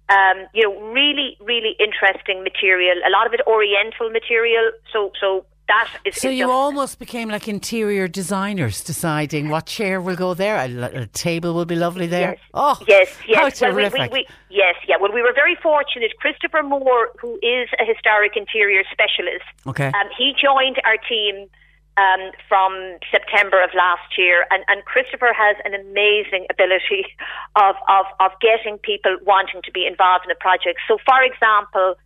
[0.09, 2.95] um, you know, really, really interesting material.
[3.05, 4.71] A lot of it Oriental material.
[4.93, 6.15] So, so that is.
[6.15, 11.07] So you almost became like interior designers, deciding what chair will go there, a, a
[11.07, 12.31] table will be lovely there.
[12.31, 12.39] Yes.
[12.53, 13.37] Oh, yes, yes.
[13.37, 13.99] How well, terrific.
[13.99, 14.95] We, we, we, yes, yeah.
[14.99, 16.11] Well, we were very fortunate.
[16.19, 21.49] Christopher Moore, who is a historic interior specialist, okay, um, he joined our team
[21.97, 24.45] um, from September of last year.
[24.51, 27.05] And, and Christopher has an amazing ability
[27.55, 30.79] of, of, of getting people wanting to be involved in a project.
[30.87, 31.97] So, for example,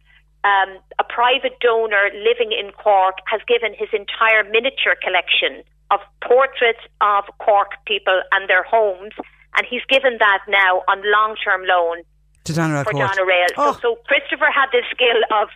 [0.43, 5.61] um, a private donor living in Cork has given his entire miniature collection
[5.91, 9.13] of portraits of Cork people and their homes,
[9.57, 12.01] and he's given that now on long term loan
[12.45, 13.53] to Doneraile for Doneraile.
[13.57, 13.73] Oh.
[13.73, 15.49] So, so Christopher had this skill of,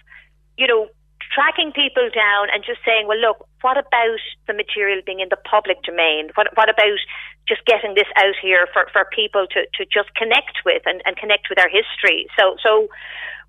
[0.57, 0.87] you know,
[1.33, 5.37] tracking people down and just saying, well, look, what about the material being in the
[5.37, 6.29] public domain?
[6.35, 6.99] What, what about
[7.47, 11.17] just getting this out here for, for people to, to just connect with and, and
[11.17, 12.27] connect with our history?
[12.37, 12.87] So, so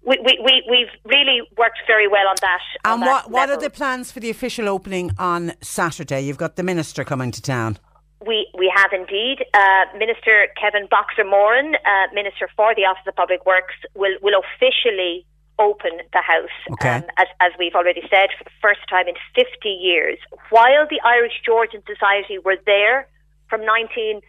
[0.05, 2.61] we, we, we, we've really worked very well on that.
[2.85, 6.21] On and that what, what are the plans for the official opening on Saturday?
[6.23, 7.79] You've got the minister coming to town.
[8.25, 9.45] we, we have indeed.
[9.55, 14.41] Uh, Minister Kevin Boxer Moran, uh, Minister for the Office of Public Works, will, will
[14.41, 15.27] officially
[15.59, 17.01] open the house, okay.
[17.01, 20.19] um, as, as we've already said, for the first time in 50 years.
[20.51, 23.09] While the Irish Georgian Society were there
[23.49, 24.23] from 1976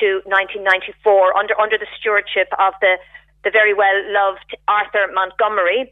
[0.00, 2.98] to 1994 under, under the stewardship of the,
[3.44, 5.90] the very well loved Arthur Montgomery,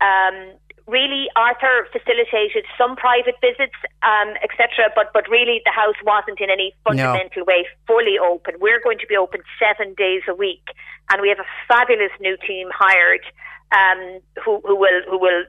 [0.00, 4.90] um, really Arthur facilitated some private visits, um, etc.
[4.94, 7.44] But but really the house wasn't in any fundamental no.
[7.46, 8.54] way fully open.
[8.60, 10.64] We're going to be open seven days a week,
[11.10, 13.24] and we have a fabulous new team hired.
[13.72, 15.42] Um, who, who will who will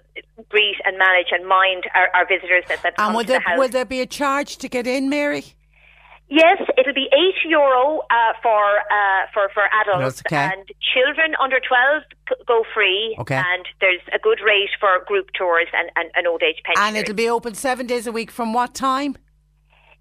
[0.50, 3.70] greet and manage and mind our, our visitors that, that and will there, the will
[3.70, 5.54] there be a charge to get in, Mary?
[6.30, 10.50] Yes, it'll be eight euro uh, for uh, for for adults okay.
[10.52, 12.04] and children under twelve
[12.46, 13.16] go free.
[13.20, 13.36] Okay.
[13.36, 16.88] and there's a good rate for group tours and, and, and old age pensioners.
[16.88, 19.16] And it'll be open seven days a week from what time?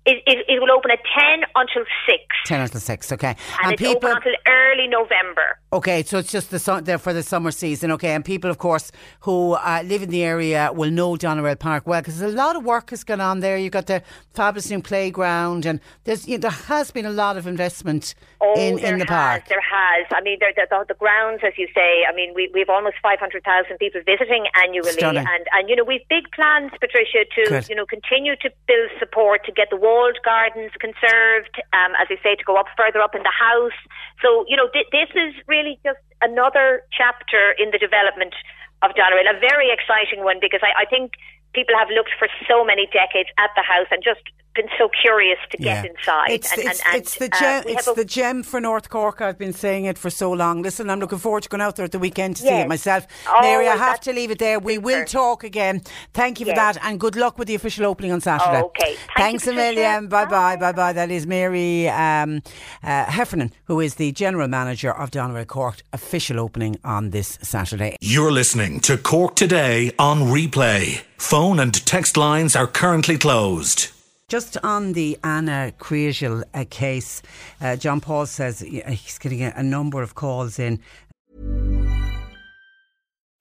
[0.06, 2.22] It, it, it, will open at 10 until 6.
[2.46, 3.28] 10 until 6, okay.
[3.28, 5.58] And, and it's people, open until early November.
[5.72, 8.10] Okay, so it's just the there for the summer season, okay.
[8.14, 12.00] And people, of course, who uh, live in the area will know Doneraile Park well
[12.00, 13.58] because a lot of work has gone on there.
[13.58, 14.02] You've got the
[14.32, 18.54] fabulous new playground, and there's you know, there has been a lot of investment oh,
[18.54, 19.48] in, in the has, park.
[19.48, 20.06] There has.
[20.12, 22.96] I mean, the, the, the grounds, as you say, I mean, we, we have almost
[23.02, 24.92] 500,000 people visiting annually.
[24.92, 25.26] Stunning.
[25.26, 27.68] And, and, you know, we've big plans, Patricia, to, Good.
[27.68, 32.20] you know, continue to build support to get the walled gardens conserved, um, as I
[32.20, 33.80] say, to go up further up in the house.
[34.20, 38.36] So, you know, th- this is really just another chapter in the development
[38.84, 41.16] of Doneraile, a very exciting one because I, I think
[41.56, 44.20] people have looked for so many decades at the house and just
[44.56, 45.90] been so curious to get Yeah.
[45.90, 46.30] inside.
[46.30, 47.62] It's, and, it's, and, and, it's the uh, gem.
[47.66, 49.20] we it's a- the gem for North Cork.
[49.20, 50.62] I've been saying it for so long.
[50.62, 53.06] Listen, I'm looking forward to going out there at the weekend to see it myself.
[53.28, 54.58] Oh, Mary, I have to leave it there.
[54.58, 55.82] We will talk again.
[56.14, 56.74] Thank you for Yes.
[56.76, 58.62] that, and good luck with the official opening on Saturday.
[58.62, 58.94] Okay.
[59.16, 60.08] Thank Thanks a million.
[60.08, 60.56] Bye bye.
[60.56, 60.92] Bye bye.
[60.92, 62.42] That is Mary um,
[62.82, 65.82] uh, Heffernan, who is the general manager of Doneraile Cork.
[65.92, 67.96] Official opening on this Saturday.
[68.00, 71.02] You're listening to Cork Today on replay.
[71.18, 73.90] Phone and text lines are currently closed.
[74.28, 77.22] Just on the Anna Kriegel uh, case,
[77.60, 80.80] uh, John Paul says uh, he's getting a, a number of calls in.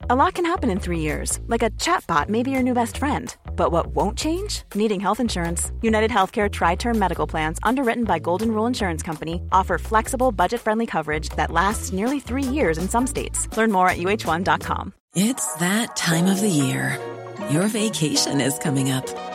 [0.08, 2.98] A lot can happen in three years, like a chatbot may be your new best
[2.98, 3.36] friend.
[3.56, 4.62] But what won't change?
[4.76, 5.72] Needing health insurance.
[5.82, 10.62] United Healthcare Tri Term Medical Plans, underwritten by Golden Rule Insurance Company, offer flexible, budget
[10.62, 13.48] friendly coverage that lasts nearly three years in some states.
[13.58, 14.94] Learn more at uh1.com.
[15.16, 17.00] It's that time of the year.
[17.50, 19.35] Your vacation is coming up.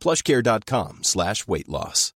[0.00, 2.12] plushcare.com slash weight loss.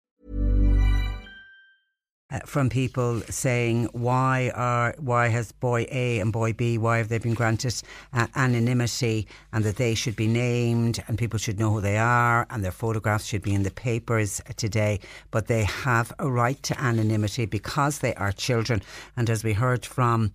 [2.32, 7.08] uh, from people saying why are why has boy A and boy B why have
[7.08, 7.74] they been granted
[8.12, 12.46] uh, anonymity and that they should be named and people should know who they are
[12.50, 14.98] and their photographs should be in the papers today
[15.30, 18.82] but they have a right to anonymity because they are children
[19.16, 20.32] and as we heard from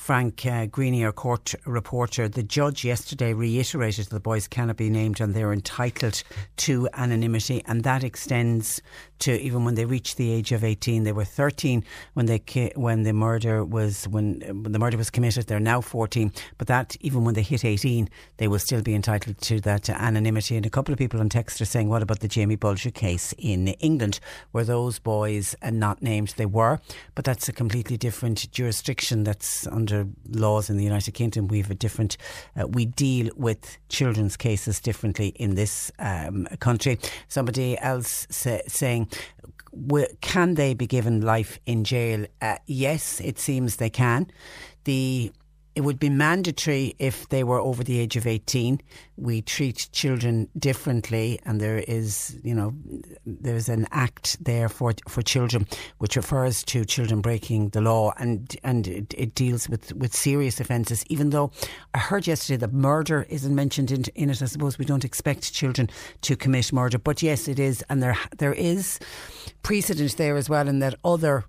[0.00, 4.88] Frank uh, Greaney, our court reporter, the judge yesterday reiterated that the boys cannot be
[4.88, 6.22] named and they're entitled
[6.56, 8.80] to anonymity, and that extends
[9.18, 11.04] to even when they reach the age of 18.
[11.04, 12.42] They were 13 when they
[12.74, 15.46] when the murder was when, when the murder was committed.
[15.46, 18.08] They're now 14, but that even when they hit 18,
[18.38, 20.56] they will still be entitled to that anonymity.
[20.56, 23.34] And a couple of people on text are saying, "What about the Jamie Bulger case
[23.36, 24.18] in England?
[24.54, 26.34] Were those boys uh, not named?
[26.38, 26.80] They were,
[27.14, 29.24] but that's a completely different jurisdiction.
[29.24, 29.89] That's under
[30.28, 31.48] laws in the United Kingdom.
[31.48, 32.16] We have a different.
[32.56, 36.98] Uh, we deal with children's cases differently in this um, country.
[37.28, 39.08] Somebody else say, saying
[40.20, 42.26] can they be given life in jail?
[42.42, 44.30] Uh, yes, it seems they can.
[44.84, 45.32] The
[45.80, 48.82] it would be mandatory if they were over the age of 18.
[49.16, 52.74] We treat children differently, and there is, you know,
[53.24, 55.66] there's an act there for for children
[55.96, 60.60] which refers to children breaking the law, and and it, it deals with, with serious
[60.60, 61.02] offences.
[61.06, 61.50] Even though
[61.94, 65.54] I heard yesterday that murder isn't mentioned in, in it, I suppose we don't expect
[65.54, 65.88] children
[66.20, 68.98] to commit murder, but yes, it is, and there there is
[69.62, 71.44] precedent there as well in that other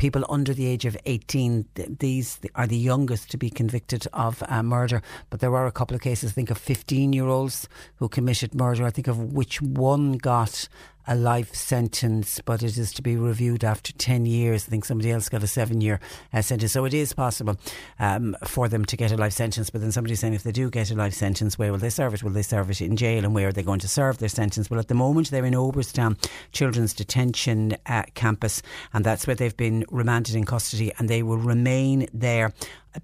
[0.00, 1.66] people under the age of 18.
[1.98, 5.02] These are the youngest to be convicted of uh, murder.
[5.28, 8.54] But there were a couple of cases, I think, of 15 year olds who committed
[8.54, 8.86] murder.
[8.86, 10.68] I think of which one got
[11.06, 14.66] a life sentence, but it is to be reviewed after 10 years.
[14.66, 16.00] I think somebody else got a seven year
[16.32, 16.72] uh, sentence.
[16.72, 17.56] So it is possible
[17.98, 19.70] um, for them to get a life sentence.
[19.70, 22.14] But then somebody's saying if they do get a life sentence, where will they serve
[22.14, 22.22] it?
[22.22, 23.24] Will they serve it in jail?
[23.24, 24.70] And where are they going to serve their sentence?
[24.70, 26.16] Well, at the moment, they're in Oberstown
[26.52, 28.62] Children's Detention uh, Campus,
[28.92, 32.52] and that's where they've been remanded in custody, and they will remain there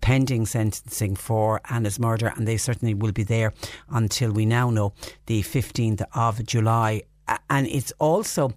[0.00, 3.52] pending sentencing for Anna's murder, and they certainly will be there
[3.90, 4.92] until we now know
[5.26, 7.02] the 15th of July
[7.50, 8.52] and it's also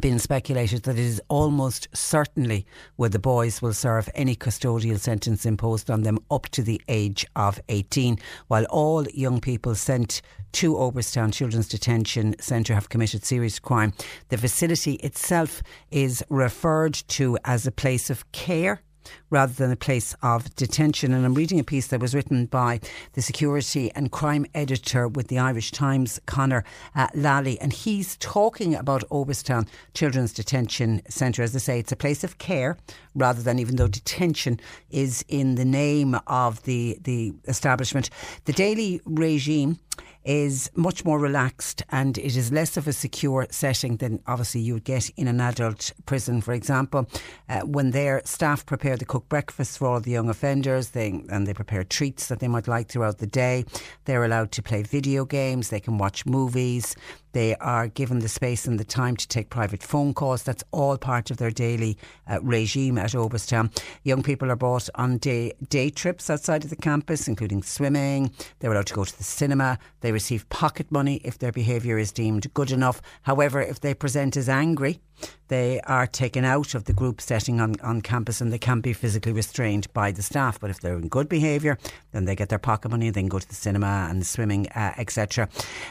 [0.00, 2.66] been speculated that it is almost certainly
[2.96, 7.26] where the boys will serve any custodial sentence imposed on them up to the age
[7.34, 8.18] of 18,
[8.48, 10.20] while all young people sent
[10.52, 13.92] to Oberstown Children's Detention Centre have committed serious crime.
[14.28, 18.82] The facility itself is referred to as a place of care
[19.30, 21.12] rather than a place of detention.
[21.12, 22.80] And I'm reading a piece that was written by
[23.14, 28.74] the security and crime editor with the Irish Times, Conor uh, Lally, and he's talking
[28.74, 31.42] about Oberstown Children's Detention Centre.
[31.42, 32.76] As I say, it's a place of care
[33.14, 38.10] rather than even though detention is in the name of the, the establishment.
[38.44, 39.78] The daily regime
[40.26, 44.74] is much more relaxed and it is less of a secure setting than obviously you
[44.74, 46.40] would get in an adult prison.
[46.40, 47.08] For example,
[47.48, 51.54] uh, when their staff prepare the breakfast for all the young offenders, they and they
[51.54, 53.64] prepare treats that they might like throughout the day.
[54.04, 55.68] They're allowed to play video games.
[55.68, 56.94] They can watch movies.
[57.36, 60.42] They are given the space and the time to take private phone calls.
[60.42, 63.70] That's all part of their daily uh, regime at Oberstown.
[64.04, 68.32] Young people are brought on day, day trips outside of the campus, including swimming.
[68.60, 69.78] They're allowed to go to the cinema.
[70.00, 73.02] They receive pocket money if their behaviour is deemed good enough.
[73.24, 75.00] However, if they present as angry,
[75.48, 78.92] they are taken out of the group setting on, on campus and they can be
[78.92, 80.58] physically restrained by the staff.
[80.58, 81.78] But if they're in good behaviour,
[82.12, 84.94] then they get their pocket money, they can go to the cinema and swimming, uh,
[84.98, 85.48] etc.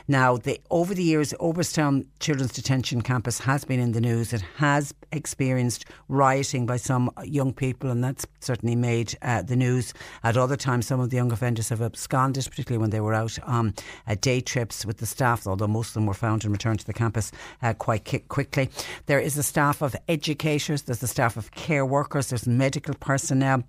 [0.07, 0.37] Now,
[0.69, 4.33] over the years, Oberstown Children's Detention Campus has been in the news.
[4.33, 9.93] It has experienced rioting by some young people, and that's certainly made uh, the news.
[10.23, 13.37] At other times, some of the young offenders have absconded, particularly when they were out
[13.43, 13.73] on
[14.07, 16.85] uh, day trips with the staff, although most of them were found and returned to
[16.85, 17.31] the campus
[17.61, 18.69] uh, quite ki- quickly.
[19.05, 23.63] There is a staff of educators, there's a staff of care workers, there's medical personnel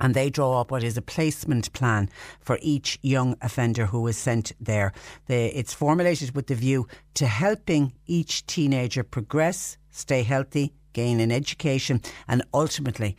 [0.00, 2.08] and they draw up what is a placement plan
[2.40, 4.92] for each young offender who is sent there.
[5.28, 12.00] it's formulated with the view to helping each teenager progress, stay healthy, gain in education,
[12.26, 13.16] and ultimately,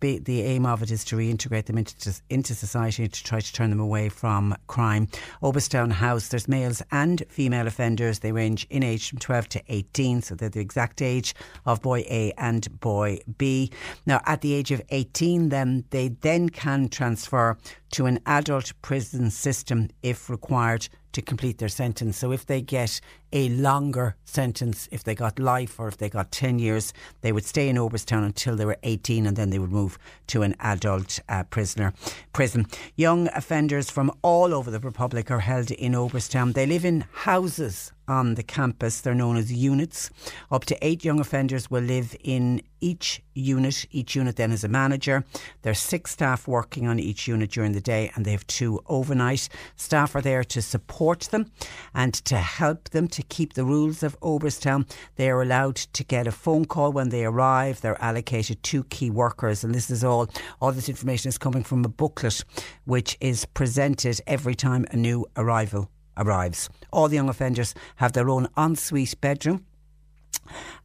[0.00, 3.40] be, the aim of it is to reintegrate them into, into society and to try
[3.40, 5.08] to turn them away from crime.
[5.42, 8.20] Oberstown House, there's males and female offenders.
[8.20, 11.34] They range in age from 12 to 18, so they're the exact age
[11.66, 13.70] of boy A and boy B.
[14.06, 17.56] Now, at the age of 18, then they then can transfer
[17.92, 22.16] to an adult prison system if required to complete their sentence.
[22.16, 23.00] So if they get
[23.32, 27.44] a longer sentence, if they got life or if they got 10 years, they would
[27.44, 29.98] stay in Oberstown until they were 18 and then they would move
[30.28, 31.92] to an adult uh, prisoner
[32.32, 32.66] prison.
[32.94, 36.52] Young offenders from all over the Republic are held in Oberstown.
[36.52, 39.00] They live in houses on the campus.
[39.00, 40.10] They're known as units.
[40.50, 43.86] Up to eight young offenders will live in each unit.
[43.92, 45.24] Each unit then is a manager.
[45.62, 49.48] There's six staff working on each unit during the day, and they have two overnight.
[49.76, 51.52] Staff are there to support them
[51.94, 54.90] and to help them to keep the rules of Oberstown.
[55.14, 57.80] They are allowed to get a phone call when they arrive.
[57.80, 60.28] They're allocated two key workers, and this is all.
[60.60, 62.44] All this information is coming from a booklet
[62.84, 66.68] which is presented every time a new arrival arrives.
[66.92, 69.64] All the young offenders have their own ensuite bedroom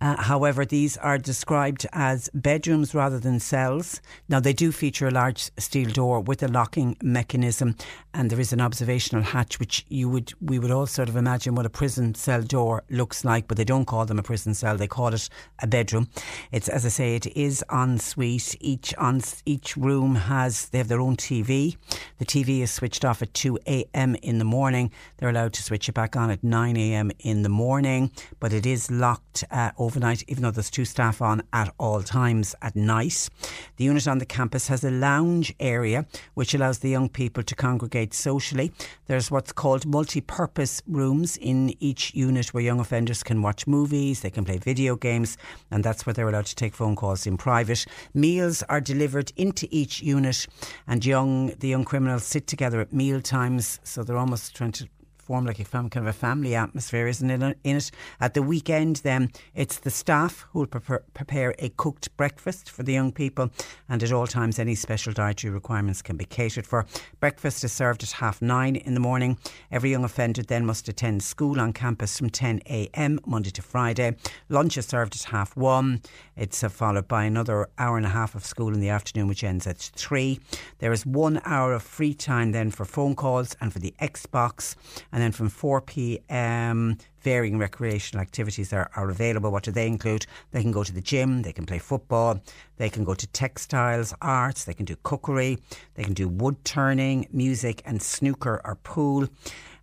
[0.02, 4.02] uh, however, these are described as bedrooms rather than cells.
[4.28, 7.76] Now, they do feature a large steel door with a locking mechanism,
[8.14, 11.56] and there is an observational hatch, which you would we would all sort of imagine
[11.56, 14.78] what a prison cell door looks like, but they don't call them a prison cell;
[14.78, 15.30] they call it
[15.60, 16.08] a bedroom.
[16.52, 18.56] It's as I say, it is en suite.
[18.60, 21.78] Each on each room has they have their own TV.
[22.18, 24.16] The TV is switched off at two a.m.
[24.16, 24.92] in the morning.
[25.18, 27.12] They're allowed to switch it back on at nine a.m.
[27.20, 31.42] in the morning, but it is locked uh, overnight, even though there's two staff on
[31.54, 33.30] at all times at night.
[33.78, 37.56] The unit on the campus has a lounge area which allows the young people to
[37.56, 38.74] congregate socially.
[39.08, 44.20] There's what's called multi purpose rooms in each unit where young offenders can watch movies,
[44.20, 45.38] they can play video games,
[45.72, 47.86] and that's where they're allowed to take phone calls in private.
[48.14, 50.48] Meals are delivered into each unit,
[50.86, 54.90] and young the young criminals sit together at meal times, so they're almost trying to
[55.26, 57.58] form like a kind of a family atmosphere, isn't it?
[57.64, 62.16] In it at the weekend, then it's the staff who will prepare, prepare a cooked
[62.16, 63.50] breakfast for the young people,
[63.90, 66.86] and at all times, any special dietary requirements can be catered for.
[67.20, 69.38] Breakfast is served at half nine in the morning.
[69.72, 73.20] Every young offender then must attend school on campus from 10 a.m.
[73.26, 74.16] Monday to Friday.
[74.50, 76.02] Lunch is served at half one.
[76.38, 79.44] It's uh, followed by another hour and a half of school in the afternoon, which
[79.44, 80.40] ends at three.
[80.80, 84.76] There is one hour of free time then for phone calls and for the Xbox
[85.16, 89.50] and then from 4 pm, varying recreational activities are, are available.
[89.50, 90.26] What do they include?
[90.52, 92.42] They can go to the gym, they can play football,
[92.76, 95.58] they can go to textiles, arts, they can do cookery,
[95.94, 99.30] they can do wood turning, music, and snooker or pool.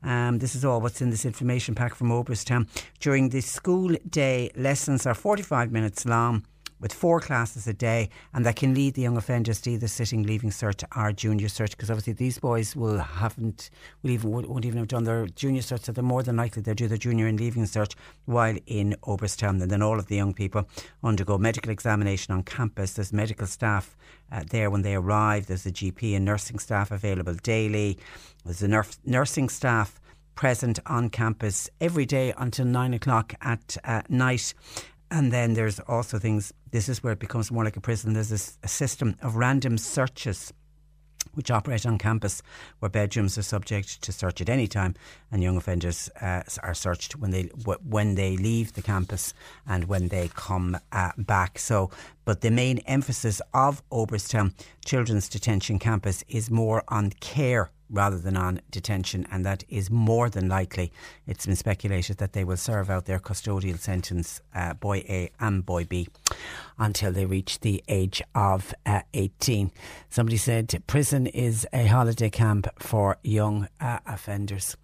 [0.02, 2.68] Um, this is all what's in this information pack from Oberstown.
[3.00, 6.44] During the school day, lessons are 45 minutes long
[6.82, 10.24] with four classes a day, and that can lead the young offenders to either sitting,
[10.24, 11.70] leaving cert, or junior cert.
[11.70, 13.70] Because obviously these boys will haven't,
[14.02, 16.74] will even won't even have done their junior cert, so they're more than likely they'll
[16.74, 17.94] do their junior and leaving cert
[18.26, 19.62] while in Oberstown.
[19.62, 20.68] And then all of the young people
[21.02, 22.94] undergo medical examination on campus.
[22.94, 23.96] There's medical staff
[24.30, 25.46] uh, there when they arrive.
[25.46, 27.98] There's a GP and nursing staff available daily.
[28.44, 30.00] There's a nursing staff
[30.34, 34.54] present on campus every day until nine o'clock at uh, night.
[35.10, 38.14] And then there's also things, this is where it becomes more like a prison.
[38.14, 40.52] There's a, a system of random searches
[41.34, 42.42] which operate on campus,
[42.80, 44.94] where bedrooms are subject to search at any time,
[45.30, 47.44] and young offenders uh, are searched when they
[47.84, 49.32] when they leave the campus
[49.66, 51.58] and when they come uh, back.
[51.58, 51.90] So,
[52.24, 54.52] but the main emphasis of Oberstown
[54.84, 60.28] Children's Detention Campus is more on care rather than on detention, and that is more
[60.30, 60.92] than likely.
[61.26, 65.64] It's been speculated that they will serve out their custodial sentence, uh, boy A and
[65.64, 66.08] boy B,
[66.78, 69.70] until they reach the age of uh, 18.
[70.08, 74.76] Somebody said prison is a holiday camp for young uh, offenders.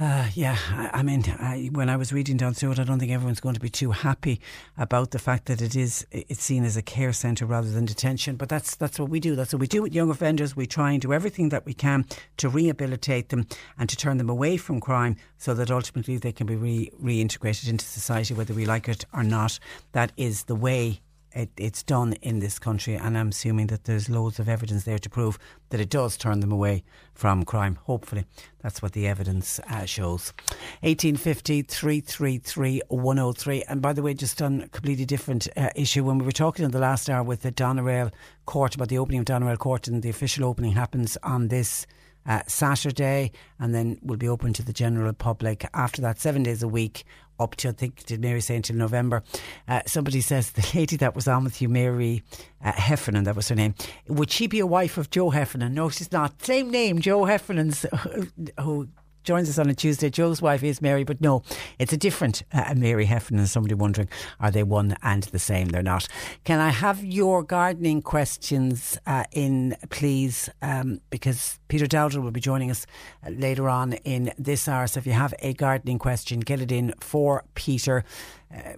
[0.00, 3.00] Uh, yeah, I, I mean, I, when I was reading down through it, I don't
[3.00, 4.40] think everyone's going to be too happy
[4.76, 8.36] about the fact that it is it's seen as a care centre rather than detention.
[8.36, 9.34] But that's that's what we do.
[9.34, 10.54] That's what we do with young offenders.
[10.54, 12.06] We try and do everything that we can
[12.36, 16.46] to rehabilitate them and to turn them away from crime, so that ultimately they can
[16.46, 19.58] be re- reintegrated into society, whether we like it or not.
[19.92, 21.00] That is the way
[21.32, 24.98] it, it's done in this country, and I'm assuming that there's loads of evidence there
[24.98, 25.38] to prove
[25.70, 26.84] that it does turn them away
[27.14, 27.78] from crime.
[27.84, 28.24] Hopefully,
[28.62, 30.32] that's what the evidence uh, shows.
[30.80, 33.62] 1850 333 103.
[33.64, 36.64] And by the way, just on a completely different uh, issue, when we were talking
[36.64, 38.12] in the last hour with the Doneraile
[38.46, 41.86] Court about the opening of Doneraile Court, and the official opening happens on this
[42.28, 46.62] uh, Saturday and then will be open to the general public after that, seven days
[46.62, 47.04] a week.
[47.38, 49.22] Up to, I think, did Mary say until November?
[49.66, 52.22] Uh, somebody says the lady that was on with you, Mary
[52.64, 53.74] uh, Heffernan, that was her name.
[54.08, 55.74] Would she be a wife of Joe Heffernan?
[55.74, 56.42] No, she's not.
[56.44, 57.86] Same name, Joe Heffernan's,
[58.60, 58.88] who
[59.28, 60.08] joins us on a Tuesday.
[60.08, 61.42] Joe's wife is Mary, but no,
[61.78, 63.46] it's a different uh, Mary Heffernan.
[63.46, 64.08] Somebody wondering,
[64.40, 65.68] are they one and the same?
[65.68, 66.08] They're not.
[66.44, 70.48] Can I have your gardening questions uh, in, please?
[70.62, 72.86] Um, because Peter Dowdall will be joining us
[73.22, 74.86] uh, later on in this hour.
[74.86, 78.04] So if you have a gardening question, get it in for Peter.
[78.50, 78.76] Uh,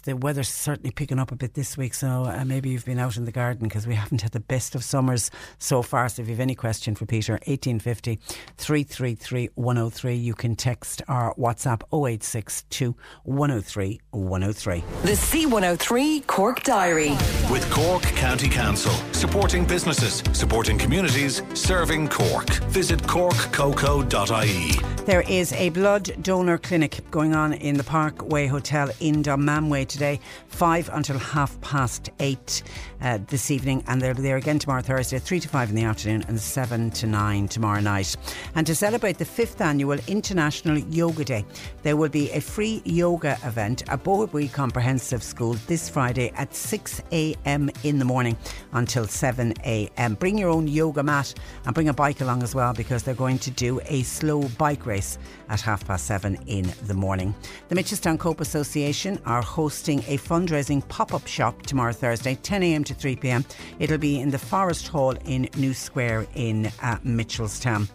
[0.00, 3.16] the weather's certainly picking up a bit this week, so uh, maybe you've been out
[3.16, 6.08] in the garden because we haven't had the best of summers so far.
[6.08, 8.20] So if you have any question for Peter, 1850
[8.56, 12.94] 333 103, you can text our WhatsApp 0862
[13.24, 14.84] 103 103.
[15.02, 17.10] The C103 Cork Diary.
[17.50, 22.48] With Cork County Council, supporting businesses, supporting communities, serving Cork.
[22.70, 24.72] Visit corkcoco.ie.
[25.06, 30.20] There is a blood donor clinic going on in the Parkway Hotel in Dunmanway today,
[30.48, 32.62] 5 until half past 8
[33.02, 36.24] uh, this evening, and they're there again tomorrow, Thursday, 3 to 5 in the afternoon
[36.28, 38.16] and 7 to 9 tomorrow night.
[38.54, 41.44] And to celebrate the 5th annual International Yoga Day,
[41.82, 47.02] there will be a free yoga event at Boherbue Comprehensive School this Friday at 6
[47.12, 47.70] a.m.
[47.84, 48.36] in the morning
[48.72, 50.14] until 7 a.m.
[50.14, 51.32] Bring your own yoga mat
[51.64, 54.84] and bring a bike along as well because they're going to do a slow bike
[54.86, 55.18] race
[55.48, 57.34] at half past 7 in the morning.
[57.68, 62.84] The Mitchelstown Cope Association are hosting a fundraising pop up shop tomorrow, Thursday, 10 a.m.
[62.90, 63.44] to 3 p.m.
[63.78, 67.88] It'll be in the Forest Hall in New Square in uh, Mitchelstown.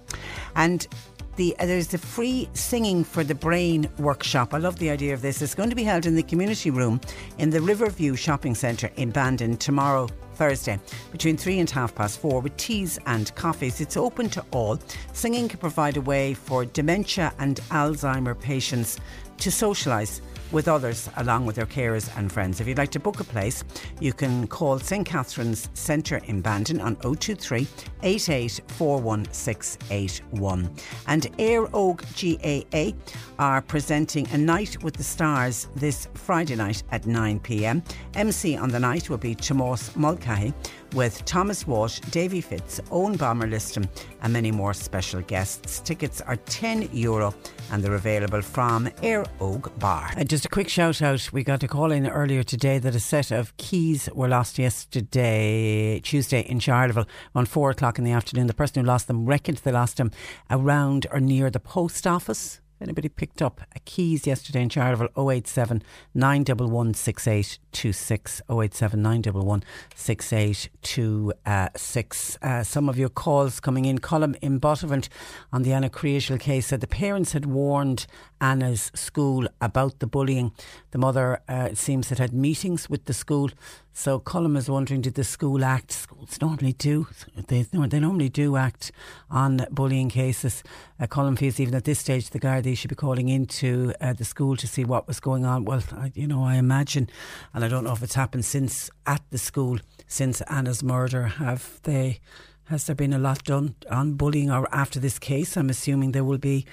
[0.55, 0.87] And
[1.35, 4.53] the uh, there's the free singing for the brain workshop.
[4.53, 5.41] I love the idea of this.
[5.41, 7.01] It's going to be held in the community room
[7.37, 10.07] in the Riverview Shopping Centre in Bandon tomorrow.
[10.35, 10.77] Thursday
[11.13, 13.79] between three and half past four with teas and coffees.
[13.79, 14.77] It's open to all.
[15.13, 18.99] Singing can provide a way for dementia and Alzheimer patients
[19.37, 20.19] to socialise
[20.55, 22.61] with others along with their carers and friends.
[22.61, 23.65] If you'd like to book a place,
[23.99, 27.67] you can call St Catherine's Centre in Bandon on 023
[28.01, 30.69] 8841681.
[31.07, 32.93] And Éire Óg GAA
[33.37, 37.83] are presenting A Night with the Stars this Friday night at 9 pm.
[38.13, 40.53] MC on the night will be Tomás Mulcahy
[40.93, 43.89] with Thomas Walsh, Davy Fitz, Eoin Bomber Liston,
[44.21, 45.81] and many more special guests.
[45.81, 47.33] Tickets are €10 Euro
[47.71, 50.11] and they're available from Éire Óg Bar.
[50.17, 51.33] Uh, just a quick shout out.
[51.33, 55.99] We got a call in earlier today that a set of keys were lost yesterday,
[56.01, 58.45] Tuesday, in Charleville around 4 o'clock in the afternoon.
[58.45, 60.11] The person who lost them reckoned they lost them
[60.51, 62.61] around or near the post office.
[62.81, 65.81] Anybody picked up a keys yesterday in Charleville 087
[66.13, 69.63] 911 6826 087 911
[69.95, 73.99] 6826 uh, some of your calls coming in.
[73.99, 75.07] Column in Buttevant
[75.53, 78.07] on the Anna Creational case said the parents had warned
[78.41, 80.51] Anna's school about the bullying
[80.91, 83.49] the mother uh, it seems had had meetings with the school
[83.97, 85.89] so Colum is wondering, did the school act?
[85.89, 87.07] Schools normally do.
[87.47, 88.91] They they normally do act
[89.31, 90.63] on bullying cases.
[90.99, 94.25] Uh, Colum feels even at this stage the Gardaí should be calling into uh, the
[94.25, 95.63] school to see what was going on.
[95.63, 97.09] Well, I, you know, I imagine,
[97.53, 101.27] and I don't know if it's happened since at the school since Anna's murder.
[101.27, 102.19] Have they?
[102.65, 105.55] Has there been a lot done on bullying or after this case?
[105.55, 106.65] I'm assuming there will be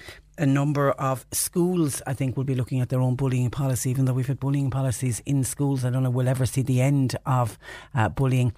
[0.42, 4.04] a number of schools, I think, will be looking at their own bullying policy, even
[4.04, 5.84] though we've had bullying policies in schools.
[5.84, 7.56] I don't know we'll ever see the end of
[7.94, 8.52] uh, bullying.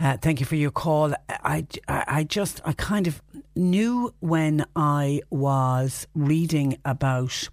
[0.00, 1.12] Uh, thank you for your call.
[1.28, 3.20] I, I, I just, I kind of
[3.54, 7.50] knew when I was reading about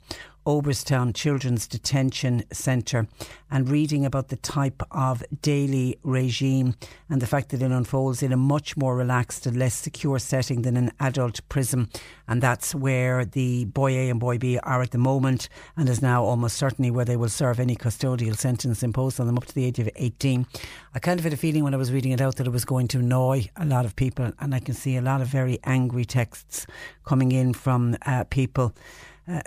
[0.48, 3.06] Oberstown Children's Detention Centre
[3.52, 6.76] and reading about the type of daily regime
[7.10, 10.62] and the fact that it unfolds in a much more relaxed and less secure setting
[10.62, 11.90] than an adult prison.
[12.30, 16.02] And that's where the Boy A and Boy B are at the moment and is
[16.02, 19.54] now almost certainly where they will serve any custodial sentence imposed on them up to
[19.54, 20.46] the age of 18.
[20.94, 22.64] I kind of had a feeling when I was reading it out that it was
[22.64, 25.60] going to annoy a lot of people, and I can see a lot of very
[25.66, 26.66] angry texts
[27.04, 28.74] coming in from uh, people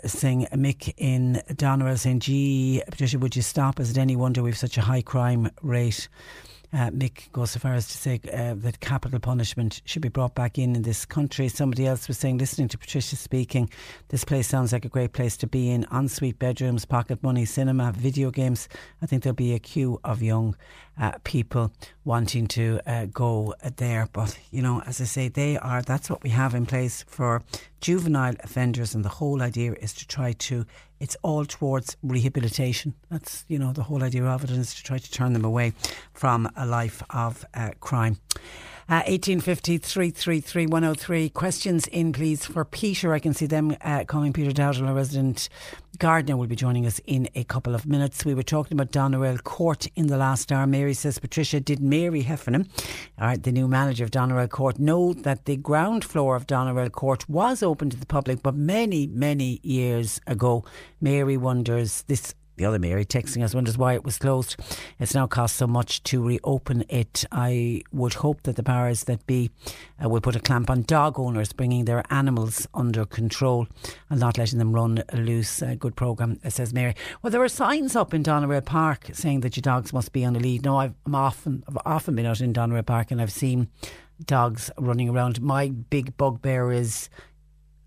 [0.05, 3.81] saying Mick in Doneraile saying, gee, Patricia, would you stop?
[3.81, 6.09] Is it any wonder we've such a high crime rate?
[6.73, 10.37] Uh, Mick goes so far as to say uh, that capital punishment should be brought
[10.37, 11.49] back in in this country.
[11.49, 13.69] Somebody else was saying, listening to Patricia speaking,
[14.09, 15.85] this place sounds like a great place to be in.
[15.91, 18.69] Ensuite bedrooms, pocket money, cinema, video games.
[19.03, 20.55] I think there'll be a queue of young
[21.01, 21.73] uh, people
[22.05, 24.09] wanting to uh, go there.
[24.13, 27.43] But, you know, as I say, they are, that's what we have in place for
[27.81, 28.95] juvenile offenders.
[28.95, 30.67] And the whole idea is to try to,
[31.01, 32.95] it's all towards rehabilitation.
[33.11, 35.73] That's, you know, the whole idea of it is to try to turn them away
[36.13, 38.19] from a life of uh, crime.
[38.91, 41.29] Uh, 1850 333 103.
[41.29, 43.15] Questions in, please, for Peter.
[43.15, 44.33] I can see them uh, coming.
[44.33, 45.49] Peter Dowdall, a resident
[46.01, 48.25] gardener, will be joining us in a couple of minutes.
[48.25, 50.67] We were talking about Doneraile Court in the last hour.
[50.67, 52.69] Mary says, Patricia, did Mary Heffernan,
[53.21, 57.29] right, the new manager of Doneraile Court, know that the ground floor of Doneraile Court
[57.29, 60.65] was open to the public, but many, many years ago?
[61.01, 64.55] Mary wonders, this the other Mary texting us wonders why it was closed.
[64.99, 67.25] It's now cost so much to reopen it.
[67.33, 69.51] I would hope that the powers that be
[70.03, 73.67] uh, will put a clamp on dog owners bringing their animals under control
[74.11, 75.63] and not letting them run loose.
[75.79, 76.95] Good programme, uh, says Mary.
[77.23, 80.37] Well, there are signs up in Doneraile Park saying that your dogs must be on
[80.37, 80.63] a lead.
[80.63, 83.69] No, I've, I'm often, I've often been out in Doneraile Park and I've seen
[84.27, 85.41] dogs running around.
[85.41, 87.09] My big bugbear is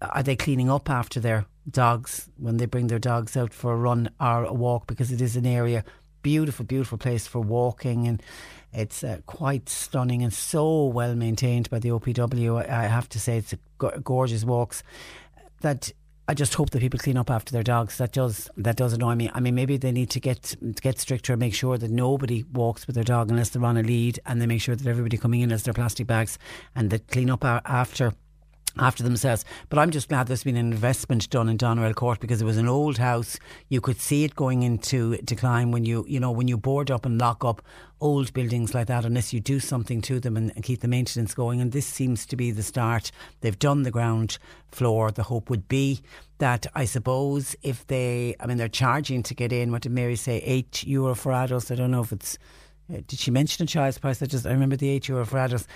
[0.02, 3.78] are they cleaning up after their dogs when they bring their dogs out for a
[3.78, 5.84] run or a walk because it is an area
[6.22, 8.24] beautiful beautiful place for walking and
[8.72, 13.38] it's uh, quite stunning and so well maintained by the OPW I have to say
[13.38, 14.84] it's gorgeous walks
[15.62, 15.92] that
[16.26, 17.98] I just hope that people clean up after their dogs.
[17.98, 19.30] That does that does annoy me.
[19.34, 22.88] I mean, maybe they need to get get stricter and make sure that nobody walks
[22.88, 25.42] with their dog unless they're on a lead, and they make sure that everybody coming
[25.42, 26.40] in has their plastic bags
[26.76, 28.14] and that clean up after
[28.78, 29.46] after themselves.
[29.70, 32.58] But I'm just glad there's been an investment done in Doneraile Court because it was
[32.58, 33.38] an old house.
[33.70, 37.06] You could see it going into decline when you, you know, when you board up
[37.06, 37.62] and lock up
[38.02, 41.34] old buildings like that, unless you do something to them and, and keep the maintenance
[41.34, 41.62] going.
[41.62, 43.12] And this seems to be the start.
[43.42, 44.38] They've done the ground
[44.72, 45.12] floor.
[45.12, 46.02] The hope would be
[46.40, 49.72] that I suppose if they, I mean, they're charging to get in.
[49.72, 50.40] What did Mary say?
[50.40, 51.72] Eight euro for adults.
[51.72, 52.38] I don't know if it's
[52.92, 54.22] uh, did she mention a child's price?
[54.22, 55.68] I just I remember the eight euro for adults.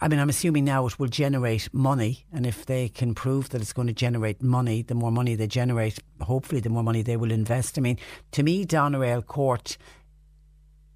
[0.00, 3.62] I mean, I'm assuming now it will generate money, and if they can prove that
[3.62, 7.16] it's going to generate money, the more money they generate, hopefully, the more money they
[7.16, 7.78] will invest.
[7.78, 7.98] I mean,
[8.32, 9.78] to me, Doneraile Court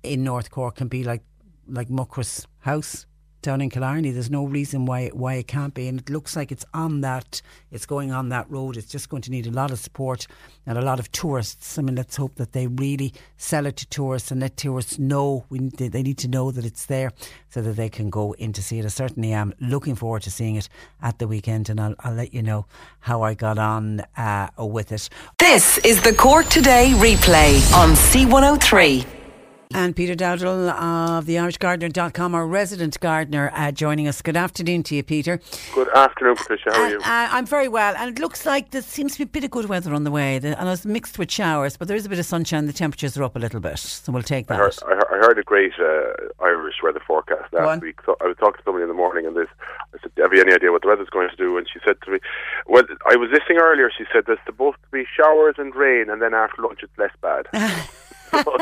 [0.02, 1.23] in North Cork can be like
[1.66, 3.06] like Muckross House
[3.44, 4.10] down in Killarney.
[4.10, 7.40] There's no reason why why it can't be, and it looks like it's on that.
[7.70, 8.76] It's going on that road.
[8.76, 10.26] It's just going to need a lot of support
[10.66, 11.78] and a lot of tourists.
[11.78, 15.44] I mean, let's hope that they really sell it to tourists and let tourists know.
[15.50, 17.12] We they need to know that it's there
[17.50, 18.84] so that they can go in to see it.
[18.84, 20.68] I certainly am looking forward to seeing it
[21.02, 22.66] at the weekend, and I'll, I'll let you know
[23.00, 25.08] how I got on uh, with it.
[25.38, 29.23] This is the Cork Today replay on C103.
[29.73, 34.23] And Peter Dowdall of the IrishGardener.com, our resident gardener, uh, joining us.
[34.23, 35.41] Good afternoon to you, Peter.
[35.74, 36.70] Good afternoon, Patricia.
[36.73, 36.99] How are Uh, you?
[36.99, 39.51] uh, I'm very well, and it looks like there seems to be a bit of
[39.51, 40.39] good weather on the way.
[40.39, 42.66] The, and it's mixed with showers, but there is a bit of sunshine.
[42.66, 44.82] The temperatures are up a little bit, so we'll take I that.
[44.86, 47.99] I heard- I heard a great uh, Irish weather forecast last week.
[48.07, 49.49] So I was talking to somebody in the morning, and this
[49.95, 51.97] I said, "Have you any idea what the weather's going to do?" And she said
[52.03, 52.19] to me,
[52.66, 53.91] "Well, I was listening earlier.
[53.97, 57.12] She said there's supposed to be showers and rain, and then after lunch it's less
[57.20, 57.47] bad."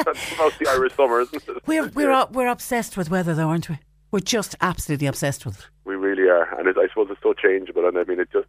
[0.04, 1.62] that's about the Irish summer, isn't it?
[1.66, 3.78] We're we're up, we're obsessed with weather, though, aren't we?
[4.10, 5.66] We're just absolutely obsessed with it.
[5.84, 7.86] We really are, and it, I suppose it's so changeable.
[7.86, 8.46] And I mean, it just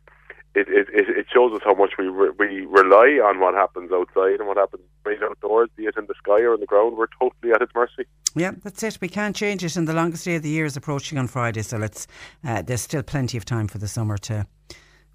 [0.56, 3.92] it it, it, it shows us how much we re- we rely on what happens
[3.92, 6.98] outside and what happens right outdoors, be it in the sky or on the ground.
[6.98, 8.06] We're totally at its mercy.
[8.36, 8.98] Yeah, that's it.
[9.02, 11.62] We can't change it, and the longest day of the year is approaching on Friday,
[11.62, 12.08] so let's.
[12.44, 14.46] Uh, there's still plenty of time for the summer to.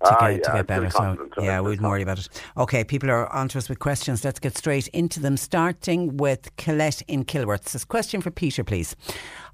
[0.04, 2.28] To Ah, get, to get better, so yeah, we wouldn't worry about it.
[2.56, 4.24] Okay, people are on to us with questions.
[4.24, 5.36] Let's get straight into them.
[5.36, 7.64] Starting with Colette in Kilworth.
[7.72, 8.94] This question for Peter, please.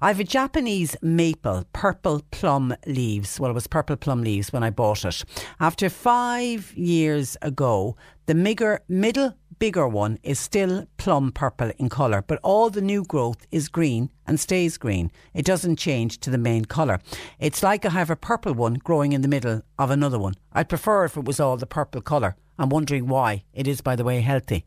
[0.03, 3.39] I have a Japanese maple, purple plum leaves.
[3.39, 5.23] Well, it was purple plum leaves when I bought it.
[5.59, 7.95] After five years ago,
[8.27, 13.45] the middle bigger one is still plum purple in colour, but all the new growth
[13.51, 15.11] is green and stays green.
[15.33, 16.99] It doesn't change to the main colour.
[17.39, 20.35] It's like I have a purple one growing in the middle of another one.
[20.53, 22.35] I'd prefer if it was all the purple colour.
[22.57, 23.43] I'm wondering why.
[23.53, 24.65] It is, by the way, healthy.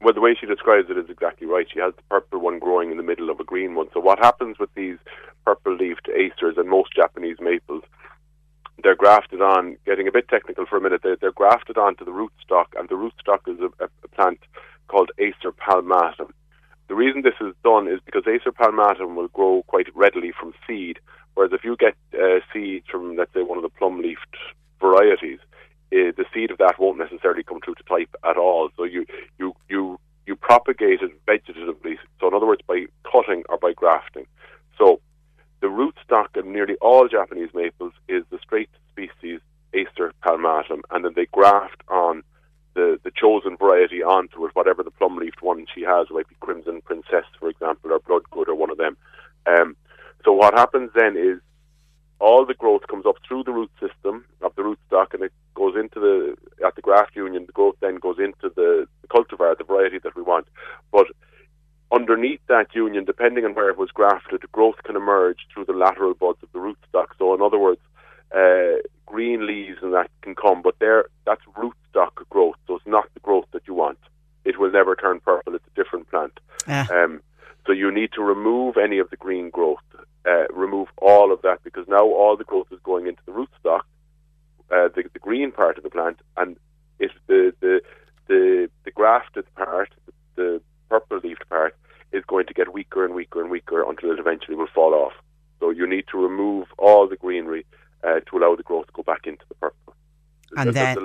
[0.00, 1.66] Well, the way she describes it is exactly right.
[1.72, 3.88] She has the purple one growing in the middle of a green one.
[3.94, 4.98] So what happens with these
[5.46, 7.82] purple-leafed acers and most Japanese maples?
[8.84, 9.78] They're grafted on.
[9.86, 12.94] Getting a bit technical for a minute, they're, they're grafted onto the rootstock, and the
[12.94, 14.40] rootstock is a, a plant
[14.88, 16.30] called Acer palmatum.
[16.88, 20.98] The reason this is done is because Acer palmatum will grow quite readily from seed,
[21.32, 24.36] whereas if you get uh, seeds from, let's say, one of the plum-leafed
[24.80, 25.38] varieties,
[25.94, 28.68] uh, the seed of that won't necessarily come true to type at all.
[28.76, 29.06] So you
[29.38, 31.96] you you you propagate it vegetatively.
[32.20, 34.26] So in other words, by cutting or by grafting.
[34.76, 35.00] So
[35.60, 39.40] the rootstock of nearly all Japanese maples is the straight species
[39.72, 40.12] Acer
[40.70, 42.22] and then they graft on
[42.74, 46.34] the, the chosen variety onto it, whatever the plum leafed one she has, might be
[46.40, 48.96] Crimson Princess, for example, or Bloodgood, or one of them.
[49.46, 49.76] Um,
[50.24, 51.40] so what happens then is
[52.20, 55.74] all the growth comes up through the root system of the rootstock and it goes
[55.76, 56.36] into the
[56.66, 60.16] at the graft union the growth then goes into the, the cultivar the variety that
[60.16, 60.46] we want
[60.92, 61.06] but
[61.92, 66.14] underneath that union depending on where it was grafted growth can emerge through the lateral
[66.14, 67.80] buds of the rootstock so in other words
[68.34, 73.12] uh, green leaves and that can come but there that's rootstock growth so it's not
[73.14, 73.98] the growth that you want
[74.44, 76.88] it will never turn purple it's a different plant Ah.
[76.90, 77.20] um,
[77.66, 79.78] so you need to remove any of the green growth,
[80.26, 83.80] uh, remove all of that because now all the growth is going into the rootstock,
[84.70, 86.56] uh, the, the green part of the plant, and
[86.98, 87.80] it, the, the
[88.26, 89.90] the the grafted part,
[90.36, 91.74] the purple leafed part,
[92.12, 95.12] is going to get weaker and weaker and weaker until it eventually will fall off.
[95.60, 97.64] So you need to remove all the greenery
[98.02, 99.94] uh, to allow the growth to go back into the purple.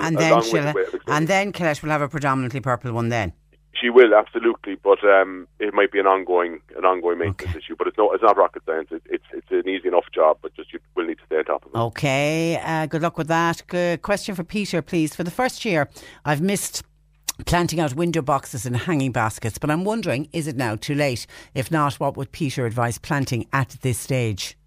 [0.02, 3.10] And then, a- and then she'll, and then Colette will have a predominantly purple one.
[3.10, 3.34] Then
[3.80, 7.76] She will absolutely, but um, it might be an ongoing an ongoing maintenance issue.
[7.78, 8.90] But it's no, it's not rocket science.
[8.92, 11.46] It, it's it's an easy enough job, but just you will need to stay on
[11.46, 11.78] top of it.
[11.78, 13.62] Okay, uh, good luck with that.
[13.68, 15.16] Good question for Peter, please.
[15.16, 15.90] For the first year,
[16.26, 16.84] I've missed
[17.46, 21.26] planting out window boxes and hanging baskets, but I'm wondering, is it now too late?
[21.56, 24.58] If not, what would Peter advise planting at this stage?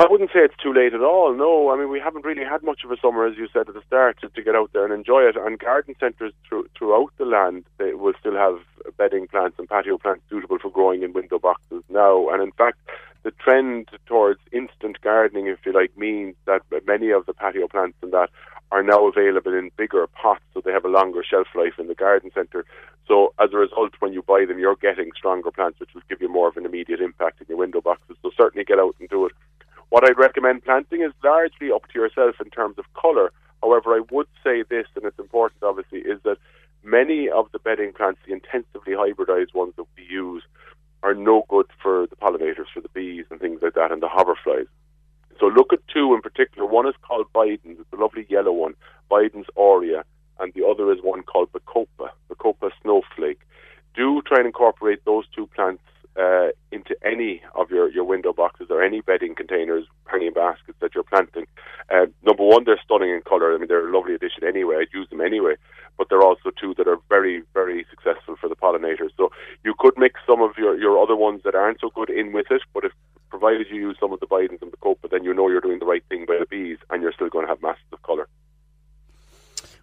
[0.00, 1.34] I wouldn't say it's too late at all.
[1.34, 3.74] No, I mean we haven't really had much of a summer, as you said at
[3.74, 5.36] the start, to, get out there and enjoy it.
[5.36, 8.60] And garden centres through, throughout the land they will still have
[8.96, 12.28] bedding plants and patio plants suitable for growing in window boxes now.
[12.28, 12.78] And in fact,
[13.24, 17.98] the trend towards instant gardening, if you like, means that many of the patio plants
[18.00, 18.30] and that
[18.70, 21.94] are now available in bigger pots, so they have a longer shelf life in the
[21.96, 22.64] garden centre.
[23.08, 26.20] So as a result, when you buy them, you're getting stronger plants, which will give
[26.20, 28.16] you more of an immediate impact in your window boxes.
[28.22, 29.32] So certainly get out and do it.
[29.90, 33.32] What I'd recommend planting is largely up to yourself in terms of colour.
[33.62, 36.36] However, I would say this, and it's important obviously, is that
[36.82, 40.42] many of the bedding plants, the intensively hybridised ones that we use,
[41.02, 44.08] are no good for the pollinators, for the bees and things like that, and the
[44.08, 44.66] hoverflies.
[45.40, 46.66] So look at two in particular.
[46.66, 47.80] One is called Bidens.
[47.80, 48.74] It's a lovely yellow one,
[49.10, 50.04] Bidens aurea,
[50.40, 53.40] and the other is one called Bacopa, Bacopa snowflake.
[53.94, 55.82] Do try and incorporate those two plants
[56.18, 60.94] uh, into any of your, your window boxes or any bedding containers, hanging baskets that
[60.94, 61.46] you're planting.
[61.90, 63.54] Uh, number one, they're stunning in colour.
[63.54, 64.76] I mean, they're a lovely addition anyway.
[64.80, 65.54] I'd use them anyway.
[65.96, 69.10] But they're also two that are very, very successful for the pollinators.
[69.16, 69.30] So
[69.64, 72.46] you could mix some of your, your other ones that aren't so good in with
[72.50, 72.92] it, but if
[73.30, 75.78] provided you use some of the Bidens and the Copa, then you know you're doing
[75.78, 78.28] the right thing by the bees and you're still going to have masses of colour.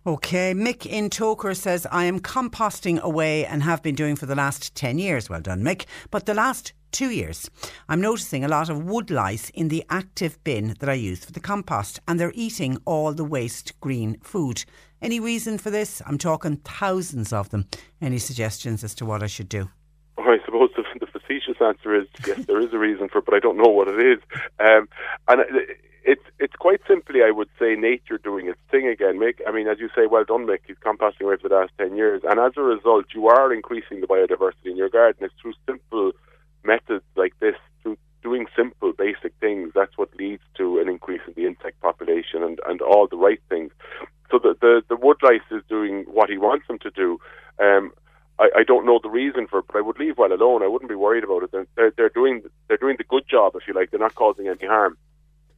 [0.07, 4.35] Okay, Mick in Togher says, I am composting away and have been doing for the
[4.35, 5.31] last 10 years.
[5.31, 5.85] Well done, Mick.
[6.11, 7.49] But the last two years,
[7.89, 11.31] I'm noticing a lot of wood lice in the active bin that I use for
[11.31, 14.63] the compost, and they're eating all the waste green food.
[15.01, 16.03] Any reason for this?
[16.05, 17.65] I'm talking thousands of them.
[17.99, 19.71] Any suggestions as to what I should do?
[20.19, 23.25] Well, I suppose the, the facetious answer is yes, there is a reason for it,
[23.25, 24.19] but I don't know what it is.
[24.59, 24.87] Um,
[25.27, 25.41] and
[26.05, 29.17] it's it's quite simply, I would say, nature doing its thing again.
[29.19, 30.59] Mick, I mean, as you say, well done, Mick.
[30.67, 34.01] He's composting away for the last ten years, and as a result, you are increasing
[34.01, 35.25] the biodiversity in your garden.
[35.25, 36.11] It's through simple
[36.63, 39.71] methods like this, through doing simple, basic things.
[39.73, 43.41] That's what leads to an increase in the insect population and, and all the right
[43.49, 43.71] things.
[44.31, 47.19] So the, the the wood lice is doing what he wants them to do.
[47.59, 47.91] Um,
[48.37, 50.61] I, I don't know the reason for it, but I would leave well alone.
[50.61, 51.51] I wouldn't be worried about it.
[51.51, 53.91] They're, they're, they're doing they're doing the good job, if you like.
[53.91, 54.97] They're not causing any harm.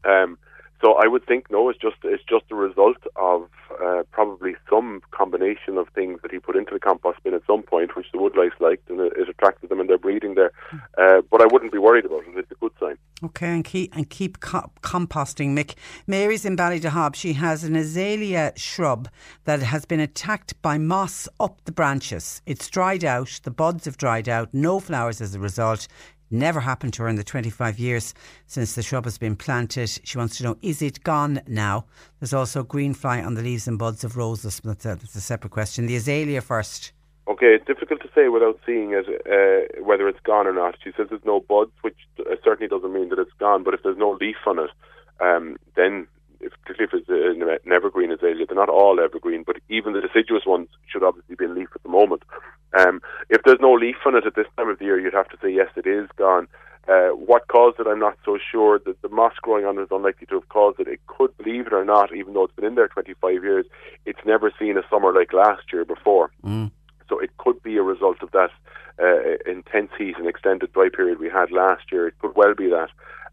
[0.08, 0.38] Um,
[0.82, 3.50] so I would think no, it's just it's just a result of
[3.84, 7.64] uh, probably some combination of things that he put into the compost bin at some
[7.64, 10.52] point, which the woodlice liked, and it, attracted them, and they're breeding there.
[10.98, 12.38] Uh, but I wouldn't be worried about it.
[12.38, 12.98] It's a good sign.
[13.24, 15.74] Okay, and keep and keep co- composting, Mick.
[16.06, 17.16] Mary's in Ballydehob.
[17.16, 19.10] She has an azalea shrub
[19.46, 22.44] that has been attacked by moss up the branches.
[22.46, 23.40] It's dried out.
[23.44, 24.54] The buds have dried out.
[24.54, 25.88] No flowers as a result.
[26.30, 28.14] Never happened to her in the 25 years
[28.48, 29.90] since the shrub has been planted.
[30.04, 31.86] She wants to know, is it gone now?
[32.20, 34.60] There's also green fly on the leaves and buds of roses.
[34.64, 35.86] That's a, that's a separate question.
[35.86, 36.92] The azalea first.
[37.28, 40.76] Okay, it's difficult to say without seeing it uh, whether it's gone or not.
[40.84, 43.64] She says there's no buds, which uh, certainly doesn't mean that it's gone.
[43.64, 44.70] But if there's no leaf on it,
[45.20, 46.08] um, then
[46.40, 50.46] if, particularly if it's an evergreen azalea, they're not all evergreen, but even the deciduous
[50.46, 52.24] ones should obviously be in leaf at the moment.
[52.74, 55.30] Um, if there's no leaf on it at this time of the year, you'd have
[55.30, 56.48] to say yes, it is gone.
[56.88, 58.80] Uh, what caused it, I'm not so sure.
[58.80, 60.88] The, the moss growing on it is unlikely to have caused it.
[60.88, 63.66] It could, believe it or not, even though it's been in there 25 years,
[64.06, 66.32] it's never seen a summer like last year before.
[66.46, 66.72] Mm.
[67.10, 68.52] So it could be a result of that
[69.02, 72.08] uh, intense heat and extended dry period we had last year.
[72.08, 72.90] It could well be that.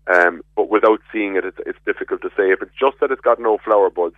[0.07, 2.51] Um, but without seeing it, it's, it's difficult to say.
[2.51, 4.17] If it's just that it's got no flower buds,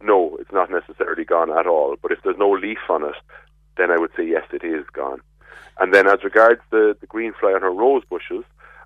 [0.00, 1.96] no, it's not necessarily gone at all.
[2.00, 3.16] But if there's no leaf on it,
[3.78, 5.20] then I would say yes, it is gone.
[5.80, 8.44] And then as regards the, the green fly on her rose bushes,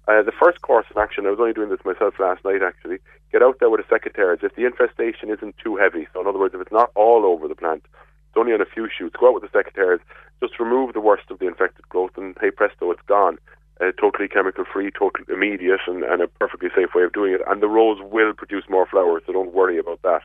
[0.08, 2.98] uh, the first course of action, I was only doing this myself last night actually,
[3.30, 4.42] get out there with a secateurs.
[4.42, 7.48] If the infestation isn't too heavy, so in other words, if it's not all over
[7.48, 10.00] the plant, it's only on a few shoots, go out with the secateurs,
[10.40, 13.38] just remove the worst of the infected growth, and hey presto, it's gone.
[13.80, 17.40] Uh, totally chemical free, totally immediate, and, and, a perfectly safe way of doing it.
[17.48, 20.22] And the rose will produce more flowers, so don't worry about that.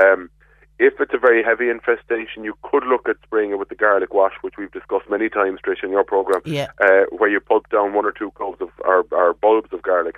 [0.00, 0.30] Um,
[0.78, 4.14] if it's a very heavy infestation, you could look at spraying it with the garlic
[4.14, 6.68] wash, which we've discussed many times, Trish, in your program, yeah.
[6.80, 10.16] uh, where you pulp down one or two cloves of or, or bulbs of garlic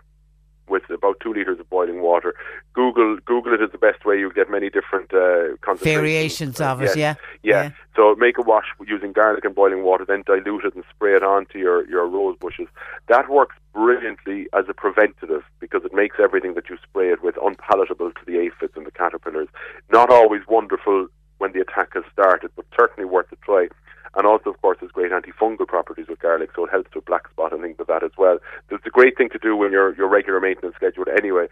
[0.71, 2.35] with about two liters of boiling water.
[2.73, 4.19] Google Google it is the best way.
[4.19, 6.97] You get many different uh, variations of it.
[6.97, 7.17] Yeah.
[7.43, 7.63] yeah.
[7.63, 11.15] yeah, So make a wash using garlic and boiling water, then dilute it and spray
[11.15, 12.69] it onto your your rose bushes.
[13.09, 17.37] That works brilliantly as a preventative because it makes everything that you spray it with
[17.43, 19.49] unpalatable to the aphids and the caterpillars.
[19.91, 23.69] Not always wonderful when the attack has started, but certainly worth a try.
[24.16, 27.28] And also, of course, there's great antifungal properties with garlic, so it helps with black
[27.31, 28.39] spot and things like that as well.
[28.69, 31.47] So It's a great thing to do when you're your regular maintenance schedule anyway.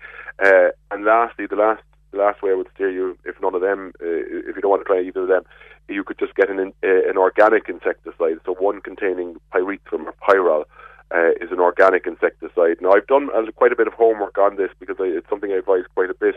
[0.45, 3.61] Uh, and lastly, the last the last way I would steer you, if none of
[3.61, 4.07] them, uh,
[4.49, 5.45] if you don't want to try either of them,
[5.89, 8.39] you could just get an uh, an organic insecticide.
[8.45, 10.65] So one containing pyrethrum or pyrrole.
[11.11, 12.77] Uh, is an organic insecticide.
[12.83, 15.51] Now, I've done uh, quite a bit of homework on this because I, it's something
[15.51, 16.37] I advise quite a bit.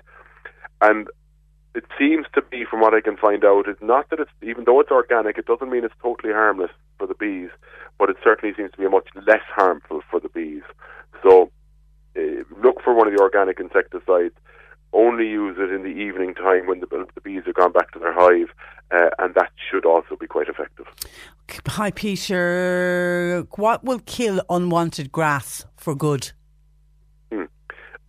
[0.79, 1.09] And
[1.73, 4.65] it seems to be, from what I can find out, is not that it's even
[4.65, 7.49] though it's organic, it doesn't mean it's totally harmless for the bees,
[7.97, 10.63] but it certainly seems to be much less harmful for the bees.
[11.23, 11.49] So
[12.17, 14.35] uh, look for one of the organic insecticides.
[14.93, 17.99] Only use it in the evening time when the, the bees have gone back to
[17.99, 18.49] their hive,
[18.91, 20.85] uh, and that should also be quite effective.
[21.67, 23.47] Hi, Peter.
[23.55, 26.33] What will kill unwanted grass for good?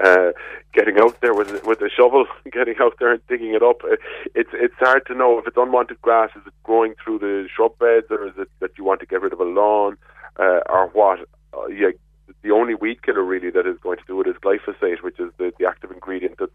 [0.02, 0.32] Uh,
[0.72, 3.82] getting out there with with a shovel, getting out there and digging it up.
[3.84, 3.96] Uh,
[4.34, 6.30] it's it's hard to know if it's unwanted grass.
[6.36, 9.22] Is it growing through the shrub beds, or is it that you want to get
[9.22, 9.96] rid of a lawn,
[10.38, 11.20] uh, or what?
[11.54, 11.90] Uh, yeah,
[12.42, 15.30] the only weed killer really that is going to do it is glyphosate, which is
[15.38, 16.50] the, the active ingredient that's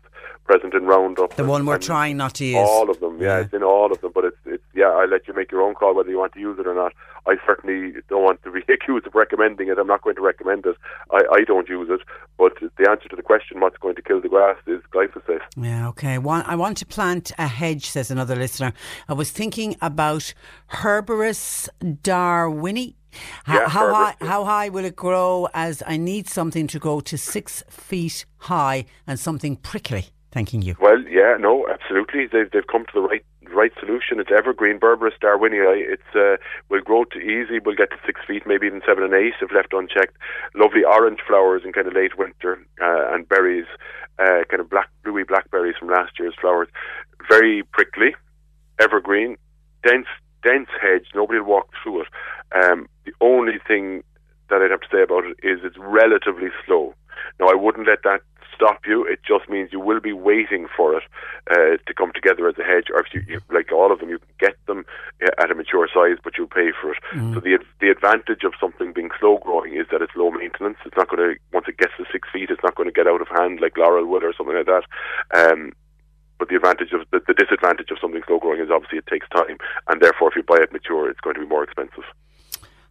[0.46, 1.36] present in Roundup.
[1.36, 2.58] The one we're trying not to use.
[2.58, 3.40] All of them, yeah, Yeah.
[3.44, 4.12] it's in all of them.
[4.14, 6.40] But it's, it's yeah, I let you make your own call whether you want to
[6.40, 6.94] use it or not.
[7.26, 9.78] I certainly don't want to be accused of recommending it.
[9.78, 10.76] I'm not going to recommend it.
[11.12, 12.02] I, I don't use it.
[12.38, 15.42] But the answer to the question, what's going to kill the grass, is glyphosate.
[15.56, 16.18] Yeah, okay.
[16.18, 18.74] One, I want to plant a hedge, says another listener.
[19.10, 20.34] I was thinking about
[20.72, 22.96] Berberis darwinii.
[23.44, 24.16] How, Yeah, how high?
[24.22, 25.48] How high will it grow?
[25.54, 30.08] As I need something to go to six feet high and something prickly.
[30.32, 30.76] Thanking you.
[30.80, 32.28] Well, yeah, no, absolutely.
[32.28, 34.20] They've they've come to the right right solution.
[34.20, 35.94] It's evergreen Berberis darwinii.
[35.94, 36.38] It's uh,
[36.70, 37.60] will grow to easy.
[37.64, 40.18] We'll get to six feet, maybe even seven and eight if left unchecked.
[40.54, 43.66] Lovely orange flowers in kind of late winter uh, and berries,
[44.20, 46.68] uh, kind of black bluey blackberries from last year's flowers.
[47.30, 48.16] Very prickly,
[48.80, 49.38] evergreen,
[49.84, 50.08] dense
[50.48, 51.08] dense hedge.
[51.14, 52.08] Nobody will walk through it.
[52.56, 54.04] Um, the only thing
[54.50, 56.94] that I'd have to say about it is it's relatively slow.
[57.40, 58.22] Now, I wouldn't let that
[58.56, 59.06] stop you.
[59.06, 61.04] It just means you will be waiting for it
[61.52, 62.88] uh, to come together as a hedge.
[62.92, 64.86] Or if you, you like all of them, you can get them
[65.24, 66.98] uh, at a mature size, but you'll pay for it.
[67.34, 70.78] So the the advantage of something being slow growing is that it's low maintenance.
[70.86, 73.08] It's not going to once it gets to six feet, it's not going to get
[73.08, 74.86] out of hand like laurel would or something like that.
[75.36, 75.74] Um,
[76.40, 79.28] but the advantage of the, the disadvantage of something slow growing is obviously it takes
[79.30, 79.58] time,
[79.88, 82.04] and therefore if you buy it mature, it's going to be more expensive.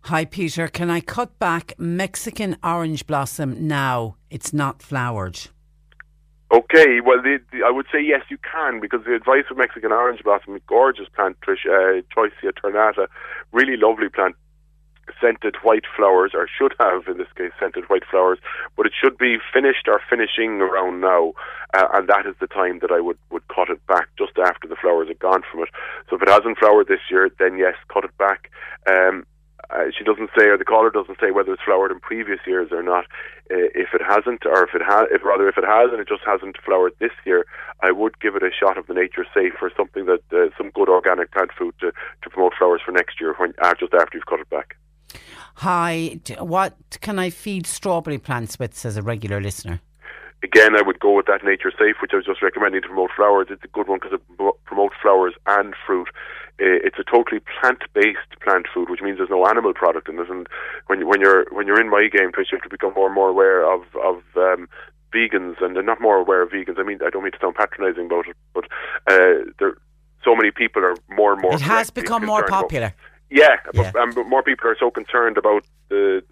[0.03, 0.69] Hi, Peter.
[0.69, 4.17] Can I cut back Mexican orange blossom now?
[4.31, 5.49] It's not flowered.
[6.53, 9.91] Okay, well, the, the, I would say yes, you can because the advice of Mexican
[9.91, 13.09] orange blossom, gorgeous plant, Trish, uh, Choisya ternata,
[13.51, 14.37] really lovely plant,
[15.21, 18.39] scented white flowers, or should have in this case scented white flowers,
[18.77, 21.33] but it should be finished or finishing around now,
[21.75, 24.69] uh, and that is the time that I would, would cut it back just after
[24.69, 25.69] the flowers are gone from it.
[26.09, 28.51] So if it hasn't flowered this year, then yes, cut it back.
[28.89, 29.25] Um,
[29.71, 32.71] uh, she doesn't say, or the caller doesn't say whether it's flowered in previous years
[32.71, 33.05] or not.
[33.51, 36.09] Uh, if it hasn't, or if it has, if rather if it has and it
[36.09, 37.47] just hasn't flowered this year,
[37.83, 40.71] I would give it a shot of the Nature Safe or something that uh, some
[40.71, 41.93] good organic plant food to,
[42.23, 44.77] to promote flowers for next year when uh, just after you've cut it back.
[45.57, 48.77] Hi, what can I feed strawberry plants with?
[48.77, 49.81] Says a regular listener.
[50.43, 53.11] Again, I would go with that Nature Safe, which I was just recommending to promote
[53.17, 53.47] flowers.
[53.51, 56.09] It's a good one because it promotes flowers and fruit.
[56.59, 60.29] It's a totally plant-based plant food, which means there's no animal product in it.
[60.29, 60.47] And
[60.89, 63.07] when you- when you're when you're in my game, Trish, you have to become more
[63.07, 64.69] and more aware of of um,
[65.13, 66.79] vegans, and they're not more aware of vegans.
[66.79, 68.65] I mean, I don't mean to sound patronising about it, but
[69.11, 69.77] uh, there
[70.23, 71.55] so many people are more and more.
[71.55, 72.95] It has become more concerned about- popular.
[73.31, 73.91] Yeah, Yeah.
[73.93, 76.23] But, um, but more people are so concerned about the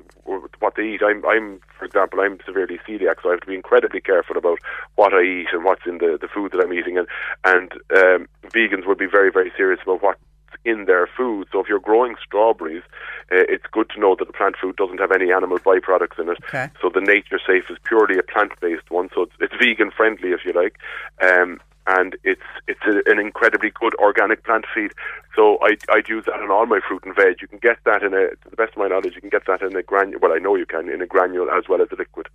[0.58, 1.02] what they eat.
[1.02, 4.58] I'm, I'm, for example, I'm severely celiac, so I have to be incredibly careful about
[4.94, 6.98] what I eat and what's in the, the food that I'm eating.
[6.98, 7.06] And
[7.44, 10.20] and um, vegans would be very, very serious about what's
[10.64, 11.48] in their food.
[11.52, 12.82] So if you're growing strawberries,
[13.30, 16.28] uh, it's good to know that the plant food doesn't have any animal byproducts in
[16.28, 16.38] it.
[16.48, 16.70] Okay.
[16.80, 20.40] So the Nature Safe is purely a plant-based one, so it's, it's vegan friendly, if
[20.44, 20.78] you like.
[21.22, 24.92] Um, and it's it's a, an incredibly good organic plant feed.
[25.36, 27.40] So I I'd use that on all my fruit and veg.
[27.40, 29.46] You can get that in a, to the best of my knowledge, you can get
[29.46, 30.20] that in a granule.
[30.20, 32.28] Well, I know you can in a granule as well as a liquid.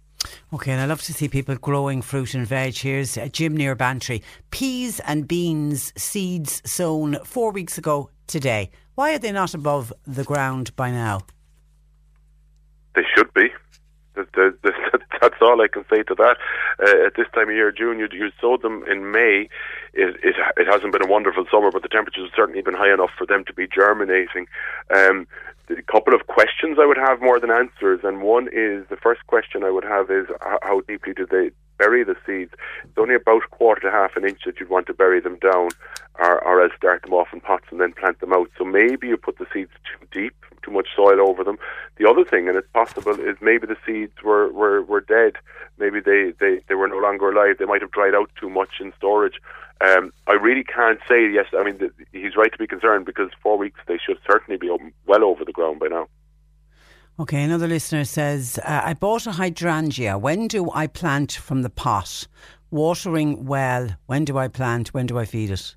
[0.53, 2.76] Okay, and I love to see people growing fruit and veg.
[2.77, 4.23] Here's Jim near Bantry.
[4.51, 8.71] Peas and beans seeds sown four weeks ago today.
[8.95, 11.21] Why are they not above the ground by now?
[12.95, 13.49] They should be.
[14.15, 16.37] That- that- that- That's all I can say to that.
[16.79, 19.49] Uh, at this time of year, June, you, you sowed them in May.
[19.93, 22.93] It, it, it hasn't been a wonderful summer, but the temperatures have certainly been high
[22.93, 24.47] enough for them to be germinating.
[24.93, 25.27] Um,
[25.69, 29.25] a couple of questions I would have more than answers, and one is the first
[29.27, 32.53] question I would have is how, how deeply do they bury the seeds?
[32.84, 35.38] It's only about a quarter to half an inch that you'd want to bury them
[35.38, 35.69] down,
[36.19, 38.51] or, or else start them off in pots and then plant them out.
[38.57, 41.57] So maybe you put the seeds too deep, too much soil over them.
[41.97, 45.34] The other thing, and it's possible, is maybe the seeds were, were, were dead.
[45.80, 47.56] Maybe they, they, they were no longer alive.
[47.57, 49.39] They might have dried out too much in storage.
[49.81, 51.45] Um, I really can't say yes.
[51.57, 54.69] I mean, th- he's right to be concerned because four weeks they should certainly be
[55.06, 56.07] well over the ground by now.
[57.19, 60.17] Okay, another listener says, uh, I bought a hydrangea.
[60.17, 62.25] When do I plant from the pot?
[62.71, 63.89] Watering well.
[64.05, 64.93] When do I plant?
[64.93, 65.75] When do I feed it?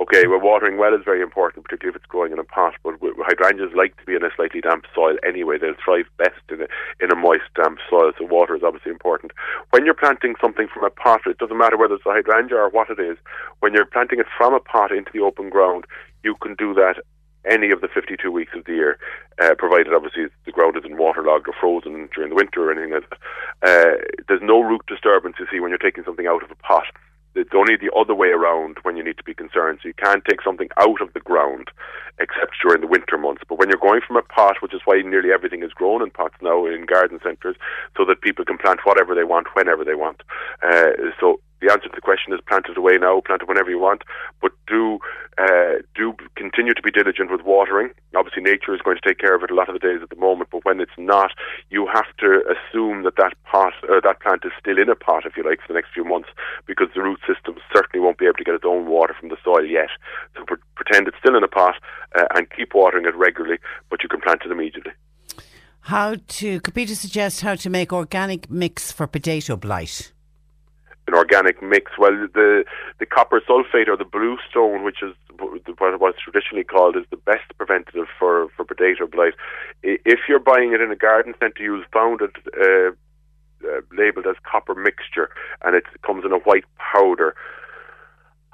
[0.00, 2.74] Okay, well, watering well is very important, particularly if it's growing in a pot.
[2.84, 5.58] But hydrangeas like to be in a slightly damp soil anyway.
[5.58, 6.68] They'll thrive best in a,
[7.00, 8.12] in a moist, damp soil.
[8.16, 9.32] So water is obviously important.
[9.70, 12.70] When you're planting something from a pot, it doesn't matter whether it's a hydrangea or
[12.70, 13.18] what it is.
[13.58, 15.86] When you're planting it from a pot into the open ground,
[16.22, 17.02] you can do that
[17.44, 18.98] any of the 52 weeks of the year,
[19.40, 23.08] uh, provided obviously the ground isn't waterlogged or frozen during the winter or anything like
[23.10, 23.18] that.
[23.62, 23.96] Uh,
[24.28, 26.86] there's no root disturbance, you see, when you're taking something out of a pot.
[27.34, 29.78] it's only the other way around when you need to be concerned.
[29.82, 31.70] So you can't take something out of the ground
[32.18, 33.42] except during the winter months.
[33.48, 36.10] But when you're going from a pot, which is why nearly everything is grown in
[36.10, 37.56] pots now in garden centres,
[37.96, 40.22] so that people can plant whatever they want, whenever they want.
[40.62, 40.90] Uh,
[41.20, 43.78] so the answer to the question is plant it away now, plant it whenever you
[43.78, 44.02] want,
[44.40, 44.98] but do
[45.38, 47.90] uh, do continue to be diligent with watering.
[48.16, 50.10] Obviously, nature is going to take care of it a lot of the days at
[50.10, 51.30] the moment, but when it's not,
[51.70, 55.26] you have to assume that that pot or that plant is still in a pot,
[55.26, 56.28] if you like, for the next few months,
[56.66, 59.36] because the root system certainly won't be able to get its own water from the
[59.44, 59.90] soil yet.
[60.36, 61.74] So pre- pretend it's still in a pot
[62.16, 63.58] uh, and keep watering it regularly,
[63.90, 64.92] but you can plant it immediately.
[65.82, 66.60] How to?
[66.60, 70.12] Could Peter suggest how to make organic mix for potato blight?
[71.08, 71.92] An organic mix.
[71.98, 72.64] Well, the
[72.98, 77.16] the copper sulfate or the blue stone, which is what was traditionally called, is the
[77.16, 79.34] best preventative for for potato blight.
[79.82, 82.90] If you're buying it in a garden centre, you'll found it uh,
[83.66, 85.30] uh, labelled as copper mixture,
[85.64, 87.34] and it comes in a white powder.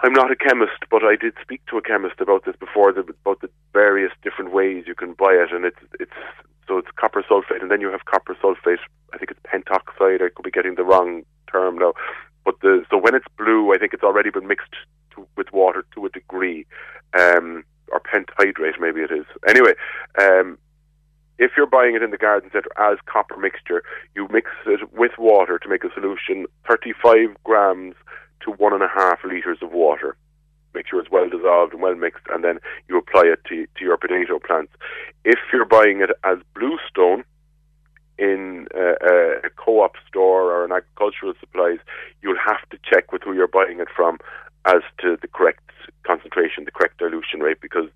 [0.01, 3.01] I'm not a chemist, but I did speak to a chemist about this before, the,
[3.01, 6.19] about the various different ways you can buy it, and it's it's
[6.67, 8.79] so it's copper sulfate, and then you have copper sulfate.
[9.13, 10.23] I think it's pentoxide.
[10.23, 11.95] I could be getting the wrong term now,
[12.45, 14.75] but the so when it's blue, I think it's already been mixed
[15.15, 16.67] to, with water to a degree,
[17.19, 19.27] um, or pentahydrate maybe it is.
[19.47, 19.75] Anyway,
[20.21, 20.59] um,
[21.39, 23.83] if you're buying it in the garden centre as copper mixture,
[24.15, 27.95] you mix it with water to make a solution 35 grams
[28.43, 30.17] to one and a half litres of water.
[30.75, 32.59] Make sure it's well dissolved and well mixed, and then
[32.89, 34.73] you apply it to, to your potato plants.
[35.25, 37.25] If you're buying it as bluestone,
[38.19, 41.79] in a, a co-op store or an agricultural supplies,
[42.23, 44.19] you'll have to check with who you're buying it from
[44.67, 45.61] as to the correct
[46.07, 47.89] concentration, the correct dilution rate, because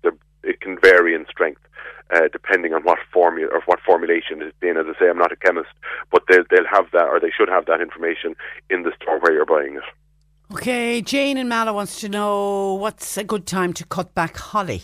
[0.43, 1.61] it can vary in strength
[2.13, 4.77] uh, depending on what formula or what formulation it's in.
[4.77, 5.69] As I say, I'm not a chemist,
[6.11, 8.35] but they'll they'll have that or they should have that information
[8.69, 9.83] in the store where you're buying it.
[10.51, 14.83] Okay, Jane and Mallow wants to know what's a good time to cut back holly.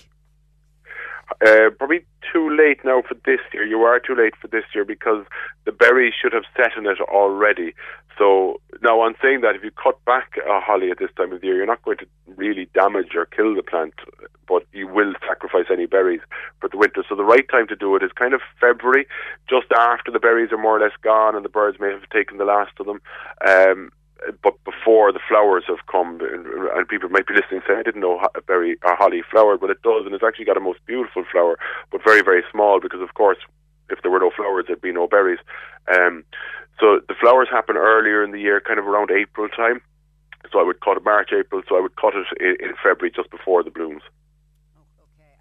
[1.45, 3.65] Uh, probably too late now for this year.
[3.65, 5.25] You are too late for this year because
[5.65, 7.73] the berries should have set in it already.
[8.17, 11.41] So now, on saying that, if you cut back a holly at this time of
[11.41, 12.05] the year, you're not going to
[12.37, 13.93] really damage or kill the plant,
[14.47, 16.21] but you will sacrifice any berries
[16.61, 17.03] for the winter.
[17.09, 19.07] So the right time to do it is kind of February,
[19.49, 22.37] just after the berries are more or less gone and the birds may have taken
[22.37, 23.01] the last of them.
[23.45, 23.91] Um,
[24.43, 28.19] but before the flowers have come, and people might be listening saying, I didn't know
[28.35, 31.23] a berry or holly flowered, but it does, and it's actually got a most beautiful
[31.31, 31.57] flower,
[31.91, 33.37] but very, very small because, of course,
[33.89, 35.39] if there were no flowers, there'd be no berries.
[35.93, 36.23] Um,
[36.79, 39.81] so the flowers happen earlier in the year, kind of around April time.
[40.51, 43.11] So I would cut it March, April, so I would cut it in, in February
[43.15, 44.01] just before the blooms.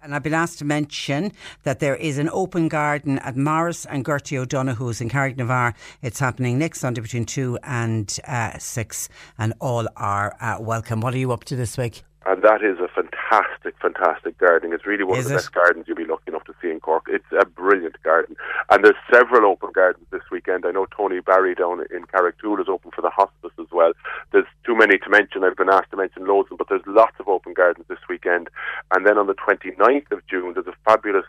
[0.05, 1.31] And I've been asked to mention
[1.63, 5.73] that there is an open garden at Morris and Gertie O'Donoghue's in Carrignavar.
[6.03, 9.09] It's happening next Sunday between 2 and uh, 6,
[9.39, 11.01] and all are uh, welcome.
[11.01, 12.03] What are you up to this week?
[12.25, 14.73] And that is a fantastic, fantastic gardening.
[14.73, 15.37] It's really one is of the it?
[15.37, 17.05] best gardens you'll be lucky enough to see in Cork.
[17.07, 18.35] It's a brilliant garden,
[18.71, 20.65] and there's several open gardens this weekend.
[20.65, 23.93] I know Tony Barry down in Carrigtwohill is open for the hospice as well.
[24.31, 25.43] There's too many to mention.
[25.43, 27.99] I've been asked to mention loads, of them, but there's lots of open gardens this
[28.09, 28.49] weekend.
[28.93, 31.25] And then on the 29th of June, there's a fabulous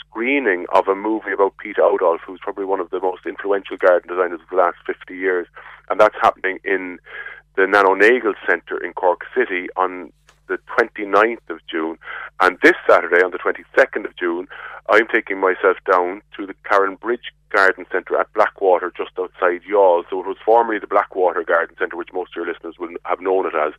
[0.00, 4.08] screening of a movie about Piet Oudolf, who's probably one of the most influential garden
[4.08, 5.46] designers of the last 50 years,
[5.90, 6.98] and that's happening in
[7.56, 10.12] the Nano Nagle Centre in Cork City on
[10.48, 11.98] the 29th of June.
[12.40, 14.48] And this Saturday, on the 22nd of June,
[14.88, 20.04] I'm taking myself down to the Karen Bridge Garden Centre at Blackwater, just outside Youghal.
[20.10, 23.20] So it was formerly the Blackwater Garden Centre, which most of your listeners will have
[23.20, 23.72] known it as.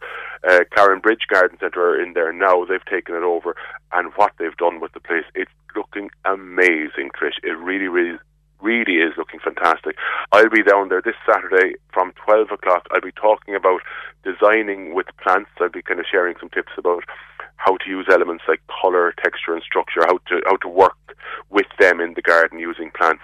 [0.47, 2.65] Uh, Karen Bridge Garden Centre are in there now.
[2.65, 3.55] They've taken it over.
[3.91, 7.37] And what they've done with the place, it's looking amazing, Trish.
[7.43, 8.17] It really, really
[8.65, 9.95] really is looking fantastic.
[10.31, 12.87] I'll be down there this Saturday from 12 o'clock.
[12.91, 13.81] I'll be talking about
[14.23, 15.51] designing with plants.
[15.61, 17.03] I'll be kind of sharing some tips about
[17.57, 20.97] how to use elements like colour, texture and structure, how to how to work
[21.49, 23.23] with them in the garden using plants.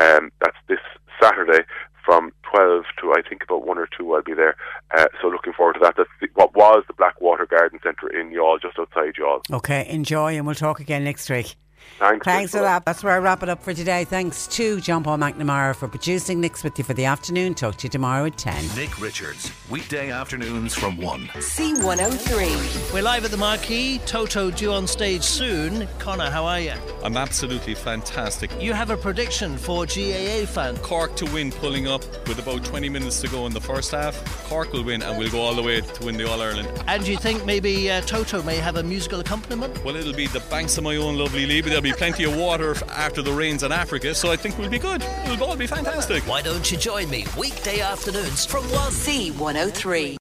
[0.00, 0.80] Um, that's this
[1.20, 1.64] Saturday
[2.04, 4.56] from 12 to I think about 1 or 2 I'll be there.
[4.96, 5.94] Uh, so looking forward to that.
[5.96, 9.42] That's the, what was the Blackwater Garden Centre in Youghal, just outside Youghal.
[9.52, 11.56] Okay, enjoy, and we'll talk again next week.
[11.98, 12.24] Thanks.
[12.24, 12.84] Thanks for that.
[12.84, 14.04] That's where I wrap it up for today.
[14.04, 16.40] Thanks to John Paul McNamara for producing.
[16.40, 17.54] Nick's with you for the afternoon.
[17.54, 18.76] Talk to you tomorrow at 10.
[18.76, 21.26] Nick Richards, weekday afternoons from 1.
[21.26, 22.92] C103.
[22.94, 23.98] We're live at the Marquee.
[24.06, 25.88] Toto due on stage soon.
[25.98, 26.74] Connor, how are you?
[27.02, 28.50] I'm absolutely fantastic.
[28.62, 30.76] You have a prediction for GAA fan.
[30.78, 34.14] Cork to win, pulling up with about 20 minutes to go in the first half.
[34.48, 36.68] Cork will win, and we'll go all the way to win the All Ireland.
[36.86, 39.84] And do you think maybe uh, Toto may have a musical accompaniment?
[39.84, 42.36] Well, it'll be the banks of my own lovely Lee, but there'll be plenty of
[42.36, 45.02] water after the rains in Africa, so I think we'll be good.
[45.24, 46.22] It'll all be fantastic.
[46.26, 50.16] Why don't you join me weekday afternoons from C 103?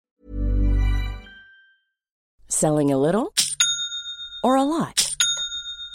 [2.50, 3.34] Selling a little
[4.44, 5.07] or a lot?